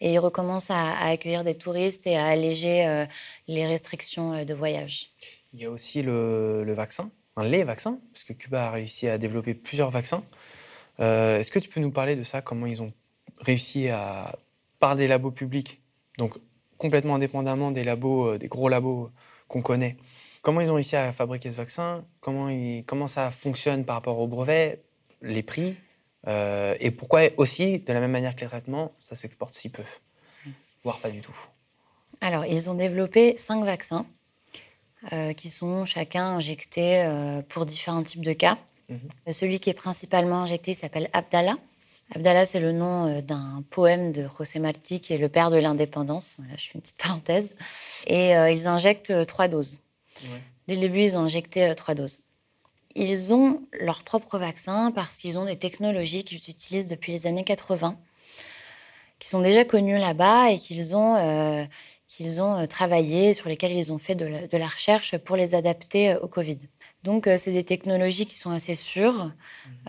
Et 0.00 0.14
ils 0.14 0.18
recommencent 0.18 0.70
à, 0.70 0.96
accueillir 0.98 1.44
des 1.44 1.54
touristes 1.54 2.06
et 2.06 2.16
à 2.16 2.26
alléger 2.26 2.86
euh, 2.86 3.06
les 3.48 3.66
restrictions 3.66 4.32
euh, 4.32 4.44
de 4.44 4.54
voyage. 4.54 5.10
Il 5.52 5.60
y 5.60 5.64
a 5.64 5.70
aussi 5.70 6.02
le, 6.02 6.72
vaccin, 6.72 7.10
les 7.42 7.64
vaccins, 7.64 7.98
parce 8.12 8.24
que 8.24 8.32
Cuba 8.32 8.68
a 8.68 8.70
réussi 8.70 9.08
à 9.08 9.18
développer 9.18 9.54
plusieurs 9.54 9.90
vaccins. 9.90 10.22
Est-ce 10.98 11.50
que 11.50 11.58
tu 11.58 11.68
peux 11.70 11.80
nous 11.80 11.90
parler 11.90 12.14
de 12.14 12.22
ça 12.22 12.42
Comment 12.42 12.66
ils 12.66 12.82
ont 12.82 12.92
réussi 13.40 13.88
à, 13.88 14.38
par 14.78 14.96
des 14.96 15.06
labos 15.06 15.30
publics, 15.30 15.80
donc 16.18 16.38
complètement 16.78 17.16
indépendamment 17.16 17.70
des 17.70 17.84
labos, 17.84 18.38
des 18.38 18.48
gros 18.48 18.68
labos 18.68 19.10
qu'on 19.48 19.62
connaît, 19.62 19.96
comment 20.42 20.60
ils 20.60 20.70
ont 20.70 20.74
réussi 20.74 20.96
à 20.96 21.12
fabriquer 21.12 21.50
ce 21.50 21.56
vaccin 21.56 22.04
comment, 22.20 22.48
ils, 22.48 22.84
comment 22.86 23.08
ça 23.08 23.30
fonctionne 23.30 23.84
par 23.84 23.96
rapport 23.96 24.18
au 24.18 24.26
brevet, 24.26 24.82
les 25.22 25.42
prix? 25.42 25.76
Et 26.26 26.90
pourquoi 26.90 27.22
aussi, 27.36 27.78
de 27.78 27.92
la 27.92 28.00
même 28.00 28.10
manière 28.10 28.36
que 28.36 28.42
les 28.42 28.48
traitements, 28.48 28.92
ça 28.98 29.16
s'exporte 29.16 29.54
si 29.54 29.68
peu, 29.68 29.84
voire 30.84 30.98
pas 30.98 31.10
du 31.10 31.20
tout. 31.20 31.36
Alors, 32.20 32.44
ils 32.44 32.68
ont 32.68 32.74
développé 32.74 33.36
cinq 33.36 33.64
vaccins 33.64 34.06
euh, 35.12 35.32
qui 35.32 35.48
sont 35.48 35.86
chacun 35.86 36.36
injectés 36.36 37.02
euh, 37.02 37.40
pour 37.48 37.64
différents 37.64 38.02
types 38.02 38.24
de 38.24 38.34
cas. 38.34 38.58
Mhm. 38.90 38.98
Euh, 39.28 39.32
celui 39.32 39.58
qui 39.58 39.70
est 39.70 39.74
principalement 39.74 40.42
injecté 40.42 40.74
s'appelle 40.74 41.08
Abdallah. 41.14 41.56
Abdallah, 42.14 42.44
c'est 42.44 42.60
le 42.60 42.72
nom 42.72 43.20
d'un 43.20 43.64
poème 43.70 44.12
de 44.12 44.28
José 44.36 44.58
Martí, 44.58 45.00
qui 45.00 45.14
est 45.14 45.18
le 45.18 45.28
père 45.28 45.50
de 45.50 45.56
l'indépendance. 45.56 46.38
Là, 46.40 46.56
je 46.58 46.66
fais 46.66 46.74
une 46.74 46.80
petite 46.80 47.00
parenthèse. 47.00 47.54
Et 48.08 48.30
ils 48.32 48.66
injectent 48.66 49.26
trois 49.26 49.46
doses. 49.46 49.78
Dès 50.66 50.74
le 50.74 50.80
début, 50.80 51.02
ils 51.02 51.16
ont 51.16 51.20
injecté 51.20 51.72
trois 51.76 51.94
doses. 51.94 52.24
Ils 52.94 53.32
ont 53.32 53.62
leur 53.72 54.02
propre 54.02 54.38
vaccin 54.38 54.90
parce 54.92 55.16
qu'ils 55.16 55.38
ont 55.38 55.44
des 55.44 55.58
technologies 55.58 56.24
qu'ils 56.24 56.38
utilisent 56.48 56.88
depuis 56.88 57.12
les 57.12 57.26
années 57.26 57.44
80 57.44 57.98
qui 59.20 59.28
sont 59.28 59.42
déjà 59.42 59.64
connus 59.64 59.98
là-bas 59.98 60.50
et 60.50 60.56
qu'ils 60.56 60.96
ont, 60.96 61.14
euh, 61.14 61.64
qu'ils 62.08 62.40
ont 62.42 62.58
euh, 62.58 62.66
travaillé, 62.66 63.34
sur 63.34 63.48
lesquels 63.48 63.72
ils 63.72 63.92
ont 63.92 63.98
fait 63.98 64.16
de 64.16 64.56
la, 64.56 64.66
recherche 64.66 65.16
pour 65.18 65.36
les 65.36 65.54
adapter 65.54 66.12
euh, 66.12 66.20
au 66.20 66.26
Covid. 66.26 66.58
Donc, 67.04 67.26
c'est 67.38 67.52
des 67.52 67.62
technologies 67.62 68.26
qui 68.26 68.34
sont 68.34 68.50
assez 68.50 68.74
sûres, 68.74 69.32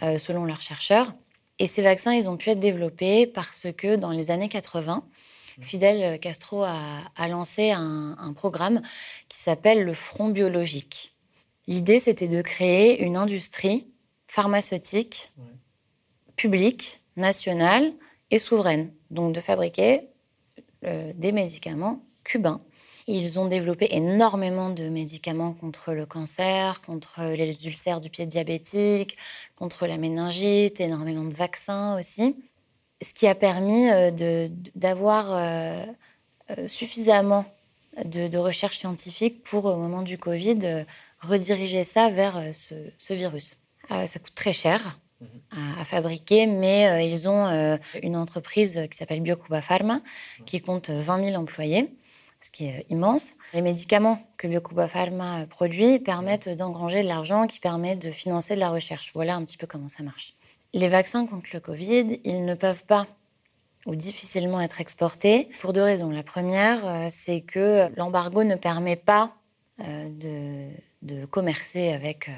mmh. 0.01 0.17
selon 0.17 0.45
leurs 0.45 0.61
chercheurs. 0.61 1.13
Et 1.59 1.67
ces 1.67 1.81
vaccins, 1.81 2.13
ils 2.13 2.29
ont 2.29 2.37
pu 2.37 2.51
être 2.51 2.59
développés 2.61 3.27
parce 3.27 3.67
que 3.75 3.97
dans 3.97 4.11
les 4.11 4.31
années 4.31 4.47
80, 4.47 5.03
mmh. 5.57 5.61
Fidel 5.61 6.19
Castro 6.21 6.63
a, 6.63 7.01
a 7.17 7.27
lancé 7.27 7.71
un, 7.71 8.15
un, 8.17 8.31
programme 8.31 8.81
qui 9.27 9.39
s'appelle 9.39 9.83
le 9.83 9.93
Front 9.93 10.29
biologique. 10.29 11.13
L'idée, 11.67 11.99
c'était 11.99 12.27
de 12.27 12.41
créer 12.41 13.03
une 13.03 13.17
industrie 13.17 13.87
pharmaceutique 14.27 15.31
publique, 16.35 17.01
nationale 17.17 17.93
et 18.31 18.39
souveraine 18.39 18.91
donc 19.11 19.33
de 19.33 19.41
fabriquer 19.41 20.07
euh, 20.85 21.11
des 21.15 21.31
médicaments 21.31 22.03
cubains. 22.23 22.61
Ils 23.07 23.39
ont 23.39 23.47
développé 23.47 23.87
énormément 23.91 24.69
de 24.69 24.87
médicaments 24.87 25.53
contre 25.53 25.93
le 25.93 26.05
cancer, 26.05 26.81
contre 26.81 27.21
les 27.23 27.67
ulcères 27.67 27.99
du 27.99 28.09
pied 28.09 28.25
diabétique, 28.25 29.17
contre 29.55 29.85
la 29.85 29.97
méningite, 29.97 30.79
énormément 30.79 31.25
de 31.25 31.33
vaccins 31.33 31.97
aussi. 31.97 32.35
Ce 33.01 33.13
qui 33.13 33.27
a 33.27 33.35
permis 33.35 33.89
euh, 33.89 34.47
d'avoir 34.75 35.33
euh, 35.33 35.85
suffisamment 36.67 37.45
de, 38.05 38.37
recherche 38.37 38.77
scientifique 38.77 39.43
pour, 39.43 39.65
au 39.65 39.75
moment 39.75 40.03
du 40.03 40.17
Covid, 40.17 40.85
rediriger 41.21 41.83
ça 41.83 42.09
vers 42.09 42.41
ce 42.53 43.13
virus. 43.13 43.57
ça 43.89 44.19
coûte 44.19 44.35
très 44.35 44.53
cher 44.53 44.99
à, 45.79 45.85
fabriquer, 45.85 46.47
mais 46.47 46.89
euh, 46.89 47.01
ils 47.01 47.27
ont 47.27 47.45
euh, 47.45 47.77
une 48.01 48.15
entreprise 48.15 48.87
qui 48.89 48.97
s'appelle 48.97 49.21
Biocuba 49.21 49.61
Pharma, 49.61 50.01
qui 50.45 50.61
compte 50.61 50.89
20 50.89 51.25
000 51.27 51.41
employés, 51.41 51.93
ce 52.39 52.51
qui 52.51 52.65
est 52.65 52.85
immense. 52.89 53.33
Les 53.53 53.61
médicaments 53.61 54.19
que 54.37 54.47
Biocuba 54.47 54.87
Pharma 54.87 55.45
produit 55.47 55.99
permettent 55.99 56.49
d'engranger 56.49 57.03
de 57.03 57.07
l'argent 57.07 57.47
qui 57.47 57.59
permet 57.59 57.95
de 57.95 58.11
financer 58.11 58.55
de 58.55 58.59
la 58.59 58.69
recherche. 58.69 59.11
Voilà 59.13 59.35
un 59.35 59.43
petit 59.43 59.57
peu 59.57 59.67
comment 59.67 59.89
ça 59.89 60.03
marche. 60.03 60.35
Les 60.73 60.87
vaccins 60.87 61.25
contre 61.27 61.49
le 61.53 61.59
Covid, 61.59 62.19
ils 62.23 62.45
ne 62.45 62.55
peuvent 62.55 62.85
pas 62.85 63.05
ou 63.87 63.95
difficilement 63.95 64.61
être 64.61 64.79
exportés 64.79 65.49
pour 65.59 65.73
deux 65.73 65.81
raisons. 65.81 66.11
La 66.11 66.23
première, 66.23 66.85
euh, 66.85 67.07
c'est 67.09 67.41
que 67.41 67.89
l'embargo 67.97 68.43
ne 68.43 68.55
permet 68.55 68.95
pas 68.95 69.35
de 69.79 70.69
de 71.01 71.25
commercer 71.25 71.91
avec, 71.91 72.29
euh, 72.29 72.31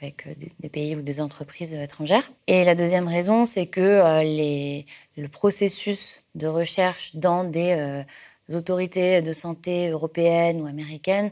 avec 0.00 0.26
euh, 0.26 0.34
des, 0.60 0.68
pays 0.68 0.96
ou 0.96 1.02
des 1.02 1.20
entreprises 1.20 1.74
étrangères. 1.74 2.30
Et 2.46 2.64
la 2.64 2.74
deuxième 2.74 3.08
raison, 3.08 3.44
c'est 3.44 3.66
que 3.66 3.80
euh, 3.80 4.82
le 5.16 5.28
processus 5.28 6.22
de 6.34 6.46
recherche 6.46 7.16
dans 7.16 7.44
des 7.44 8.04
autorités 8.50 9.22
de 9.22 9.32
santé 9.32 9.88
européennes 9.88 10.60
ou 10.60 10.66
américaines 10.66 11.30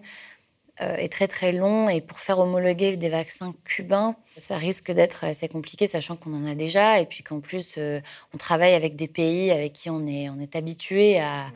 est 0.81 1.12
très 1.12 1.29
très 1.29 1.53
long. 1.53 1.88
Et 1.88 2.01
pour 2.01 2.18
faire 2.18 2.38
homologuer 2.38 2.97
des 2.97 3.09
vaccins 3.09 3.55
cubains, 3.64 4.16
ça 4.37 4.57
risque 4.57 4.90
d'être 4.90 5.23
assez 5.25 5.49
compliqué, 5.49 5.87
sachant 5.87 6.16
qu'on 6.16 6.35
en 6.35 6.47
a 6.47 6.55
déjà. 6.55 7.01
Et 7.01 7.07
puis 7.07 7.23
qu'en 7.23 7.40
plus 7.40 7.79
on 7.79 8.38
travaille 8.38 8.75
avec 8.75 8.97
des 8.97 9.07
pays 9.07 9.51
avec 9.51 9.75
qui 9.75 9.90
on 9.90 10.07
est, 10.07 10.29
on 10.31 10.40
est 10.40 10.57
habitué 10.57 11.20
à 11.20 11.47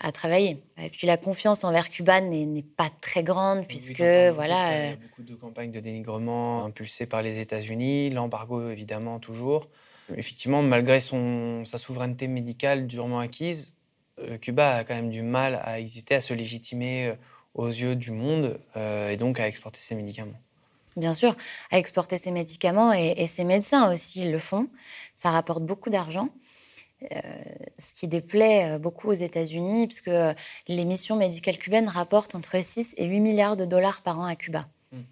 à 0.00 0.12
travailler. 0.12 0.58
Et 0.82 0.90
puis 0.90 1.06
la 1.06 1.16
confiance 1.16 1.64
envers 1.64 1.90
Cuba 1.90 2.20
n'est 2.20 2.62
pas 2.62 2.90
très 3.00 3.22
grande 3.22 3.66
puisque 3.66 4.00
voilà. 4.00 4.86
Il 4.86 4.90
y 4.90 4.92
a 4.92 4.96
beaucoup 4.96 5.22
de 5.22 5.34
campagnes 5.34 5.70
de 5.70 5.80
dénigrement 5.80 6.64
impulsées 6.64 7.06
par 7.06 7.22
les 7.22 7.38
États-Unis, 7.38 8.10
l'embargo 8.10 8.70
évidemment 8.70 9.18
toujours. 9.18 9.68
Effectivement, 10.14 10.62
malgré 10.62 11.00
son, 11.00 11.64
sa 11.64 11.78
souveraineté 11.78 12.28
médicale 12.28 12.86
durement 12.86 13.18
acquise, 13.18 13.74
euh, 14.20 14.38
Cuba 14.38 14.76
a 14.76 14.84
quand 14.84 14.94
même 14.94 15.10
du 15.10 15.22
mal 15.22 15.60
à 15.64 15.80
hésiter 15.80 16.14
à 16.14 16.20
se 16.20 16.32
légitimer 16.32 17.08
euh, 17.08 17.14
aux 17.54 17.68
yeux 17.68 17.96
du 17.96 18.12
monde 18.12 18.60
euh, 18.76 19.10
et 19.10 19.16
donc 19.16 19.40
à 19.40 19.48
exporter 19.48 19.80
ses 19.80 19.94
médicaments. 19.94 20.38
Bien 20.96 21.12
sûr, 21.12 21.36
à 21.70 21.78
exporter 21.78 22.16
ses 22.16 22.30
médicaments 22.30 22.94
et, 22.94 23.14
et 23.16 23.26
ses 23.26 23.44
médecins 23.44 23.92
aussi 23.92 24.24
le 24.24 24.38
font. 24.38 24.68
Ça 25.14 25.30
rapporte 25.30 25.64
beaucoup 25.64 25.90
d'argent. 25.90 26.30
Euh, 27.02 27.20
ce 27.78 27.92
qui 27.92 28.08
déplaît 28.08 28.72
euh, 28.72 28.78
beaucoup 28.78 29.10
aux 29.10 29.14
États-Unis, 29.14 29.86
puisque 29.86 30.08
euh, 30.08 30.32
les 30.66 30.86
missions 30.86 31.14
médicales 31.14 31.58
cubaines 31.58 31.88
rapportent 31.88 32.34
entre 32.34 32.62
6 32.62 32.94
et 32.96 33.04
8 33.04 33.20
milliards 33.20 33.56
de 33.56 33.66
dollars 33.66 34.00
par 34.00 34.18
an 34.18 34.24
à 34.24 34.34
Cuba. 34.34 34.66
Hmm. 34.92 35.02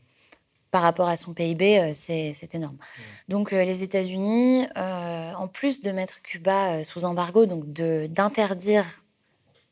Par 0.70 0.80
rapport 0.80 1.08
à 1.08 1.16
son 1.16 1.34
PIB, 1.34 1.92
c'est 1.92 2.54
énorme. 2.54 2.76
Hmm. 2.76 3.02
Donc 3.28 3.50
les 3.52 3.82
États-Unis, 3.82 4.66
en 4.74 5.46
plus 5.46 5.82
de 5.82 5.92
mettre 5.92 6.22
Cuba 6.22 6.82
sous 6.84 7.04
embargo, 7.04 7.44
donc 7.46 7.70
d'interdire 7.70 8.86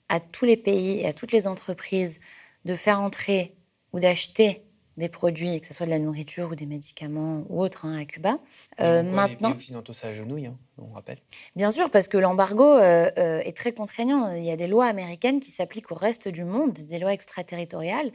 à 0.09 0.21
tous 0.21 0.45
les 0.45 0.59
pays 0.59 1.01
et 1.01 1.07
à 1.07 1.13
toutes 1.13 1.33
les 1.33 1.47
entreprises 1.47 2.21
de 2.67 2.77
faire 2.77 3.01
entrer 3.01 3.55
ou 3.93 4.01
d'acheter 4.01 4.63
des 4.97 5.09
produits, 5.09 5.61
que 5.61 5.67
ce 5.67 5.75
soit 5.75 5.87
de 5.87 5.91
la 5.91 5.99
nourriture 5.99 6.51
ou 6.51 6.55
des 6.55 6.67
médicaments 6.67 7.45
ou 7.49 7.63
autres 7.63 7.87
hein, 7.87 7.99
à 7.99 8.05
Cuba. 8.05 8.39
Euh, 8.81 9.03
maintenant, 9.03 9.49
les 9.49 9.55
pays 9.55 9.63
occidentaux 9.63 9.93
s'agenouillent, 9.93 10.47
hein, 10.47 10.59
on 10.79 10.93
rappelle. 10.93 11.19
Bien 11.57 11.71
sûr, 11.71 11.91
parce 11.91 12.09
que 12.09 12.19
l'embargo 12.19 12.65
euh, 12.65 13.11
euh, 13.19 13.41
est 13.41 13.57
très 13.57 13.73
contraignant. 13.73 14.33
Il 14.35 14.45
y 14.45 14.51
a 14.51 14.57
des 14.57 14.67
lois 14.67 14.87
américaines 14.87 15.41
qui 15.41 15.51
s'appliquent 15.51 15.93
au 15.93 15.95
reste 15.95 16.29
du 16.29 16.45
monde, 16.45 16.73
des 16.73 16.99
lois 16.99 17.13
extraterritoriales, 17.13 18.13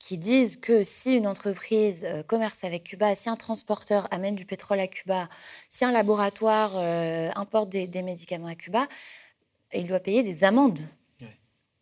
qui 0.00 0.18
disent 0.18 0.56
que 0.56 0.82
si 0.82 1.14
une 1.14 1.26
entreprise 1.26 2.06
commerce 2.26 2.64
avec 2.64 2.84
Cuba, 2.84 3.14
si 3.14 3.28
un 3.28 3.36
transporteur 3.36 4.08
amène 4.10 4.34
du 4.34 4.46
pétrole 4.46 4.80
à 4.80 4.88
Cuba, 4.88 5.28
si 5.68 5.84
un 5.84 5.92
laboratoire 5.92 6.74
importe 7.36 7.68
des, 7.68 7.86
des, 7.86 8.00
médicaments 8.00 8.46
à 8.46 8.54
Cuba, 8.54 8.88
il 9.74 9.86
doit 9.86 10.00
payer 10.00 10.22
des 10.22 10.42
amendes 10.42 10.80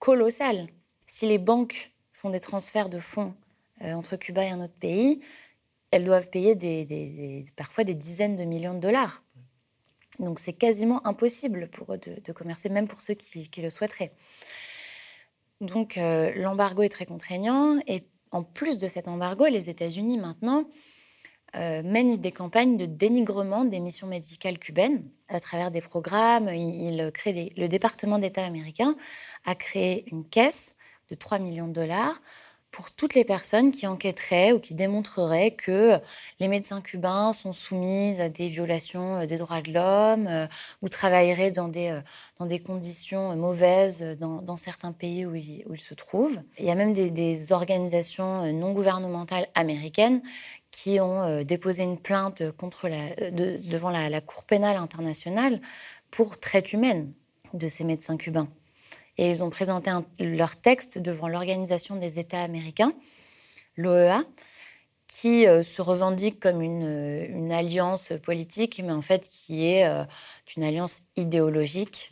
colossales. 0.00 0.66
Si 1.06 1.28
les 1.28 1.38
banques 1.38 1.92
font 2.12 2.30
des 2.30 2.40
transferts 2.40 2.88
de 2.88 2.98
fonds 2.98 3.34
entre 3.82 4.16
Cuba 4.16 4.44
et 4.44 4.50
un 4.50 4.60
autre 4.60 4.78
pays, 4.78 5.20
elles 5.90 6.04
doivent 6.04 6.28
payer 6.30 7.44
parfois 7.56 7.84
des 7.84 7.94
dizaines 7.94 8.36
de 8.36 8.44
millions 8.44 8.74
de 8.74 8.80
dollars. 8.80 9.24
Donc 10.18 10.38
c'est 10.38 10.52
quasiment 10.52 11.06
impossible 11.06 11.68
pour 11.68 11.94
eux 11.94 11.98
de, 11.98 12.32
commercer, 12.32 12.68
même 12.68 12.88
pour 12.88 13.00
ceux 13.00 13.14
qui, 13.14 13.48
le 13.60 13.70
souhaiteraient. 13.70 14.12
Donc 15.60 15.96
euh, 15.96 16.32
l'embargo 16.34 16.82
est 16.82 16.88
très 16.88 17.06
contraignant 17.06 17.78
et 17.86 18.04
en 18.30 18.42
plus 18.42 18.78
de 18.78 18.86
cet 18.86 19.08
embargo, 19.08 19.46
les 19.46 19.70
États-Unis 19.70 20.18
maintenant 20.18 20.68
euh, 21.56 21.82
mènent 21.82 22.16
des 22.18 22.32
campagnes 22.32 22.76
de 22.76 22.84
dénigrement 22.84 23.64
des 23.64 23.80
missions 23.80 24.06
médicales 24.06 24.58
cubaines 24.58 25.08
à 25.28 25.40
travers 25.40 25.70
des 25.70 25.80
programmes. 25.80 26.48
Il, 26.48 26.98
le 26.98 27.66
département 27.66 28.18
d'État 28.18 28.44
américain 28.44 28.96
a 29.46 29.54
créé 29.54 30.04
une 30.10 30.28
caisse 30.28 30.74
de 31.10 31.14
3 31.14 31.38
millions 31.38 31.68
de 31.68 31.72
dollars 31.72 32.20
pour 32.70 32.92
toutes 32.92 33.14
les 33.14 33.24
personnes 33.24 33.72
qui 33.72 33.87
enquêteraient 33.87 34.52
ou 34.52 34.61
qui 34.61 34.74
démontreraient 34.74 35.52
que 35.52 35.98
les 36.38 36.48
médecins 36.48 36.81
cubains 36.81 37.33
sont 37.33 37.52
soumis 37.52 38.20
à 38.20 38.28
des 38.28 38.48
violations 38.48 39.16
euh, 39.16 39.26
des 39.26 39.38
droits 39.38 39.62
de 39.62 39.72
l'homme 39.72 40.26
euh, 40.26 40.46
ou 40.83 40.88
travailleraient 40.88 41.50
dans 41.50 41.68
des, 41.68 41.88
euh, 41.88 42.00
dans 42.38 42.46
des 42.46 42.61
conditions 42.61 43.35
mauvaises 43.37 44.02
dans, 44.20 44.57
certains 44.57 44.92
pays 44.92 45.24
où 45.24 45.35
ils, 45.35 45.64
où 45.66 45.74
ils, 45.74 45.81
se 45.81 45.94
trouvent. 45.94 46.40
Il 46.59 46.66
y 46.66 46.70
a 46.70 46.74
même 46.74 46.92
des, 46.92 47.52
organisations 47.52 48.52
non 48.52 48.72
gouvernementales 48.72 49.46
américaines 49.54 50.22
qui 50.70 51.00
ont 51.00 51.42
déposé 51.42 51.85
une 51.85 51.98
plainte 51.98 52.50
contre 52.52 52.88
la, 52.88 53.31
devant 53.31 53.90
la 53.90 54.20
Cour 54.20 54.44
pénale 54.44 54.76
internationale 54.76 55.61
pour 56.11 56.38
traite 56.38 56.72
humaine 56.72 57.12
de 57.54 57.68
ces 57.68 57.85
médecins 57.85 58.16
cubains 58.16 58.48
et 59.18 59.28
ils 59.28 59.42
ont 59.42 59.50
présenté 59.50 59.90
leur 60.20 60.57
texte 60.57 60.98
devant 60.98 61.28
l'Organisation 61.28 61.96
des 61.96 62.18
États 62.18 62.42
américains, 62.42 62.92
l'OEA. 63.76 64.24
qui 65.07 65.44
se 65.44 65.83
revendique 65.83 66.38
comme 66.38 66.62
une, 66.62 67.26
une, 67.28 67.50
alliance 67.50 68.12
politique, 68.22 68.81
mais 68.85 68.92
en 68.92 69.02
fait 69.02 69.26
qui 69.28 69.66
est 69.66 69.85
une 70.57 70.62
alliance 70.62 71.02
idéologique. 71.16 72.11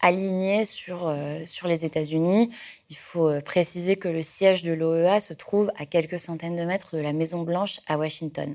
alignée 0.00 0.64
sur, 0.64 1.12
sur 1.46 1.68
les 1.68 1.84
États-Unis. 1.84 2.50
Il 2.90 2.96
faut 2.96 3.40
préciser 3.40 3.96
que 3.96 4.08
le 4.08 4.22
siège 4.22 4.62
de 4.62 4.72
l'OEA 4.72 5.20
se 5.20 5.32
trouve 5.32 5.72
à 5.76 5.86
quelques 5.86 6.20
centaines 6.20 6.56
de 6.56 6.64
mètres 6.64 6.96
de 6.96 7.00
la 7.00 7.12
Maison-Blanche 7.12 7.80
à 7.86 7.96
Washington. 7.98 8.54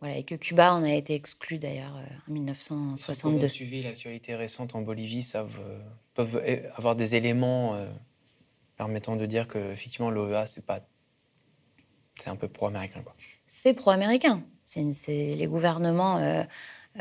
Voilà, 0.00 0.16
et 0.16 0.24
que 0.24 0.34
Cuba 0.34 0.72
en 0.72 0.82
a 0.82 0.92
été 0.92 1.14
exclu 1.14 1.58
d'ailleurs 1.58 1.94
euh, 1.96 2.30
en 2.30 2.32
1962. 2.32 3.48
Si 3.48 3.54
suivi 3.54 3.82
l'actualité 3.82 4.34
récente 4.34 4.74
en 4.74 4.80
Bolivie, 4.80 5.22
ça 5.22 5.46
peuvent 6.14 6.42
avoir 6.74 6.96
des 6.96 7.16
éléments 7.16 7.74
euh, 7.74 7.86
permettant 8.76 9.16
de 9.16 9.26
dire 9.26 9.46
que 9.46 9.58
effectivement 9.72 10.10
l'OEA 10.10 10.46
c'est 10.46 10.64
pas 10.64 10.80
c'est 12.18 12.30
un 12.30 12.36
peu 12.36 12.48
pro-américain 12.48 13.02
C'est 13.46 13.74
pro-américain. 13.74 14.42
C'est 14.64 15.34
les 15.34 15.46
gouvernements 15.46 16.18
euh, 16.18 16.44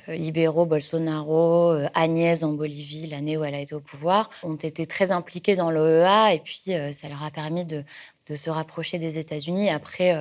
libéraux, 0.08 0.66
Bolsonaro, 0.66 1.72
Agnès 1.94 2.44
en 2.44 2.54
Bolivie, 2.54 3.08
l'année 3.08 3.38
où 3.38 3.44
elle 3.44 3.56
a 3.56 3.60
été 3.60 3.76
au 3.76 3.82
pouvoir, 3.82 4.30
ont 4.44 4.56
été 4.56 4.86
très 4.86 5.12
impliqués 5.12 5.56
dans 5.56 5.72
l'OEA 5.72 6.34
et 6.34 6.40
puis 6.40 6.72
ça 6.94 7.10
leur 7.10 7.22
a 7.24 7.32
permis 7.32 7.66
de, 7.66 7.84
de 8.28 8.36
se 8.36 8.50
rapprocher 8.50 8.98
des 8.98 9.18
États-Unis 9.18 9.70
après, 9.70 10.18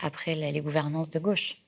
après 0.00 0.34
les 0.34 0.60
gouvernances 0.60 1.10
de 1.10 1.18
gauche. 1.18 1.61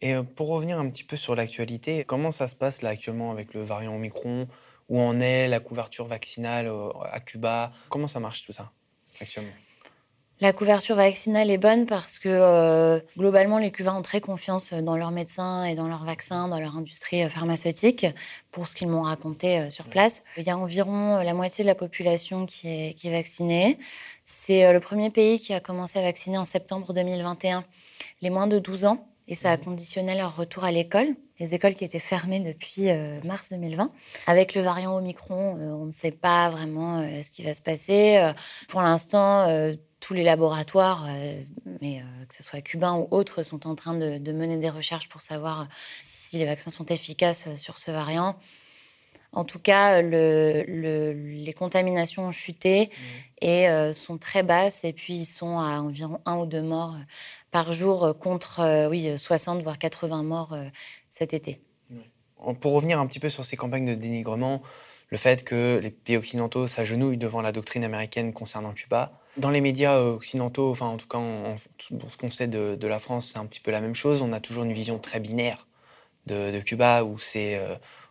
Et 0.00 0.14
euh, 0.14 0.22
pour 0.22 0.48
revenir 0.48 0.78
un 0.78 0.88
petit 0.88 1.04
peu 1.04 1.16
sur 1.16 1.34
l'actualité, 1.34 2.04
comment 2.04 2.30
ça 2.30 2.48
se 2.48 2.54
passe 2.54 2.82
là 2.82 2.90
actuellement 2.90 3.30
avec 3.30 3.54
le 3.54 3.62
variant 3.62 3.94
Omicron? 3.94 4.46
Où 4.88 4.98
en 5.00 5.20
est 5.20 5.48
la 5.48 5.60
couverture 5.60 6.06
vaccinale 6.06 6.66
euh, 6.66 6.88
à 7.12 7.20
Cuba? 7.20 7.72
Comment 7.90 8.06
ça 8.06 8.20
marche 8.20 8.44
tout 8.44 8.52
ça 8.52 8.70
actuellement? 9.20 9.52
La 10.40 10.52
couverture 10.52 10.94
vaccinale 10.94 11.50
est 11.50 11.58
bonne 11.58 11.84
parce 11.84 12.18
que 12.20 12.28
euh, 12.28 13.00
globalement, 13.18 13.58
les 13.58 13.72
Cubains 13.72 13.96
ont 13.96 14.02
très 14.02 14.20
confiance 14.20 14.72
dans 14.72 14.96
leurs 14.96 15.10
médecins 15.10 15.64
et 15.64 15.74
dans 15.74 15.88
leurs 15.88 16.04
vaccins, 16.04 16.46
dans 16.46 16.60
leur 16.60 16.76
industrie 16.76 17.28
pharmaceutique, 17.28 18.06
pour 18.52 18.68
ce 18.68 18.76
qu'ils 18.76 18.86
m'ont 18.86 19.02
raconté 19.02 19.68
sur 19.68 19.88
place. 19.88 20.22
Il 20.36 20.44
y 20.44 20.50
a 20.50 20.56
environ 20.56 21.16
la 21.16 21.34
moitié 21.34 21.64
de 21.64 21.66
la 21.66 21.74
population 21.74 22.46
qui 22.46 22.68
est, 22.68 22.94
qui 22.94 23.08
est 23.08 23.10
vaccinée. 23.10 23.80
C'est 24.22 24.72
le 24.72 24.78
premier 24.78 25.10
pays 25.10 25.40
qui 25.40 25.52
a 25.54 25.60
commencé 25.60 25.98
à 25.98 26.02
vacciner 26.02 26.38
en 26.38 26.44
septembre 26.44 26.92
2021 26.92 27.64
les 28.22 28.30
moins 28.30 28.46
de 28.46 28.60
12 28.60 28.84
ans 28.84 29.08
et 29.28 29.34
ça 29.34 29.52
a 29.52 29.56
mhm. 29.56 29.64
conditionné 29.64 30.16
leur 30.16 30.34
retour 30.36 30.64
à 30.64 30.72
l'école. 30.72 31.08
Les 31.38 31.54
écoles 31.54 31.74
qui 31.74 31.84
étaient 31.84 32.00
fermées 32.00 32.40
depuis 32.40 32.88
euh, 32.88 33.20
mars 33.22 33.50
2020. 33.50 33.92
Avec 34.26 34.54
le 34.54 34.62
variant 34.62 34.96
Omicron, 34.96 35.56
euh, 35.56 35.70
on 35.72 35.84
ne 35.84 35.90
sait 35.92 36.10
pas 36.10 36.50
vraiment 36.50 36.98
euh, 36.98 37.22
ce 37.22 37.30
qui 37.30 37.44
va 37.44 37.54
se 37.54 37.62
passer. 37.62 38.32
pour 38.68 38.82
l'instant, 38.82 39.46
tous 40.00 40.14
les 40.14 40.24
laboratoires, 40.24 41.06
mais 41.80 42.02
que 42.28 42.34
ce 42.34 42.42
soit 42.42 42.60
cubains 42.60 42.94
ou 42.94 43.08
autres, 43.10 43.42
sont 43.42 43.66
en 43.66 43.74
train 43.74 43.94
de, 43.94 44.32
mener 44.32 44.56
des 44.56 44.70
recherches 44.70 45.08
pour 45.08 45.20
savoir 45.20 45.68
si 46.00 46.38
les 46.38 46.46
vaccins 46.46 46.70
sont 46.70 46.86
efficaces 46.86 47.44
sur 47.56 47.78
ce 47.78 47.90
variant. 47.90 48.36
En 49.38 49.44
tout 49.44 49.60
cas, 49.60 50.02
les 50.02 51.54
contaminations 51.56 52.26
ont 52.26 52.32
chuté 52.32 52.90
mhm. 52.90 53.48
et 53.48 53.92
sont 53.92 54.18
très 54.18 54.42
basses. 54.42 54.84
Et 54.84 54.92
puis, 54.92 55.14
ils 55.14 55.24
sont 55.24 55.58
à 55.58 55.80
environ 55.80 56.20
un 56.26 56.38
ou 56.38 56.46
deux 56.46 56.62
morts 56.62 56.96
par 57.50 57.72
jour 57.72 58.04
euh, 58.04 58.12
contre 58.12 58.60
euh, 58.60 58.88
oui, 58.88 59.16
60 59.16 59.62
voire 59.62 59.78
80 59.78 60.22
morts 60.22 60.52
euh, 60.52 60.64
cet 61.08 61.34
été. 61.34 61.60
Pour 62.60 62.74
revenir 62.74 63.00
un 63.00 63.06
petit 63.06 63.18
peu 63.18 63.28
sur 63.28 63.44
ces 63.44 63.56
campagnes 63.56 63.86
de 63.86 63.94
dénigrement, 63.94 64.62
le 65.08 65.18
fait 65.18 65.42
que 65.42 65.80
les 65.82 65.90
pays 65.90 66.16
occidentaux 66.16 66.68
s'agenouillent 66.68 67.18
devant 67.18 67.42
la 67.42 67.50
doctrine 67.50 67.82
américaine 67.82 68.32
concernant 68.32 68.72
Cuba. 68.72 69.18
Dans 69.36 69.50
les 69.50 69.60
médias 69.60 69.98
occidentaux, 69.98 70.70
enfin 70.70 70.86
en 70.86 70.98
tout 70.98 71.08
cas 71.08 71.18
pour 71.98 72.12
ce 72.12 72.16
qu'on 72.16 72.30
sait 72.30 72.46
de, 72.46 72.86
la 72.86 73.00
France, 73.00 73.30
c'est 73.32 73.38
un 73.40 73.46
petit 73.46 73.58
peu 73.58 73.72
la 73.72 73.80
même 73.80 73.96
chose. 73.96 74.22
On 74.22 74.32
a 74.32 74.38
toujours 74.38 74.62
une 74.62 74.72
vision 74.72 75.00
très 75.00 75.18
binaire 75.18 75.66
de, 76.26 76.60
Cuba 76.60 77.02
où 77.02 77.18
c'est 77.18 77.58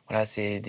voilà, 0.10 0.26
c'est 0.26 0.62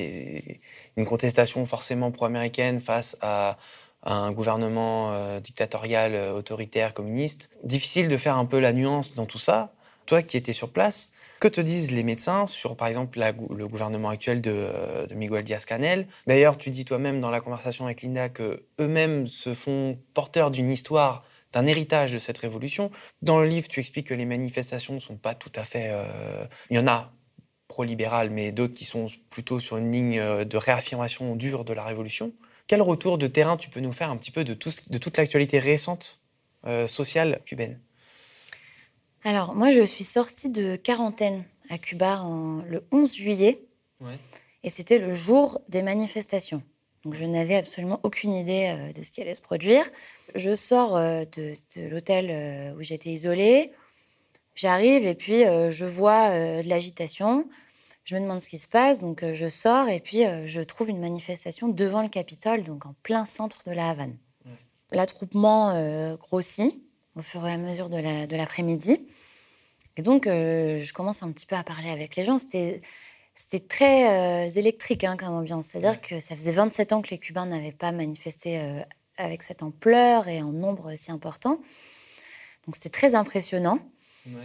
une 0.96 1.04
contestation 1.04 1.64
forcément 1.64 2.10
pro-américaine 2.10 2.80
face 2.80 3.16
à 3.20 3.58
un 4.02 4.32
gouvernement 4.32 5.12
euh, 5.12 5.40
dictatorial, 5.40 6.14
euh, 6.14 6.32
autoritaire, 6.32 6.94
communiste. 6.94 7.50
Difficile 7.64 8.08
de 8.08 8.16
faire 8.16 8.36
un 8.36 8.44
peu 8.44 8.58
la 8.58 8.72
nuance 8.72 9.14
dans 9.14 9.26
tout 9.26 9.38
ça. 9.38 9.72
Toi 10.06 10.22
qui 10.22 10.36
étais 10.36 10.52
sur 10.52 10.70
place, 10.70 11.12
que 11.40 11.48
te 11.48 11.60
disent 11.60 11.92
les 11.92 12.02
médecins 12.02 12.46
sur, 12.46 12.76
par 12.76 12.88
exemple, 12.88 13.18
le 13.18 13.68
gouvernement 13.68 14.08
actuel 14.08 14.40
de, 14.40 14.52
euh, 14.54 15.06
Miguel 15.14 15.44
Díaz-Canel? 15.44 16.06
D'ailleurs, 16.26 16.56
tu 16.58 16.70
dis 16.70 16.84
toi-même 16.84 17.20
dans 17.20 17.30
la 17.30 17.40
conversation 17.40 17.84
avec 17.84 18.02
Linda 18.02 18.28
que 18.28 18.64
eux-mêmes 18.80 19.26
se 19.26 19.54
font 19.54 19.98
porteurs 20.14 20.50
d'une 20.50 20.70
histoire, 20.70 21.24
d'un 21.52 21.66
héritage 21.66 22.12
de 22.12 22.18
cette 22.18 22.38
révolution. 22.38 22.90
Dans 23.22 23.40
le 23.40 23.46
livre, 23.46 23.68
tu 23.68 23.80
expliques 23.80 24.08
que 24.08 24.14
les 24.14 24.26
manifestations 24.26 24.94
ne 24.94 24.98
sont 24.98 25.16
pas 25.16 25.34
tout 25.34 25.52
à 25.54 25.64
fait... 25.64 25.92
Il 26.70 26.76
y 26.76 26.78
en 26.78 26.86
a 26.86 27.10
pro-libérales, 27.68 28.30
mais 28.30 28.50
d'autres 28.50 28.74
qui 28.74 28.84
sont 28.84 29.06
plutôt 29.30 29.60
sur 29.60 29.76
une 29.76 29.92
ligne 29.92 30.44
de 30.44 30.56
réaffirmation 30.56 31.36
dure 31.36 31.64
de 31.64 31.72
la 31.72 31.84
révolution. 31.84 32.32
Quel 32.68 32.82
retour 32.82 33.16
de 33.16 33.26
terrain 33.26 33.56
tu 33.56 33.70
peux 33.70 33.80
nous 33.80 33.94
faire 33.94 34.10
un 34.10 34.16
petit 34.18 34.30
peu 34.30 34.44
de, 34.44 34.52
tout, 34.52 34.70
de 34.90 34.98
toute 34.98 35.16
l'actualité 35.16 35.58
récente 35.58 36.20
euh, 36.66 36.86
sociale 36.86 37.40
cubaine? 37.46 37.80
Alors, 39.24 39.54
moi, 39.54 39.70
je 39.70 39.80
suis 39.80 40.04
sortie 40.04 40.50
de 40.50 40.76
quarantaine 40.76 41.44
à 41.70 41.78
Cuba 41.78 42.22
le 42.66 42.84
11 42.92 43.14
juillet. 43.14 43.64
Et 44.62 44.70
c'était 44.70 44.98
le 44.98 45.14
jour 45.14 45.60
des 45.68 45.82
manifestations. 45.82 46.62
Donc, 47.04 47.14
je 47.14 47.24
n'avais 47.24 47.56
absolument 47.56 48.00
aucune 48.02 48.34
idée 48.34 48.76
euh, 48.76 48.92
de 48.92 49.02
ce 49.02 49.12
qui 49.12 49.22
allait 49.22 49.34
se 49.34 49.40
produire. 49.40 49.88
Je 50.34 50.54
sors 50.54 50.96
euh, 50.96 51.24
de, 51.36 51.54
de 51.76 51.88
l'hôtel 51.88 52.74
où 52.76 52.82
j'étais 52.82 53.10
isolée. 53.10 53.72
J'arrive 54.58 55.06
et 55.06 55.14
puis 55.14 55.44
je 55.44 55.84
vois 55.84 56.30
de 56.30 56.68
l'agitation. 56.68 57.46
Je 58.08 58.14
me 58.14 58.20
demande 58.22 58.40
ce 58.40 58.48
qui 58.48 58.56
se 58.56 58.68
passe, 58.68 59.00
donc 59.00 59.22
euh, 59.22 59.34
je 59.34 59.50
sors 59.50 59.86
et 59.90 60.00
puis 60.00 60.24
euh, 60.24 60.46
je 60.46 60.62
trouve 60.62 60.88
une 60.88 60.98
manifestation 60.98 61.68
devant 61.68 62.00
le 62.00 62.08
Capitole, 62.08 62.62
donc 62.62 62.86
en 62.86 62.94
plein 63.02 63.26
centre 63.26 63.62
de 63.66 63.70
la 63.70 63.90
Havane. 63.90 64.16
L'attroupement 64.92 65.72
euh, 65.74 66.16
grossit 66.16 66.74
au 67.16 67.20
fur 67.20 67.46
et 67.46 67.52
à 67.52 67.58
mesure 67.58 67.90
de 67.90 68.34
l'après-midi. 68.34 69.06
et 69.98 70.02
donc, 70.02 70.24
je 70.24 70.92
commence 70.94 71.22
un 71.22 71.30
petit 71.32 71.44
peu 71.44 71.54
à 71.54 71.62
parler 71.62 71.90
avec 71.90 72.16
les 72.16 72.24
gens. 72.24 72.38
C'était 72.38 72.80
c'était 73.34 73.60
très 73.60 74.56
électrique 74.58 75.04
hein, 75.04 75.18
comme 75.18 75.34
ambiance. 75.34 75.66
C'est-à-dire 75.66 76.00
que 76.00 76.18
ça 76.18 76.34
faisait 76.34 76.52
27 76.52 76.94
ans 76.94 77.02
que 77.02 77.10
les 77.10 77.18
Cubains 77.18 77.44
n'avaient 77.44 77.72
pas 77.72 77.92
manifesté 77.92 78.58
avec 79.18 79.42
cette 79.42 79.62
ampleur 79.62 80.28
et 80.28 80.40
en 80.40 80.52
nombre 80.52 80.94
si 80.94 81.10
important. 81.10 81.60
Donc 82.64 82.76
c'était 82.76 82.88
très 82.88 83.14
impressionnant. 83.14 83.80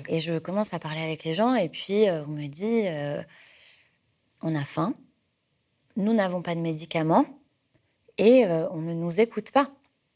Et 0.07 0.19
je 0.19 0.39
commence 0.39 0.73
à 0.73 0.79
parler 0.79 1.01
avec 1.01 1.23
les 1.23 1.33
gens 1.33 1.55
et 1.55 1.67
puis 1.67 2.05
on 2.09 2.31
me 2.31 2.47
dit 2.47 2.83
on 4.43 4.55
a 4.55 4.63
faim, 4.63 4.93
nous 5.95 6.13
n'avons 6.13 6.41
pas 6.41 6.55
de 6.55 6.59
médicaments 6.59 7.25
et 8.17 8.45
euh, 8.45 8.67
on 8.71 8.81
ne 8.81 8.93
nous 8.93 9.21
écoute 9.21 9.51
pas. 9.51 9.71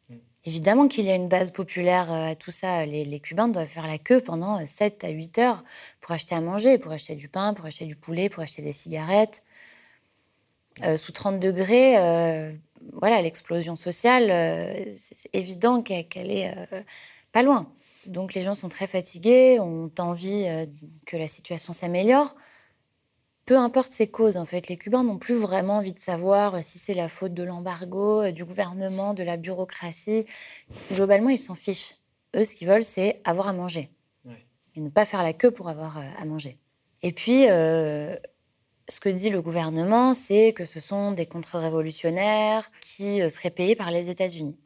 Mm. 0.10 0.16
Évidemment 0.46 0.88
qu'il 0.88 1.06
y 1.06 1.12
a 1.12 1.16
une 1.16 1.30
base 1.30 1.52
populaire 1.52 2.12
euh, 2.12 2.32
à 2.32 2.36
tout 2.36 2.52
ça. 2.52 2.86
Les, 2.86 3.20
Cubains 3.20 3.48
doivent 3.48 3.68
faire 3.68 3.88
la 3.88 3.98
queue 3.98 4.22
pendant 4.22 4.64
7 4.64 5.04
à 5.04 5.10
8 5.10 5.40
heures 5.40 5.64
pour 6.02 6.12
acheter 6.12 6.36
à 6.36 6.42
manger, 6.42 6.78
pour 6.78 6.92
acheter 6.92 7.16
du 7.16 7.30
pain, 7.30 7.54
pour 7.54 7.66
acheter 7.66 7.86
du 7.86 7.96
poulet, 7.96 8.30
pour 8.30 8.44
acheter 8.44 8.62
des 8.62 8.72
cigarettes. 8.72 9.44
Euh, 10.84 10.98
sous 10.98 11.12
30 11.12 11.40
degrés, 11.40 11.94
voilà, 12.94 13.22
l'explosion 13.22 13.76
sociale, 13.76 14.28
c'est 14.88 15.30
évident 15.34 15.82
qu'elle 15.82 16.32
est 16.32 16.54
pas 17.32 17.42
loin. 17.42 17.72
Donc 18.08 18.34
les 18.34 18.42
gens 18.42 18.56
sont 18.56 18.70
très 18.70 18.88
fatigués, 18.88 19.60
ont 19.60 19.92
envie 20.00 20.46
que 21.06 21.18
la 21.18 21.28
situation 21.28 21.74
s'améliore 21.74 22.36
peu 23.48 23.58
importe 23.58 23.92
ses 23.92 24.08
causes, 24.08 24.36
en 24.36 24.46
fait, 24.46 24.68
les 24.68 24.78
Cubains 24.78 25.06
n'ont 25.06 25.18
plus 25.18 25.34
vraiment 25.34 25.78
envie 25.78 25.94
de 25.94 26.00
savoir 26.00 26.56
euh, 26.56 26.60
si 26.62 26.78
c'est 26.78 26.94
la 26.94 27.08
faute 27.08 27.34
de 27.34 27.44
l'embargo, 27.44 28.24
euh, 28.24 28.32
du 28.32 28.44
gouvernement, 28.44 29.14
de 29.14 29.24
la 29.24 29.38
bureaucratie. 29.38 30.26
Globalement, 30.92 31.30
ils 31.30 31.40
s'en 31.40 31.56
fichent. 31.56 31.96
Eux, 32.36 32.44
ce 32.44 32.54
qu'ils 32.54 32.68
veulent, 32.68 32.84
c'est 32.84 33.22
avoir 33.24 33.48
à 33.48 33.54
manger. 33.54 33.90
Et 34.76 34.82
ne 34.82 34.90
pas 34.90 35.06
faire 35.06 35.24
la 35.24 35.34
queue 35.34 35.50
pour 35.50 35.70
avoir 35.70 35.98
euh, 35.98 36.04
à 36.20 36.26
manger. 36.26 36.60
Et 37.02 37.12
puis, 37.14 37.46
ce 37.46 39.00
que 39.00 39.10
dit 39.10 39.30
le 39.30 39.42
gouvernement, 39.42 40.14
c'est 40.14 40.52
que 40.54 40.66
ce 40.66 40.80
sont 40.80 41.12
des 41.12 41.26
contre-révolutionnaires 41.26 42.70
qui 42.82 43.28
seraient 43.30 43.52
payés 43.52 43.76
par 43.76 43.92
les 43.92 44.10
États-Unis. 44.10 44.58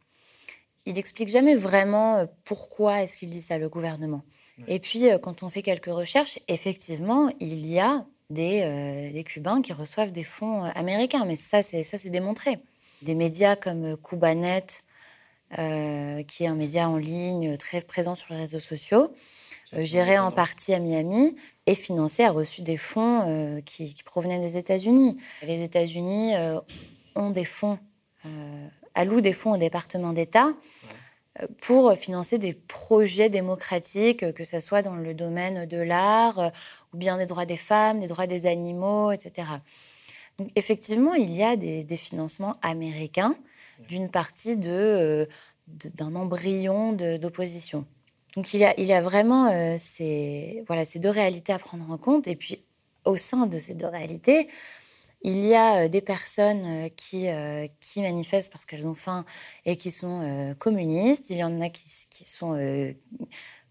Il 0.86 0.95
n'explique 0.95 1.29
jamais 1.29 1.55
vraiment 1.55 2.25
pourquoi 2.43 3.03
est-ce 3.03 3.17
qu'il 3.17 3.29
dit 3.29 3.41
ça, 3.41 3.57
le 3.57 3.69
gouvernement. 3.69 4.23
Et 4.67 4.79
puis, 4.79 5.05
quand 5.21 5.43
on 5.43 5.49
fait 5.49 5.61
quelques 5.61 5.86
recherches, 5.86 6.39
effectivement, 6.47 7.32
il 7.39 7.65
y 7.65 7.79
a 7.79 8.05
euh, 8.39 9.11
des, 9.11 9.23
Cubains 9.23 9.61
qui 9.61 9.73
reçoivent 9.73 10.11
des 10.11 10.23
fonds 10.23 10.63
euh, 10.63 10.69
américains. 10.75 11.25
Mais 11.25 11.36
ça, 11.36 11.61
c'est 11.61 11.84
ça, 11.84 11.97
c'est 11.97 12.09
démontré. 12.09 12.59
Des 13.01 13.15
médias 13.15 13.55
comme 13.55 13.84
euh, 13.84 13.97
Cubanet, 13.97 14.84
qui 16.27 16.43
est 16.45 16.47
un 16.47 16.55
média 16.55 16.89
en 16.89 16.95
ligne 16.95 17.57
très 17.57 17.82
présent 17.82 18.15
sur 18.15 18.34
les 18.34 18.39
réseaux 18.39 18.61
sociaux, 18.61 19.11
géré 19.73 20.17
en 20.17 20.32
partie 20.32 20.73
à 20.73 20.79
Miami 20.79 21.36
et 21.65 21.75
financé, 21.75 22.23
a 22.23 22.32
reçu 22.32 22.61
des 22.61 22.77
fonds 22.77 23.61
qui, 23.65 23.93
provenaient 24.05 24.39
des 24.39 24.55
États-Unis. 24.55 25.17
Les 25.43 25.61
États-Unis 25.61 26.36
ont 27.15 27.32
des 27.32 27.43
fonds, 27.43 27.79
allouent 28.95 29.21
des 29.21 29.33
fonds 29.33 29.53
au 29.53 29.57
département 29.57 30.13
d'État. 30.13 30.53
pour 31.61 31.93
financer 31.93 32.37
des 32.37 32.53
projets 32.53 33.29
démocratiques, 33.29 34.33
que 34.33 34.43
ce 34.43 34.59
soit 34.59 34.81
dans 34.81 34.97
le 34.97 35.13
domaine 35.13 35.65
de 35.65 35.77
l'art 35.77 36.51
ou 36.93 36.97
bien 36.97 37.17
des 37.17 37.25
droits 37.25 37.45
des 37.45 37.57
femmes, 37.57 38.01
des 38.01 38.07
droits 38.07 38.27
des 38.27 38.47
animaux, 38.47 39.11
etc. 39.11 39.47
Donc 40.37 40.49
effectivement, 40.55 41.13
il 41.13 41.35
y 41.35 41.43
a 41.43 41.55
des, 41.55 41.85
financements 41.95 42.57
américains 42.61 43.35
d'une 43.87 44.09
partie 44.09 44.57
de, 44.57 45.27
d'un 45.67 46.15
embryon 46.15 46.93
d'opposition. 46.93 47.85
Donc 48.35 48.53
il 48.53 48.61
y 48.61 48.65
a, 48.65 48.73
il 48.79 48.85
y 48.85 48.93
a 48.93 49.01
vraiment 49.01 49.51
euh, 49.51 49.75
ces, 49.77 50.63
voilà, 50.67 50.85
ces 50.85 50.99
deux 50.99 51.09
réalités 51.09 51.53
à 51.53 51.59
prendre 51.59 51.89
en 51.91 51.97
compte. 51.97 52.27
Et 52.27 52.35
puis 52.35 52.63
au 53.05 53.17
sein 53.17 53.45
de 53.45 53.59
ces 53.59 53.75
deux 53.75 53.87
réalités, 53.87 54.47
il 55.24 55.45
y 55.45 55.55
a 55.55 55.88
des 55.88 56.01
personnes 56.01 56.89
qui, 56.95 57.28
qui 57.80 58.01
manifestent 58.01 58.51
parce 58.51 58.65
qu'elles 58.65 58.88
ont 58.88 58.93
faim 58.93 59.26
et 59.65 59.76
qui 59.76 59.91
sont 59.91 60.55
communistes. 60.59 61.30
Il 61.30 61.38
y 61.38 61.43
en 61.43 61.61
a 61.61 61.69
qui, 61.69 61.84
qui 62.09 62.24
sont 62.26 62.57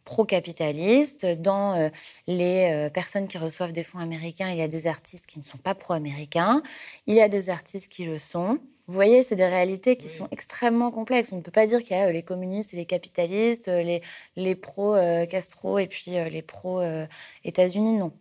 pro-capitalistes. 0.04 1.26
Dans 1.26 1.90
les 2.26 2.88
personnes 2.92 3.28
qui 3.28 3.38
reçoivent 3.38 3.72
des 3.72 3.82
fonds 3.82 3.98
américains, 3.98 4.50
il 4.50 4.58
y 4.58 4.62
a 4.62 4.68
des 4.68 4.86
artistes 4.86 5.26
qui 5.26 5.38
ne 5.38 5.44
sont 5.44 5.58
pas 5.58 5.74
pro-américains. 5.74 6.62
Il 7.06 7.14
y 7.14 7.20
a 7.20 7.28
des 7.28 7.50
artistes 7.50 7.90
qui 7.92 8.04
le 8.04 8.18
sont. 8.18 8.58
Vous 8.86 8.94
voyez, 8.94 9.22
c'est 9.22 9.36
des 9.36 9.46
réalités 9.46 9.96
qui 9.96 10.08
sont 10.08 10.26
extrêmement 10.32 10.90
complexes. 10.90 11.32
On 11.32 11.36
ne 11.36 11.42
peut 11.42 11.52
pas 11.52 11.66
dire 11.66 11.78
qu'il 11.80 11.96
y 11.96 12.00
a 12.00 12.10
les 12.10 12.24
communistes 12.24 12.74
et 12.74 12.76
les 12.76 12.86
capitalistes, 12.86 13.68
les, 13.68 14.02
les 14.34 14.56
pro-Castro 14.56 15.78
et 15.78 15.86
puis 15.86 16.10
les 16.10 16.42
pro-États-Unis. 16.42 17.92
Non. 17.92 18.12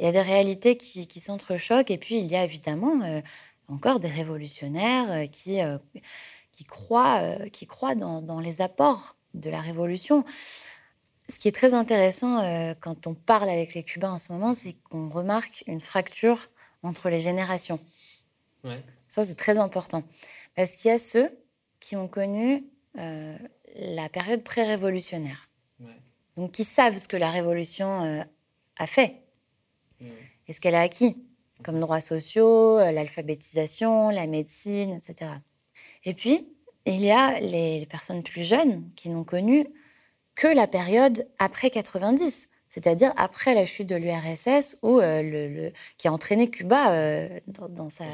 Il 0.00 0.06
y 0.06 0.08
a 0.08 0.12
des 0.12 0.22
réalités 0.22 0.76
qui, 0.76 1.06
qui 1.06 1.20
s'entrechoquent 1.20 1.90
et 1.90 1.98
puis 1.98 2.18
il 2.18 2.26
y 2.26 2.34
a 2.34 2.42
évidemment 2.42 3.00
encore 3.68 4.00
des 4.00 4.08
révolutionnaires 4.08 5.30
qui, 5.30 5.58
qui 6.52 6.64
croient, 6.64 7.22
qui 7.52 7.66
croient 7.66 7.94
dans, 7.94 8.22
dans, 8.22 8.40
les 8.40 8.62
apports 8.62 9.16
de 9.34 9.50
la 9.50 9.60
révolution. 9.60 10.24
Ce 11.28 11.38
qui 11.38 11.48
est 11.48 11.54
très 11.54 11.74
intéressant 11.74 12.38
quand 12.80 13.06
on 13.06 13.14
parle 13.14 13.50
avec 13.50 13.74
les 13.74 13.82
Cubains 13.82 14.12
en 14.12 14.18
ce 14.18 14.32
moment, 14.32 14.54
c'est 14.54 14.74
qu'on 14.88 15.10
remarque 15.10 15.64
une 15.66 15.80
fracture 15.80 16.48
entre 16.82 17.10
les 17.10 17.20
générations. 17.20 17.78
Ouais. 18.64 18.82
Ça, 19.08 19.24
c'est 19.24 19.34
très 19.34 19.58
important. 19.58 20.02
Parce 20.54 20.76
qu'il 20.76 20.90
y 20.90 20.94
a 20.94 20.98
ceux 20.98 21.30
qui 21.80 21.96
ont 21.96 22.08
connu 22.08 22.64
euh, 22.98 23.36
la 23.74 24.08
période 24.08 24.42
pré-révolutionnaire. 24.42 25.48
Donc, 26.36 26.52
qui 26.52 26.62
savent 26.62 26.96
ce 26.96 27.08
que 27.08 27.16
la 27.16 27.30
révolution 27.30 28.04
euh, 28.04 28.22
a 28.78 28.86
fait 28.86 29.16
et 30.46 30.52
ce 30.52 30.60
qu'elle 30.60 30.74
a 30.74 30.80
acquis, 30.80 31.16
comme 31.64 31.80
droits 31.80 32.00
sociaux, 32.00 32.78
euh, 32.78 32.90
l'alphabétisation, 32.90 34.10
la 34.10 34.26
médecine, 34.26 34.92
etc. 34.92 35.32
Et 36.04 36.14
puis, 36.14 36.48
il 36.86 37.02
y 37.02 37.10
a 37.10 37.40
les 37.40 37.86
personnes 37.86 38.22
plus 38.22 38.44
jeunes 38.44 38.90
qui 38.96 39.10
n'ont 39.10 39.24
connu 39.24 39.66
que 40.34 40.48
la 40.48 40.66
période 40.66 41.26
après 41.38 41.70
90 41.70 42.50
c'est-à-dire 42.70 43.12
après 43.16 43.52
la 43.52 43.66
chute 43.66 43.88
de 43.88 43.96
l'URSS, 43.96 44.78
euh, 44.84 45.22
le, 45.22 45.72
qui 45.98 46.06
a 46.06 46.12
entraîné 46.12 46.48
Cuba 46.48 46.92
euh, 46.92 47.40
dans, 47.48 47.88
sa, 47.88 48.04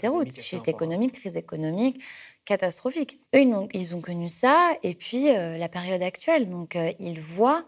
déroute, 0.00 0.32
chute 0.32 0.68
économique, 0.68 1.12
crise 1.12 1.36
économique 1.36 2.02
catastrophique. 2.46 3.20
Eux, 3.34 3.42
ils 3.74 3.94
ont, 3.94 4.00
connu 4.00 4.30
ça, 4.30 4.72
et 4.82 4.94
puis 4.94 5.28
euh, 5.28 5.58
la 5.58 5.68
période 5.68 6.02
actuelle. 6.02 6.48
Donc, 6.48 6.78
ils 6.98 7.20
voient 7.20 7.66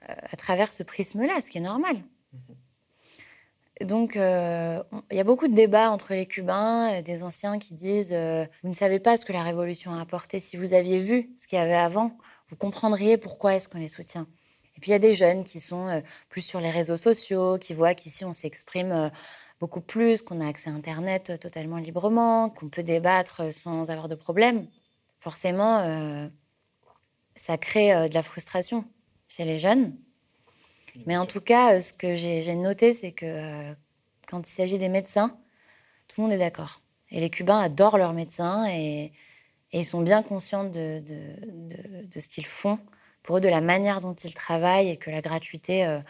à 0.00 0.36
travers 0.36 0.72
ce 0.72 0.82
prisme-là, 0.82 1.40
ce 1.40 1.48
qui 1.48 1.58
est 1.58 1.62
normal. 1.62 1.94
Mm-hmm. 2.34 2.61
Donc, 3.80 4.14
il 4.16 5.16
y 5.16 5.20
a 5.20 5.24
beaucoup 5.24 5.48
de 5.48 5.54
débats 5.54 5.90
entre 5.90 6.12
les 6.12 6.26
Cubains, 6.26 7.00
des 7.02 7.22
anciens 7.22 7.58
qui 7.58 7.74
disent 7.74 8.12
Vous 8.62 8.68
ne 8.68 8.74
savez 8.74 9.00
pas 9.00 9.16
ce 9.16 9.24
que 9.24 9.32
la 9.32 9.42
révolution 9.42 9.92
a 9.92 10.00
apporté. 10.00 10.38
Si 10.38 10.56
vous 10.56 10.74
aviez 10.74 11.00
vu 11.00 11.30
ce 11.36 11.46
qu'il 11.46 11.58
y 11.58 11.60
avait 11.60 11.72
avant, 11.74 12.16
vous 12.48 12.56
comprendriez 12.56 13.16
pourquoi 13.16 13.54
est-ce 13.54 13.68
qu'on 13.68 13.78
les 13.78 13.88
soutient. 13.88 14.26
Et 14.76 14.80
puis 14.80 14.90
il 14.90 14.92
y 14.92 14.96
a 14.96 14.98
des 14.98 15.14
jeunes 15.14 15.44
qui 15.44 15.60
sont 15.60 15.88
euh, 15.88 16.00
plus 16.28 16.42
sur 16.42 16.60
les 16.60 16.70
réseaux 16.70 16.96
sociaux, 16.96 17.58
qui 17.58 17.74
voient 17.74 17.94
qu'ici 17.94 18.24
on 18.24 18.32
s'exprime 18.32 18.92
euh, 18.92 19.08
beaucoup 19.60 19.80
plus, 19.80 20.22
qu'on 20.22 20.40
a 20.40 20.46
accès 20.46 20.70
à 20.70 20.72
Internet 20.72 21.30
euh, 21.30 21.36
totalement 21.36 21.78
librement, 21.78 22.50
qu'on 22.50 22.68
peut 22.68 22.82
débattre 22.82 23.52
sans 23.52 23.90
avoir 23.90 24.08
de 24.08 24.14
problème. 24.14 24.66
Forcément, 25.18 26.28
ça 27.36 27.56
crée 27.56 28.08
de 28.08 28.12
la 28.12 28.24
frustration 28.24 28.84
chez 29.28 29.44
les 29.44 29.56
jeunes. 29.56 29.96
Mais 31.06 31.16
en 31.16 31.26
tout 31.26 31.40
cas, 31.40 31.80
ce 31.80 31.92
que 31.92 32.14
j'ai 32.14 32.54
noté, 32.56 32.92
c'est 32.92 33.12
que 33.12 33.72
quand 34.28 34.46
il 34.46 34.52
s'agit 34.52 34.78
des 34.78 34.88
médecins, 34.88 35.36
tout 36.08 36.20
le 36.20 36.24
monde 36.24 36.32
est 36.32 36.38
d'accord. 36.38 36.80
Et 37.10 37.20
les 37.20 37.30
Cubains 37.30 37.58
adorent 37.58 37.98
leurs 37.98 38.14
médecins 38.14 38.66
et, 38.68 39.12
ils 39.74 39.86
sont 39.86 40.02
bien 40.02 40.22
conscients 40.22 40.64
de, 40.64 41.00
de, 41.00 42.04
de 42.06 42.20
ce 42.20 42.28
qu'ils 42.28 42.44
font 42.44 42.78
pour 43.22 43.36
eux 43.36 43.40
de 43.40 43.48
la 43.48 43.60
manière 43.60 44.00
dont 44.00 44.14
ils 44.14 44.34
travaillent 44.34 44.90
et 44.90 44.96
que 44.96 45.10
la 45.10 45.20
gratuité 45.20 45.86
euh, 45.86 46.00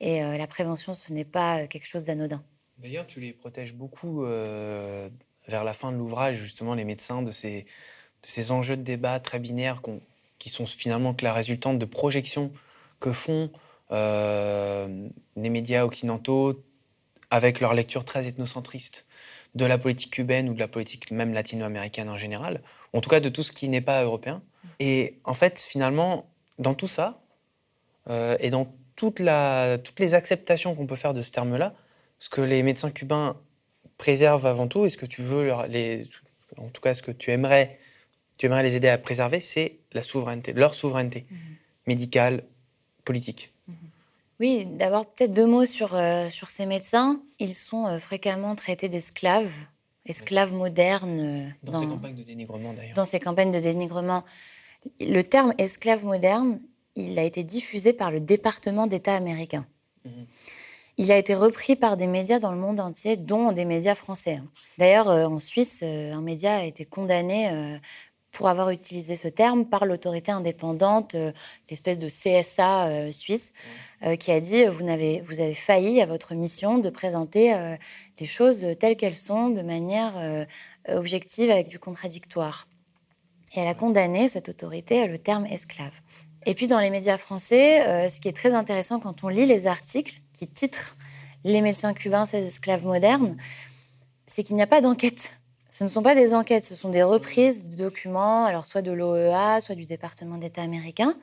et 0.00 0.22
euh, 0.22 0.36
la 0.36 0.46
prévention, 0.46 0.94
ce 0.94 1.12
n'est 1.12 1.24
pas 1.24 1.62
euh, 1.62 1.66
quelque 1.66 1.86
chose 1.86 2.04
d'anodin. 2.04 2.42
D'ailleurs, 2.78 3.06
tu 3.06 3.20
les 3.20 3.32
protèges 3.32 3.74
beaucoup 3.74 4.22
vers 4.22 5.64
la 5.64 5.72
fin 5.72 5.90
de 5.90 5.96
l'ouvrage, 5.96 6.36
justement, 6.36 6.74
les 6.74 6.84
médecins, 6.84 7.22
de 7.22 7.32
ces, 7.32 7.66
ces 8.22 8.52
enjeux 8.52 8.76
de 8.76 8.82
débat 8.82 9.18
très 9.18 9.40
binaires 9.40 9.82
qui 10.38 10.48
sont 10.48 10.64
finalement 10.64 11.12
que 11.12 11.24
la 11.24 11.32
résultante 11.32 11.80
de 11.80 11.84
projections 11.84 12.52
que 13.00 13.10
font 13.10 13.50
les 13.90 15.50
médias 15.50 15.84
occidentaux 15.84 16.64
avec 17.30 17.60
leur 17.60 17.74
lecture 17.74 18.04
très 18.04 18.26
ethnocentriste 18.26 19.06
de 19.54 19.64
la 19.64 19.78
politique 19.78 20.12
cubaine 20.12 20.48
ou 20.48 20.54
de 20.54 20.58
la 20.58 20.68
politique 20.68 21.10
même 21.10 21.32
latino-américaine 21.32 22.08
en 22.08 22.16
général, 22.16 22.62
en 22.92 23.00
tout 23.00 23.10
cas 23.10 23.20
de 23.20 23.28
tout 23.28 23.42
ce 23.42 23.52
qui 23.52 23.68
n'est 23.68 23.80
pas 23.80 24.02
européen. 24.02 24.42
Et 24.78 25.18
en 25.24 25.34
fait, 25.34 25.60
finalement, 25.60 26.30
dans 26.58 26.74
tout 26.74 26.86
ça, 26.86 27.22
euh, 28.08 28.36
et 28.40 28.50
dans 28.50 28.72
toute 28.96 29.20
la, 29.20 29.78
toutes 29.78 30.00
les 30.00 30.14
acceptations 30.14 30.74
qu'on 30.74 30.86
peut 30.86 30.96
faire 30.96 31.14
de 31.14 31.22
ce 31.22 31.30
terme-là, 31.30 31.74
ce 32.18 32.28
que 32.28 32.40
les 32.40 32.62
médecins 32.62 32.90
cubains 32.90 33.40
préservent 33.96 34.46
avant 34.46 34.68
tout, 34.68 34.86
et 34.86 34.90
ce 34.90 34.96
que 34.96 35.06
tu 35.06 35.22
veux, 35.22 35.50
les, 35.68 36.06
en 36.56 36.68
tout 36.68 36.80
cas 36.80 36.94
ce 36.94 37.02
que 37.02 37.10
tu 37.10 37.30
aimerais, 37.30 37.78
tu 38.36 38.46
aimerais 38.46 38.62
les 38.62 38.76
aider 38.76 38.88
à 38.88 38.98
préserver, 38.98 39.40
c'est 39.40 39.78
la 39.92 40.02
souveraineté, 40.02 40.52
leur 40.52 40.74
souveraineté 40.74 41.26
mhm. 41.30 41.38
médicale, 41.86 42.44
politique. 43.04 43.52
Oui, 44.40 44.66
d'abord 44.66 45.06
peut-être 45.06 45.32
deux 45.32 45.46
mots 45.46 45.64
sur, 45.64 45.94
euh, 45.94 46.28
sur 46.28 46.48
ces 46.48 46.66
médecins. 46.66 47.20
Ils 47.38 47.54
sont 47.54 47.86
euh, 47.86 47.98
fréquemment 47.98 48.54
traités 48.54 48.88
d'esclaves, 48.88 49.52
esclaves 50.06 50.54
modernes. 50.54 51.54
Dans, 51.62 51.72
dans, 51.72 51.80
ces 51.80 51.86
campagnes 51.86 52.16
de 52.16 52.22
dénigrement 52.22 52.72
d'ailleurs. 52.72 52.94
Dans 52.94 53.04
ces 53.04 53.20
campagnes 53.20 53.52
de 53.52 53.58
dénigrement. 53.58 54.24
Le 55.00 55.22
terme 55.22 55.54
esclave 55.58 56.04
moderne, 56.04 56.58
il 56.94 57.18
a 57.18 57.24
été 57.24 57.44
diffusé 57.44 57.92
par 57.92 58.10
le 58.10 58.20
département 58.20 58.86
d'État 58.86 59.14
américain. 59.14 59.66
Mhm. 60.04 60.26
Il 61.00 61.12
a 61.12 61.16
été 61.16 61.36
repris 61.36 61.76
par 61.76 61.96
des 61.96 62.08
médias 62.08 62.40
dans 62.40 62.50
le 62.50 62.58
monde 62.58 62.80
entier, 62.80 63.16
dont 63.16 63.52
des 63.52 63.64
médias 63.64 63.94
français. 63.94 64.40
Hein. 64.42 64.48
D'ailleurs, 64.78 65.08
euh, 65.08 65.26
en 65.26 65.38
Suisse, 65.38 65.80
euh, 65.84 66.12
un 66.12 66.20
média 66.20 66.56
a 66.56 66.64
été 66.64 66.84
condamné 66.84 67.48
euh, 67.50 67.78
pour 68.38 68.46
avoir 68.48 68.70
utilisé 68.70 69.16
ce 69.16 69.26
terme 69.26 69.66
par 69.66 69.84
l'autorité 69.84 70.30
indépendante, 70.30 71.16
l'espèce 71.68 71.98
de 71.98 72.06
CSA 72.06 73.10
suisse, 73.10 73.52
qui 74.20 74.30
a 74.30 74.38
dit 74.38 74.64
vous 74.66 74.88
avez, 74.88 75.20
vous 75.22 75.40
avez 75.40 75.54
failli 75.54 76.00
à 76.00 76.06
votre 76.06 76.36
mission 76.36 76.78
de 76.78 76.88
présenter 76.88 77.52
les 78.20 78.26
choses 78.26 78.64
telles 78.78 78.96
qu'elles 78.96 79.16
sont, 79.16 79.48
de 79.48 79.62
manière 79.62 80.46
objective, 80.88 81.50
avec 81.50 81.66
du 81.66 81.80
contradictoire. 81.80 82.68
Et 83.54 83.60
elle 83.60 83.66
a 83.66 83.74
condamné 83.74 84.28
cette 84.28 84.48
autorité 84.48 85.02
à 85.02 85.08
le 85.08 85.18
terme 85.18 85.44
esclave. 85.46 86.00
Et 86.46 86.54
puis 86.54 86.66
dans 86.66 86.78
les 86.78 86.90
médias 86.90 87.18
français, 87.18 87.86
euh, 87.86 88.08
ce 88.08 88.20
qui 88.20 88.28
est 88.28 88.32
très 88.32 88.54
intéressant 88.54 89.00
quand 89.00 89.24
on 89.24 89.28
lit 89.28 89.46
les 89.46 89.66
articles 89.66 90.20
qui 90.32 90.46
titrent 90.46 90.96
Les 91.44 91.60
médecins 91.60 91.94
cubains, 91.94 92.26
ces 92.26 92.46
esclaves 92.46 92.86
modernes, 92.86 93.36
c'est 94.26 94.42
qu'il 94.42 94.56
n'y 94.56 94.62
a 94.62 94.66
pas 94.66 94.80
d'enquête. 94.80 95.40
Ce 95.78 95.84
ne 95.84 95.88
sont 95.88 96.02
pas 96.02 96.16
des 96.16 96.34
enquêtes, 96.34 96.64
ce 96.64 96.74
sont 96.74 96.88
des 96.88 97.04
reprises 97.04 97.68
de 97.68 97.76
documents, 97.76 98.44
alors 98.46 98.66
soit 98.66 98.82
de 98.82 98.90
l'OEA, 98.90 99.60
soit 99.60 99.76
du 99.76 99.86
département 99.86 100.36
d'État 100.36 100.60
américain. 100.60 101.16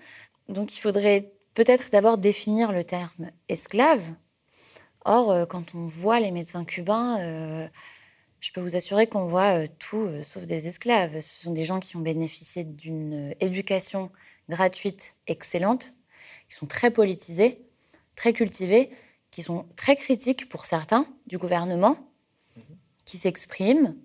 Donc 0.47 0.73
il 0.73 0.79
faudrait 0.79 1.33
peut-être 1.55 1.89
d'abord 1.91 2.17
définir 2.17 2.71
le 2.71 2.85
terme 2.85 3.31
esclave. 3.49 4.13
Or, 5.03 5.29
euh, 5.29 5.45
quand 5.45 5.75
on 5.75 5.85
voit 5.85 6.21
les 6.21 6.31
médecins 6.31 6.63
cubains, 6.63 7.19
euh, 7.19 7.67
je 8.39 8.53
peux 8.53 8.61
vous 8.61 8.77
assurer 8.77 9.07
qu'on 9.07 9.25
voit 9.25 9.59
euh, 9.59 9.67
tout 9.77 10.05
euh, 10.05 10.23
sauf 10.23 10.45
des 10.45 10.67
esclaves. 10.67 11.19
Ce 11.19 11.43
sont 11.43 11.51
des 11.51 11.65
gens 11.65 11.81
qui 11.81 11.97
ont 11.97 12.01
bénéficié 12.01 12.63
d'une 12.63 13.35
éducation 13.41 14.09
gratuite 14.47 15.17
excellente, 15.27 15.93
qui 16.47 16.55
sont 16.55 16.65
très 16.65 16.91
politisés, 16.91 17.59
très 18.15 18.31
cultivés, 18.31 18.89
qui 19.31 19.41
sont 19.41 19.65
très 19.75 19.97
critiques 19.97 20.47
pour 20.47 20.65
certains 20.65 21.05
du 21.27 21.37
gouvernement, 21.37 21.97
qui 23.03 23.17
s'expriment, 23.17 23.97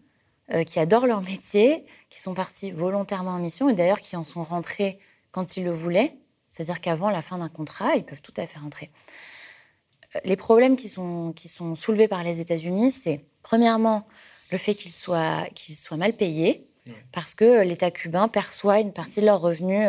qui 0.66 0.78
adorent 0.78 1.06
leur 1.06 1.22
métier, 1.22 1.84
qui 2.08 2.20
sont 2.20 2.34
partis 2.34 2.70
volontairement 2.70 3.32
en 3.32 3.38
mission 3.38 3.68
et 3.68 3.74
d'ailleurs 3.74 4.00
qui 4.00 4.16
en 4.16 4.24
sont 4.24 4.42
rentrés 4.42 4.98
quand 5.30 5.56
ils 5.56 5.64
le 5.64 5.70
voulaient, 5.70 6.16
c'est-à-dire 6.48 6.80
qu'avant 6.80 7.10
la 7.10 7.22
fin 7.22 7.38
d'un 7.38 7.48
contrat, 7.48 7.94
ils 7.96 8.04
peuvent 8.04 8.22
tout 8.22 8.34
à 8.36 8.46
fait 8.46 8.58
rentrer. 8.58 8.90
Les 10.24 10.36
problèmes 10.36 10.76
qui 10.76 10.88
sont, 10.88 11.32
qui 11.34 11.48
sont 11.48 11.76
soulevés 11.76 12.08
par 12.08 12.24
les 12.24 12.40
États-Unis, 12.40 12.90
c'est 12.90 13.24
premièrement 13.42 14.06
le 14.50 14.58
fait 14.58 14.74
qu'ils 14.74 14.92
soient, 14.92 15.46
mal 15.92 16.14
payés. 16.14 16.66
parce 17.12 17.34
que 17.34 17.62
l'État 17.62 17.92
cubain 17.92 18.26
perçoit 18.26 18.80
une 18.80 18.92
partie 18.92 19.20
de 19.20 19.26
leurs 19.26 19.40
revenus 19.40 19.88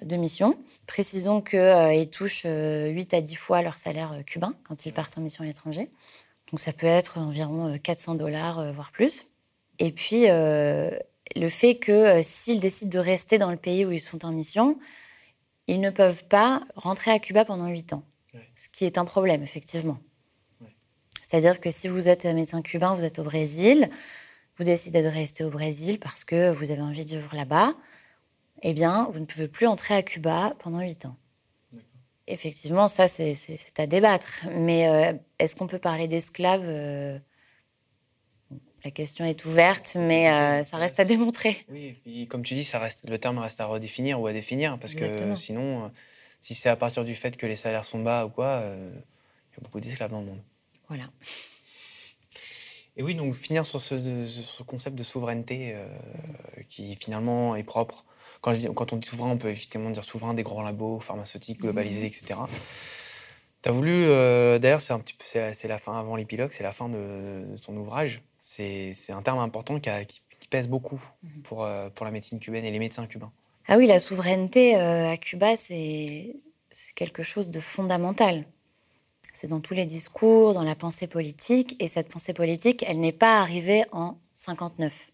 de 0.00 0.16
mission. 0.16 0.56
Précisons 0.86 1.40
qu'ils 1.40 2.08
touchent 2.10 2.46
8 2.46 3.14
à 3.14 3.20
10 3.20 3.34
fois 3.34 3.62
leur 3.62 3.76
salaire 3.76 4.22
cubain 4.24 4.54
quand 4.62 4.86
ils 4.86 4.92
partent 4.92 5.18
en 5.18 5.22
mission 5.22 5.42
à 5.42 5.46
l'étranger. 5.48 5.90
Donc 6.52 6.60
ça 6.60 6.72
peut 6.72 6.86
être 6.86 7.18
environ 7.18 7.76
400 7.82 8.14
dollars, 8.14 8.72
voire 8.72 8.92
plus. 8.92 9.26
Et 9.80 9.90
puis, 9.90 10.26
le 10.28 11.48
fait 11.48 11.76
que 11.76 12.20
s'ils 12.22 12.60
décident 12.60 12.90
de 12.90 12.98
rester 13.04 13.38
dans 13.38 13.50
le 13.50 13.56
pays 13.56 13.84
où 13.84 13.90
ils 13.90 14.00
sont 14.00 14.24
en 14.24 14.30
mission, 14.30 14.78
ils 15.66 15.80
ne 15.80 15.90
peuvent 15.90 16.24
pas 16.26 16.62
rentrer 16.76 17.10
à 17.10 17.18
Cuba 17.18 17.44
pendant 17.44 17.66
8 17.66 17.94
ans. 17.94 18.04
Ce 18.54 18.68
qui 18.68 18.84
est 18.84 18.98
un 18.98 19.04
problème, 19.04 19.42
effectivement. 19.42 19.98
C'est-à-dire 21.22 21.60
que 21.60 21.70
si 21.70 21.88
vous 21.88 22.08
êtes 22.08 22.24
médecin 22.24 22.60
cubain, 22.60 22.94
vous 22.94 23.04
êtes 23.04 23.20
au 23.20 23.22
Brésil, 23.22 23.88
vous 24.56 24.64
décidez 24.64 25.02
de 25.02 25.08
rester 25.08 25.44
au 25.44 25.50
Brésil 25.50 25.98
parce 26.00 26.24
que 26.24 26.50
vous 26.50 26.70
avez 26.70 26.82
envie 26.82 27.04
de 27.04 27.10
vivre 27.10 27.34
là-bas, 27.34 27.74
eh 28.62 28.72
bien, 28.72 29.08
vous 29.12 29.20
ne 29.20 29.24
pouvez 29.24 29.48
plus 29.48 29.66
entrer 29.66 29.94
à 29.94 30.02
Cuba 30.02 30.54
pendant 30.58 30.80
huit 30.80 31.06
ans. 31.06 31.16
Effectivement, 32.26 32.88
ça, 32.88 33.08
c'est 33.08 33.34
à 33.78 33.86
débattre. 33.86 34.46
Mais 34.56 34.88
euh, 34.88 35.16
est-ce 35.38 35.56
qu'on 35.56 35.66
peut 35.66 35.78
parler 35.78 36.08
d'esclaves 36.08 36.64
euh, 36.64 37.18
La 38.84 38.90
question 38.90 39.24
est 39.24 39.44
ouverte, 39.44 39.96
mais 39.98 40.30
euh, 40.30 40.64
ça 40.64 40.76
reste 40.76 41.00
à 41.00 41.04
démontrer. 41.04 41.64
Oui, 41.68 41.96
et 42.06 42.26
comme 42.26 42.42
tu 42.42 42.54
dis, 42.54 42.64
ça 42.64 42.78
reste, 42.78 43.08
le 43.08 43.18
terme 43.18 43.38
reste 43.38 43.60
à 43.60 43.66
redéfinir 43.66 44.20
ou 44.20 44.26
à 44.26 44.32
définir, 44.32 44.78
parce 44.78 44.94
que 44.94 45.34
sinon, 45.36 45.90
si 46.40 46.54
c'est 46.54 46.68
à 46.68 46.76
partir 46.76 47.04
du 47.04 47.14
fait 47.14 47.36
que 47.36 47.46
les 47.46 47.56
salaires 47.56 47.84
sont 47.84 48.00
bas 48.00 48.24
ou 48.26 48.30
quoi, 48.30 48.62
il 48.64 49.54
y 49.54 49.60
a 49.60 49.62
beaucoup 49.62 49.80
d'esclaves 49.80 50.10
dans 50.10 50.20
le 50.20 50.26
monde. 50.26 50.42
Voilà. 50.88 51.10
Et 52.96 53.02
oui, 53.02 53.14
donc 53.14 53.34
finir 53.34 53.66
sur 53.66 53.80
ce, 53.80 54.62
concept 54.64 54.96
de 54.96 55.02
souveraineté 55.02 55.72
euh, 55.74 55.86
qui 56.68 56.96
finalement 56.96 57.56
est 57.56 57.62
propre. 57.62 58.04
Quand, 58.40 58.52
je 58.52 58.58
dis, 58.58 58.68
quand 58.74 58.92
on 58.92 58.96
dit 58.96 59.08
souverain, 59.08 59.30
on 59.30 59.38
peut 59.38 59.48
effectivement 59.48 59.90
dire 59.90 60.04
souverain 60.04 60.34
des 60.34 60.42
grands 60.42 60.62
labos 60.62 61.00
pharmaceutiques 61.00 61.60
globalisés, 61.60 62.06
etc. 62.06 62.40
Tu 63.62 63.68
as 63.68 63.72
voulu, 63.72 63.90
euh, 63.90 64.58
d'ailleurs, 64.58 64.80
c'est 64.80 64.92
un 64.92 64.98
petit 64.98 65.14
peu, 65.14 65.24
c'est 65.24 65.68
la 65.68 65.78
fin 65.78 65.98
avant 65.98 66.16
l'épilogue, 66.16 66.50
c'est 66.52 66.62
la 66.62 66.72
fin 66.72 66.88
de, 66.88 67.44
ton 67.64 67.76
ouvrage. 67.76 68.22
C'est 68.40 68.94
un 69.10 69.22
terme 69.22 69.38
important 69.38 69.78
qui, 69.78 69.90
qui, 70.38 70.48
pèse 70.48 70.66
beaucoup 70.66 71.00
mhm. 71.22 71.42
pour, 71.42 71.64
euh, 71.64 71.90
pour 71.90 72.04
la 72.04 72.10
médecine 72.10 72.40
cubaine 72.40 72.64
et 72.64 72.70
les 72.70 72.78
médecins 72.78 73.06
cubains. 73.06 73.30
Ah 73.68 73.76
oui, 73.76 73.86
la 73.86 74.00
souveraineté 74.00 74.74
à 74.74 75.16
Cuba, 75.16 75.56
c'est 75.56 76.34
quelque 76.96 77.22
chose 77.22 77.50
de 77.50 77.60
fondamental. 77.60 78.46
C'est 79.32 79.46
dans 79.46 79.60
tous 79.60 79.74
les 79.74 79.86
discours, 79.86 80.54
dans 80.54 80.64
la 80.64 80.74
pensée 80.74 81.06
politique. 81.06 81.76
Et 81.78 81.86
cette 81.86 82.08
pensée 82.08 82.32
politique, 82.32 82.84
elle 82.86 82.98
n'est 82.98 83.12
pas 83.12 83.40
arrivée 83.40 83.84
en 83.92 84.16
59. 84.34 85.10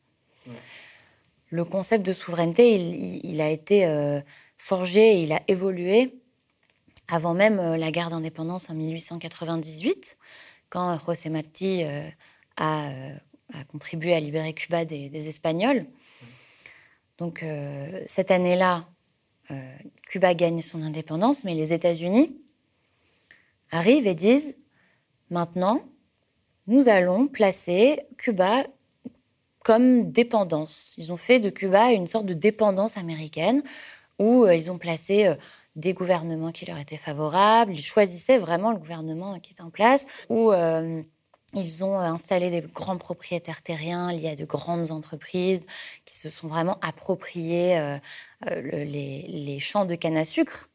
Le 1.51 1.65
concept 1.65 2.05
de 2.05 2.13
souveraineté, 2.13 2.75
il, 2.75 3.41
a 3.41 3.51
été 3.51 3.87
euh, 3.87 4.21
forgé, 4.57 5.21
il 5.21 5.33
a 5.33 5.43
évolué 5.49 6.15
avant 7.09 7.35
même 7.35 7.61
euh, 7.61 7.77
la 7.77 7.93
guerre 7.93 8.11
d'indépendance 8.11 8.69
en 8.69 8.75
1898, 8.75 10.17
quand 10.71 10.99
José 11.07 11.31
Martí 11.31 11.85
euh, 11.85 12.03
a, 12.57 12.89
contribué 13.69 14.15
à 14.15 14.21
libérer 14.21 14.53
Cuba 14.55 14.85
des, 14.85 15.29
Espagnols. 15.29 15.87
Donc 17.19 17.45
cette 18.07 18.31
année-là, 18.31 18.89
Cuba 20.07 20.35
gagne 20.35 20.61
son 20.61 20.83
indépendance, 20.83 21.45
mais 21.45 21.55
les 21.55 21.73
États-Unis 21.73 22.37
arrivent 23.71 24.07
et 24.07 24.15
disent 24.15 24.59
maintenant, 25.31 25.83
nous 26.67 26.89
allons 26.89 27.29
placer 27.29 28.01
Cuba 28.19 28.65
comme 29.65 30.13
dépendance. 30.13 30.93
Ils 30.97 31.13
ont 31.13 31.17
fait 31.17 31.41
de 31.41 31.51
Cuba 31.51 31.91
une 31.91 32.07
sorte 32.07 32.27
de 32.27 32.35
dépendance 32.35 32.97
américaine 32.97 33.63
où 34.19 34.45
euh, 34.45 34.55
ils 34.55 34.71
ont 34.71 34.79
placé 34.79 35.27
euh, 35.27 35.35
des 35.75 35.93
gouvernements 35.93 36.53
qui 36.53 36.65
leur 36.67 36.79
étaient 36.79 36.97
favorables, 36.97 37.73
ils 37.73 37.85
choisissaient 37.85 38.39
vraiment 38.39 38.71
le 38.71 38.79
gouvernement 38.79 39.39
qui 39.41 39.53
était 39.53 39.63
en 39.63 39.71
place, 39.71 40.07
où 40.29 40.53
euh, 40.53 41.03
ils 41.55 41.85
ont 41.85 41.99
installé 41.99 42.51
des 42.51 42.61
grands 42.61 42.99
propriétaires 42.99 43.63
terriens 43.63 44.13
liés 44.13 44.31
à 44.31 44.35
de 44.35 44.45
grandes 44.45 44.91
entreprises 44.91 45.67
qui 46.05 46.15
se 46.15 46.29
sont 46.29 46.49
vraiment 46.49 46.79
appropriés 46.83 47.99
les, 48.51 49.59
champs 49.61 49.85
de 49.85 49.95
canne 49.95 50.17
à 50.17 50.25
sucre 50.25 50.69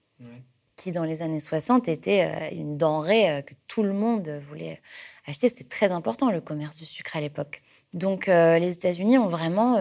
qui 0.82 0.92
dans 0.92 1.04
les 1.04 1.22
années 1.22 1.40
60 1.40 1.88
était 1.88 2.24
euh, 2.24 2.56
une 2.56 2.78
denrée 2.78 3.30
euh, 3.30 3.42
que 3.42 3.54
tout 3.68 3.84
le 3.84 3.94
monde 3.94 4.28
voulait 4.42 4.82
acheter. 5.28 5.48
C'était 5.48 5.64
très 5.64 5.92
important 5.92 6.32
le 6.32 6.42
commerce 6.42 6.78
du 6.78 6.86
sucre 6.86 7.16
à 7.16 7.22
l'époque. 7.22 7.62
Donc 7.94 8.28
euh, 8.28 8.58
les 8.58 8.74
États-Unis 8.74 9.18
ont 9.18 9.28
vraiment 9.28 9.78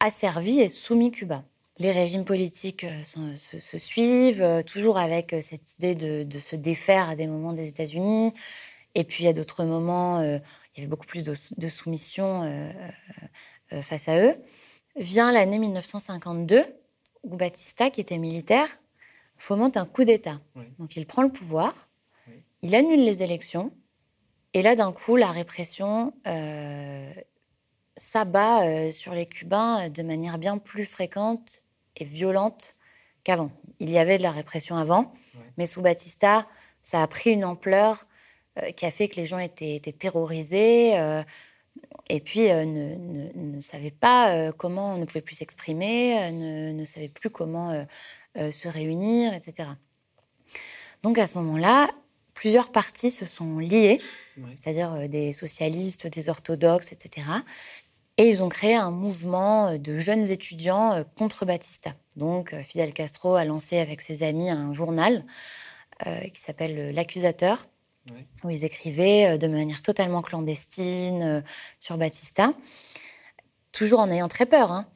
asservi 0.00 0.60
et 0.60 0.68
soumis 0.68 1.10
Cuba. 1.10 1.44
Les 1.78 1.90
régimes 1.90 2.24
politiques 2.24 2.86
se, 3.04 3.78
suivent, 3.78 4.62
toujours 4.64 4.96
avec 4.96 5.34
cette 5.40 5.74
idée 5.74 5.94
de, 5.96 6.38
se 6.38 6.54
défaire 6.54 7.08
à 7.08 7.16
des 7.16 7.26
moments 7.26 7.52
des 7.52 7.68
États-Unis. 7.68 8.32
Et 8.94 9.04
puis, 9.04 9.26
à 9.26 9.32
d'autres 9.32 9.64
moments, 9.64 10.22
il 10.22 10.40
y 10.76 10.80
avait 10.80 10.86
beaucoup 10.86 11.06
plus 11.06 11.24
de, 11.24 11.34
de 11.56 11.68
soumission 11.68 12.72
face 13.82 14.08
à 14.08 14.18
eux. 14.18 14.36
Vient 14.96 15.32
l'année 15.32 15.58
1952, 15.58 16.64
où 17.24 17.36
Batista, 17.36 17.90
qui 17.90 18.00
était 18.00 18.18
militaire, 18.18 18.68
fomente 19.36 19.76
un 19.76 19.86
coup 19.86 20.04
d'État. 20.04 20.40
Donc 20.78 20.96
il 20.96 21.06
prend 21.06 21.22
le 21.22 21.32
pouvoir, 21.32 21.88
il 22.62 22.74
annule 22.74 23.04
les 23.04 23.22
élections, 23.22 23.72
et 24.52 24.62
là 24.62 24.76
d'un 24.76 24.92
coup 24.92 25.16
la 25.16 25.30
répression 25.30 26.14
euh, 26.26 27.12
s'abat 27.96 28.66
euh, 28.66 28.92
sur 28.92 29.14
les 29.14 29.26
Cubains 29.26 29.88
de 29.88 30.02
manière 30.02 30.38
bien 30.38 30.58
plus 30.58 30.84
fréquente 30.84 31.62
et 31.96 32.04
violente 32.04 32.76
qu'avant. 33.24 33.50
Il 33.80 33.90
y 33.90 33.98
avait 33.98 34.18
de 34.18 34.22
la 34.22 34.32
répression 34.32 34.76
avant, 34.76 35.12
mais 35.56 35.66
sous 35.66 35.82
Batista, 35.82 36.46
ça 36.80 37.02
a 37.02 37.06
pris 37.06 37.30
une 37.30 37.44
ampleur 37.44 37.96
euh, 37.96 38.04
qui 38.76 38.86
a 38.86 38.90
fait 38.90 39.08
que 39.08 39.16
les 39.16 39.26
gens 39.26 39.38
étaient, 39.38 39.80
terrorisés 39.98 40.94
et 42.08 42.20
puis 42.20 42.48
ne, 42.48 43.60
savaient 43.60 43.90
pas 43.90 44.52
comment, 44.52 44.96
ne 44.96 45.04
pouvaient 45.04 45.20
plus 45.20 45.34
s'exprimer, 45.34 46.30
ne, 46.32 46.72
ne, 46.72 46.84
savaient 46.84 47.08
plus 47.08 47.30
comment 47.30 47.84
euh, 48.36 48.50
se 48.50 48.66
réunir, 48.66 49.32
etc. 49.32 49.68
Donc 51.04 51.18
à 51.18 51.28
ce 51.28 51.38
moment-là, 51.38 51.88
plusieurs 52.34 52.72
partis 52.72 53.10
se 53.10 53.26
sont 53.26 53.60
liés, 53.60 54.00
c'est-à-dire 54.56 54.92
euh, 54.94 55.06
des 55.06 55.32
socialistes, 55.32 56.08
des 56.08 56.28
orthodoxes, 56.28 56.90
etc. 56.90 57.28
Et 58.16 58.28
ils 58.28 58.42
ont 58.42 58.48
créé 58.48 58.74
un 58.74 58.90
mouvement 58.90 59.78
de 59.78 59.98
jeunes 59.98 60.26
étudiants 60.26 61.04
contre 61.16 61.44
Batista. 61.44 61.94
Donc 62.16 62.52
Fidel 62.62 62.92
Castro 62.92 63.36
a 63.36 63.44
lancé 63.44 63.78
avec 63.78 64.00
ses 64.00 64.24
amis 64.24 64.50
un 64.50 64.72
journal 64.72 65.24
euh, 66.06 66.20
qui 66.22 66.40
s'appelle 66.40 66.90
L'Accusateur, 66.92 67.68
où 68.42 68.50
ils 68.50 68.64
écrivaient 68.64 69.38
de 69.38 69.46
manière 69.46 69.82
totalement 69.82 70.20
clandestine 70.20 71.42
sur 71.80 71.96
Batista, 71.96 72.52
toujours 73.72 74.00
en 74.00 74.10
ayant 74.10 74.28
très 74.28 74.46
peur. 74.46 74.72
Hein. 74.72 74.86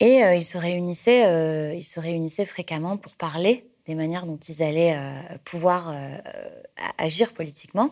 Et 0.00 0.22
euh, 0.22 0.34
ils, 0.34 0.44
se 0.44 0.58
réunissaient, 0.58 1.26
euh, 1.26 1.74
ils 1.74 1.84
se 1.84 1.98
réunissaient 1.98 2.46
fréquemment 2.46 2.96
pour 2.96 3.16
parler 3.16 3.68
des 3.86 3.94
manières 3.94 4.26
dont 4.26 4.36
ils 4.36 4.62
allaient 4.62 4.96
euh, 4.96 5.38
pouvoir 5.44 5.94
agir 6.98 7.32
politiquement. 7.32 7.90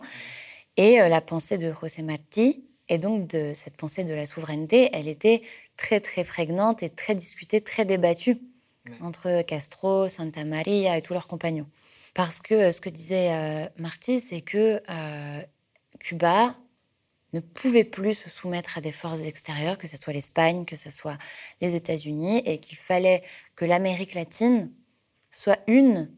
Et 0.77 0.97
la 0.97 1.21
pensée 1.21 1.57
de 1.57 1.73
José 1.73 2.03
Martí, 2.03 2.63
et 2.87 2.99
donc 2.99 3.27
de 3.27 3.51
cette 3.53 3.75
pensée 3.75 4.03
de 4.03 4.13
la 4.13 4.27
souveraineté, 4.27 4.91
elle 4.93 5.07
était 5.07 5.41
très 5.75 5.99
très 5.99 6.23
prégnante 6.23 6.83
et 6.83 6.89
très 6.89 7.15
discutée, 7.15 7.61
très 7.61 7.83
débattue 7.83 8.37
entre 9.01 9.41
Castro, 9.41 10.07
Santa 10.07 10.45
Maria 10.45 10.95
et 10.95 11.01
tous 11.01 11.13
leurs 11.13 11.27
compagnons. 11.27 11.65
Parce 12.17 12.39
que 12.41 12.71
ce 12.71 12.81
que 12.81 12.89
disait 12.89 13.69
Martí, 13.77 14.19
c'est 14.19 14.41
que 14.41 14.81
Cuba 15.99 16.55
ne 17.33 17.39
pouvait 17.39 17.83
plus 17.83 18.13
se 18.13 18.29
soumettre 18.29 18.77
à 18.77 18.81
des 18.81 18.91
forces 18.91 19.21
extérieures, 19.21 19.77
que 19.77 19.87
ce 19.87 19.97
soit 19.97 20.13
l'Espagne, 20.13 20.65
que 20.65 20.75
ce 20.75 20.89
soit 20.89 21.17
les 21.61 21.75
États-Unis, 21.75 22.41
et 22.45 22.59
qu'il 22.59 22.77
fallait 22.77 23.23
que 23.55 23.65
l'Amérique 23.65 24.13
latine 24.13 24.71
soit 25.31 25.59
une 25.67 26.09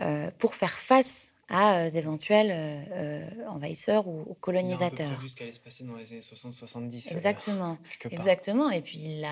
euh, 0.00 0.30
pour 0.38 0.54
faire 0.54 0.72
face 0.72 1.32
à 1.48 1.78
euh, 1.78 1.90
d'éventuels 1.90 2.50
euh, 2.50 3.28
envahisseurs 3.48 4.06
ou, 4.08 4.34
colonisateurs. 4.40 5.20
Vu 5.20 5.28
ce 5.28 5.36
qui 5.36 5.42
allait 5.42 5.52
se 5.52 5.60
passer 5.60 5.84
dans 5.84 5.96
les 5.96 6.10
années 6.12 6.20
60-70. 6.20 7.10
Exactement. 7.10 7.78
Exactement. 8.10 8.70
Et 8.70 8.82
puis 8.82 9.22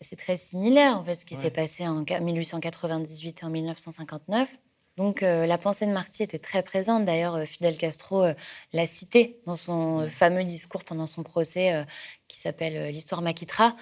c'est 0.00 0.16
très 0.16 0.36
similaire 0.36 0.98
en 0.98 1.04
fait 1.04 1.14
ce 1.14 1.24
qui 1.24 1.36
s'est 1.36 1.50
passé 1.50 1.86
en 1.86 2.04
1898 2.04 3.42
et 3.42 3.44
en 3.44 3.50
1959. 3.50 4.58
Donc 4.98 5.22
euh, 5.22 5.46
la 5.46 5.56
pensée 5.56 5.86
de 5.86 5.92
Marty 5.92 6.22
était 6.22 6.38
très 6.38 6.62
présente. 6.62 7.04
D'ailleurs, 7.04 7.36
euh, 7.36 7.44
Fidel 7.46 7.78
Castro 7.78 8.24
euh, 8.24 8.34
l'a 8.72 8.84
cité 8.84 9.40
dans 9.46 9.56
son 9.56 10.06
fameux 10.08 10.44
discours 10.44 10.84
pendant 10.84 11.06
son 11.06 11.22
procès 11.22 11.84
qui 12.28 12.38
s'appelle 12.38 12.92
L'histoire 12.92 13.22
Makitra. 13.22 13.76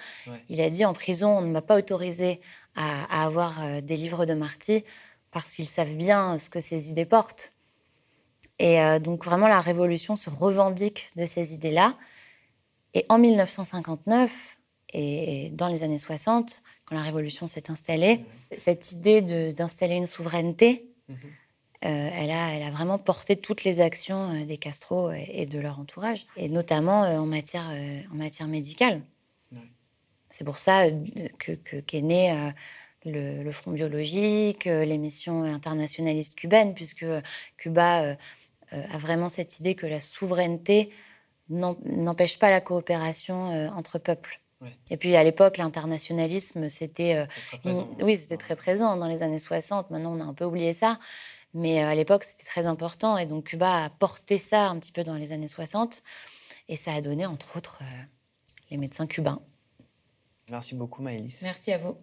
Il 0.49 0.61
a 0.61 0.69
dit 0.69 0.85
en 0.85 0.93
prison, 0.93 1.37
on 1.37 1.41
ne 1.41 1.51
m'a 1.51 1.61
pas 1.61 1.77
autorisé 1.77 2.41
à, 2.75 3.23
avoir 3.23 3.81
des 3.81 3.97
livres 3.97 4.25
de 4.25 4.33
Marty 4.33 4.83
parce 5.31 5.55
qu'ils 5.55 5.67
savent 5.67 5.95
bien 5.95 6.37
ce 6.37 6.49
que 6.49 6.59
ces 6.59 6.89
idées 6.89 7.05
portent. 7.05 7.53
Et 8.59 8.79
donc 8.99 9.25
vraiment, 9.25 9.47
la 9.47 9.61
révolution 9.61 10.15
se 10.15 10.29
revendique 10.29 11.09
de 11.15 11.25
ces 11.25 11.53
idées-là. 11.53 11.97
Et 12.93 13.05
en 13.09 13.17
1959, 13.17 14.57
Et 14.93 15.49
dans 15.53 15.69
les 15.69 15.83
années 15.83 15.97
60, 15.97 16.61
quand 16.85 16.95
la 16.95 17.01
révolution 17.01 17.47
s'est 17.47 17.71
installée, 17.71 18.25
cette 18.57 18.91
idée 18.91 19.53
d'installer 19.53 19.95
une 19.95 20.07
souveraineté, 20.07 20.90
euh, 21.83 22.09
elle, 22.13 22.31
a, 22.31 22.53
elle 22.53 22.63
a 22.63 22.69
vraiment 22.69 22.99
porté 22.99 23.35
toutes 23.35 23.63
les 23.63 23.81
actions 23.81 24.31
euh, 24.31 24.45
des 24.45 24.57
Castro 24.57 25.11
et, 25.11 25.45
de 25.45 25.59
leur 25.59 25.79
entourage, 25.79 26.27
et 26.37 26.47
notamment 26.47 27.01
en, 27.01 27.25
matière, 27.25 27.69
en 28.11 28.15
matière 28.15 28.47
médicale. 28.47 29.01
C'est 30.29 30.45
pour 30.45 30.59
ça 30.59 30.85
qu'est 31.39 31.61
que, 31.61 31.79
qu'est 31.81 32.01
né 32.01 32.53
le, 33.03 33.51
Front 33.51 33.71
biologique, 33.71 34.63
les 34.63 34.97
missions 34.97 35.43
internationalistes 35.43 36.35
cubaines, 36.35 36.73
puisque 36.73 37.05
Cuba 37.57 38.15
a 38.71 38.97
vraiment 38.97 39.27
cette 39.27 39.59
idée 39.59 39.75
que 39.75 39.87
la 39.87 39.99
souveraineté 39.99 40.91
n'empêche 41.49 42.39
pas 42.39 42.49
la 42.49 42.61
coopération 42.61 43.47
entre 43.75 43.99
peuples. 43.99 44.39
Et 44.89 44.97
puis 44.97 45.15
à 45.15 45.23
l'époque, 45.23 45.57
l'internationalisme, 45.57 46.69
c'était 46.69 47.27
euh, 47.65 47.75
oui, 48.01 48.17
c'était 48.17 48.37
très 48.37 48.55
présent 48.55 48.97
dans 48.97 49.07
les 49.07 49.23
années 49.23 49.39
60. 49.39 49.89
Maintenant, 49.89 50.15
on 50.15 50.21
a 50.21 50.23
un 50.23 50.33
peu 50.33 50.45
oublié 50.45 50.73
ça, 50.73 50.99
mais 51.53 51.83
euh, 51.83 51.87
à 51.87 51.95
l'époque, 51.95 52.23
c'était 52.23 52.43
très 52.43 52.65
important. 52.65 53.17
Et 53.17 53.25
donc 53.25 53.45
Cuba 53.45 53.85
a 53.85 53.89
porté 53.89 54.37
ça 54.37 54.69
un 54.69 54.79
petit 54.79 54.91
peu 54.91 55.03
dans 55.03 55.15
les 55.15 55.31
années 55.31 55.47
60, 55.47 56.03
et 56.69 56.75
ça 56.75 56.93
a 56.93 57.01
donné 57.01 57.25
entre 57.25 57.57
autres 57.57 57.79
euh, 57.81 58.03
les 58.69 58.77
médecins 58.77 59.07
cubains. 59.07 59.41
Merci 60.49 60.75
beaucoup, 60.75 61.01
Maëlys. 61.01 61.41
Merci 61.43 61.71
à 61.71 61.77
vous. 61.77 61.97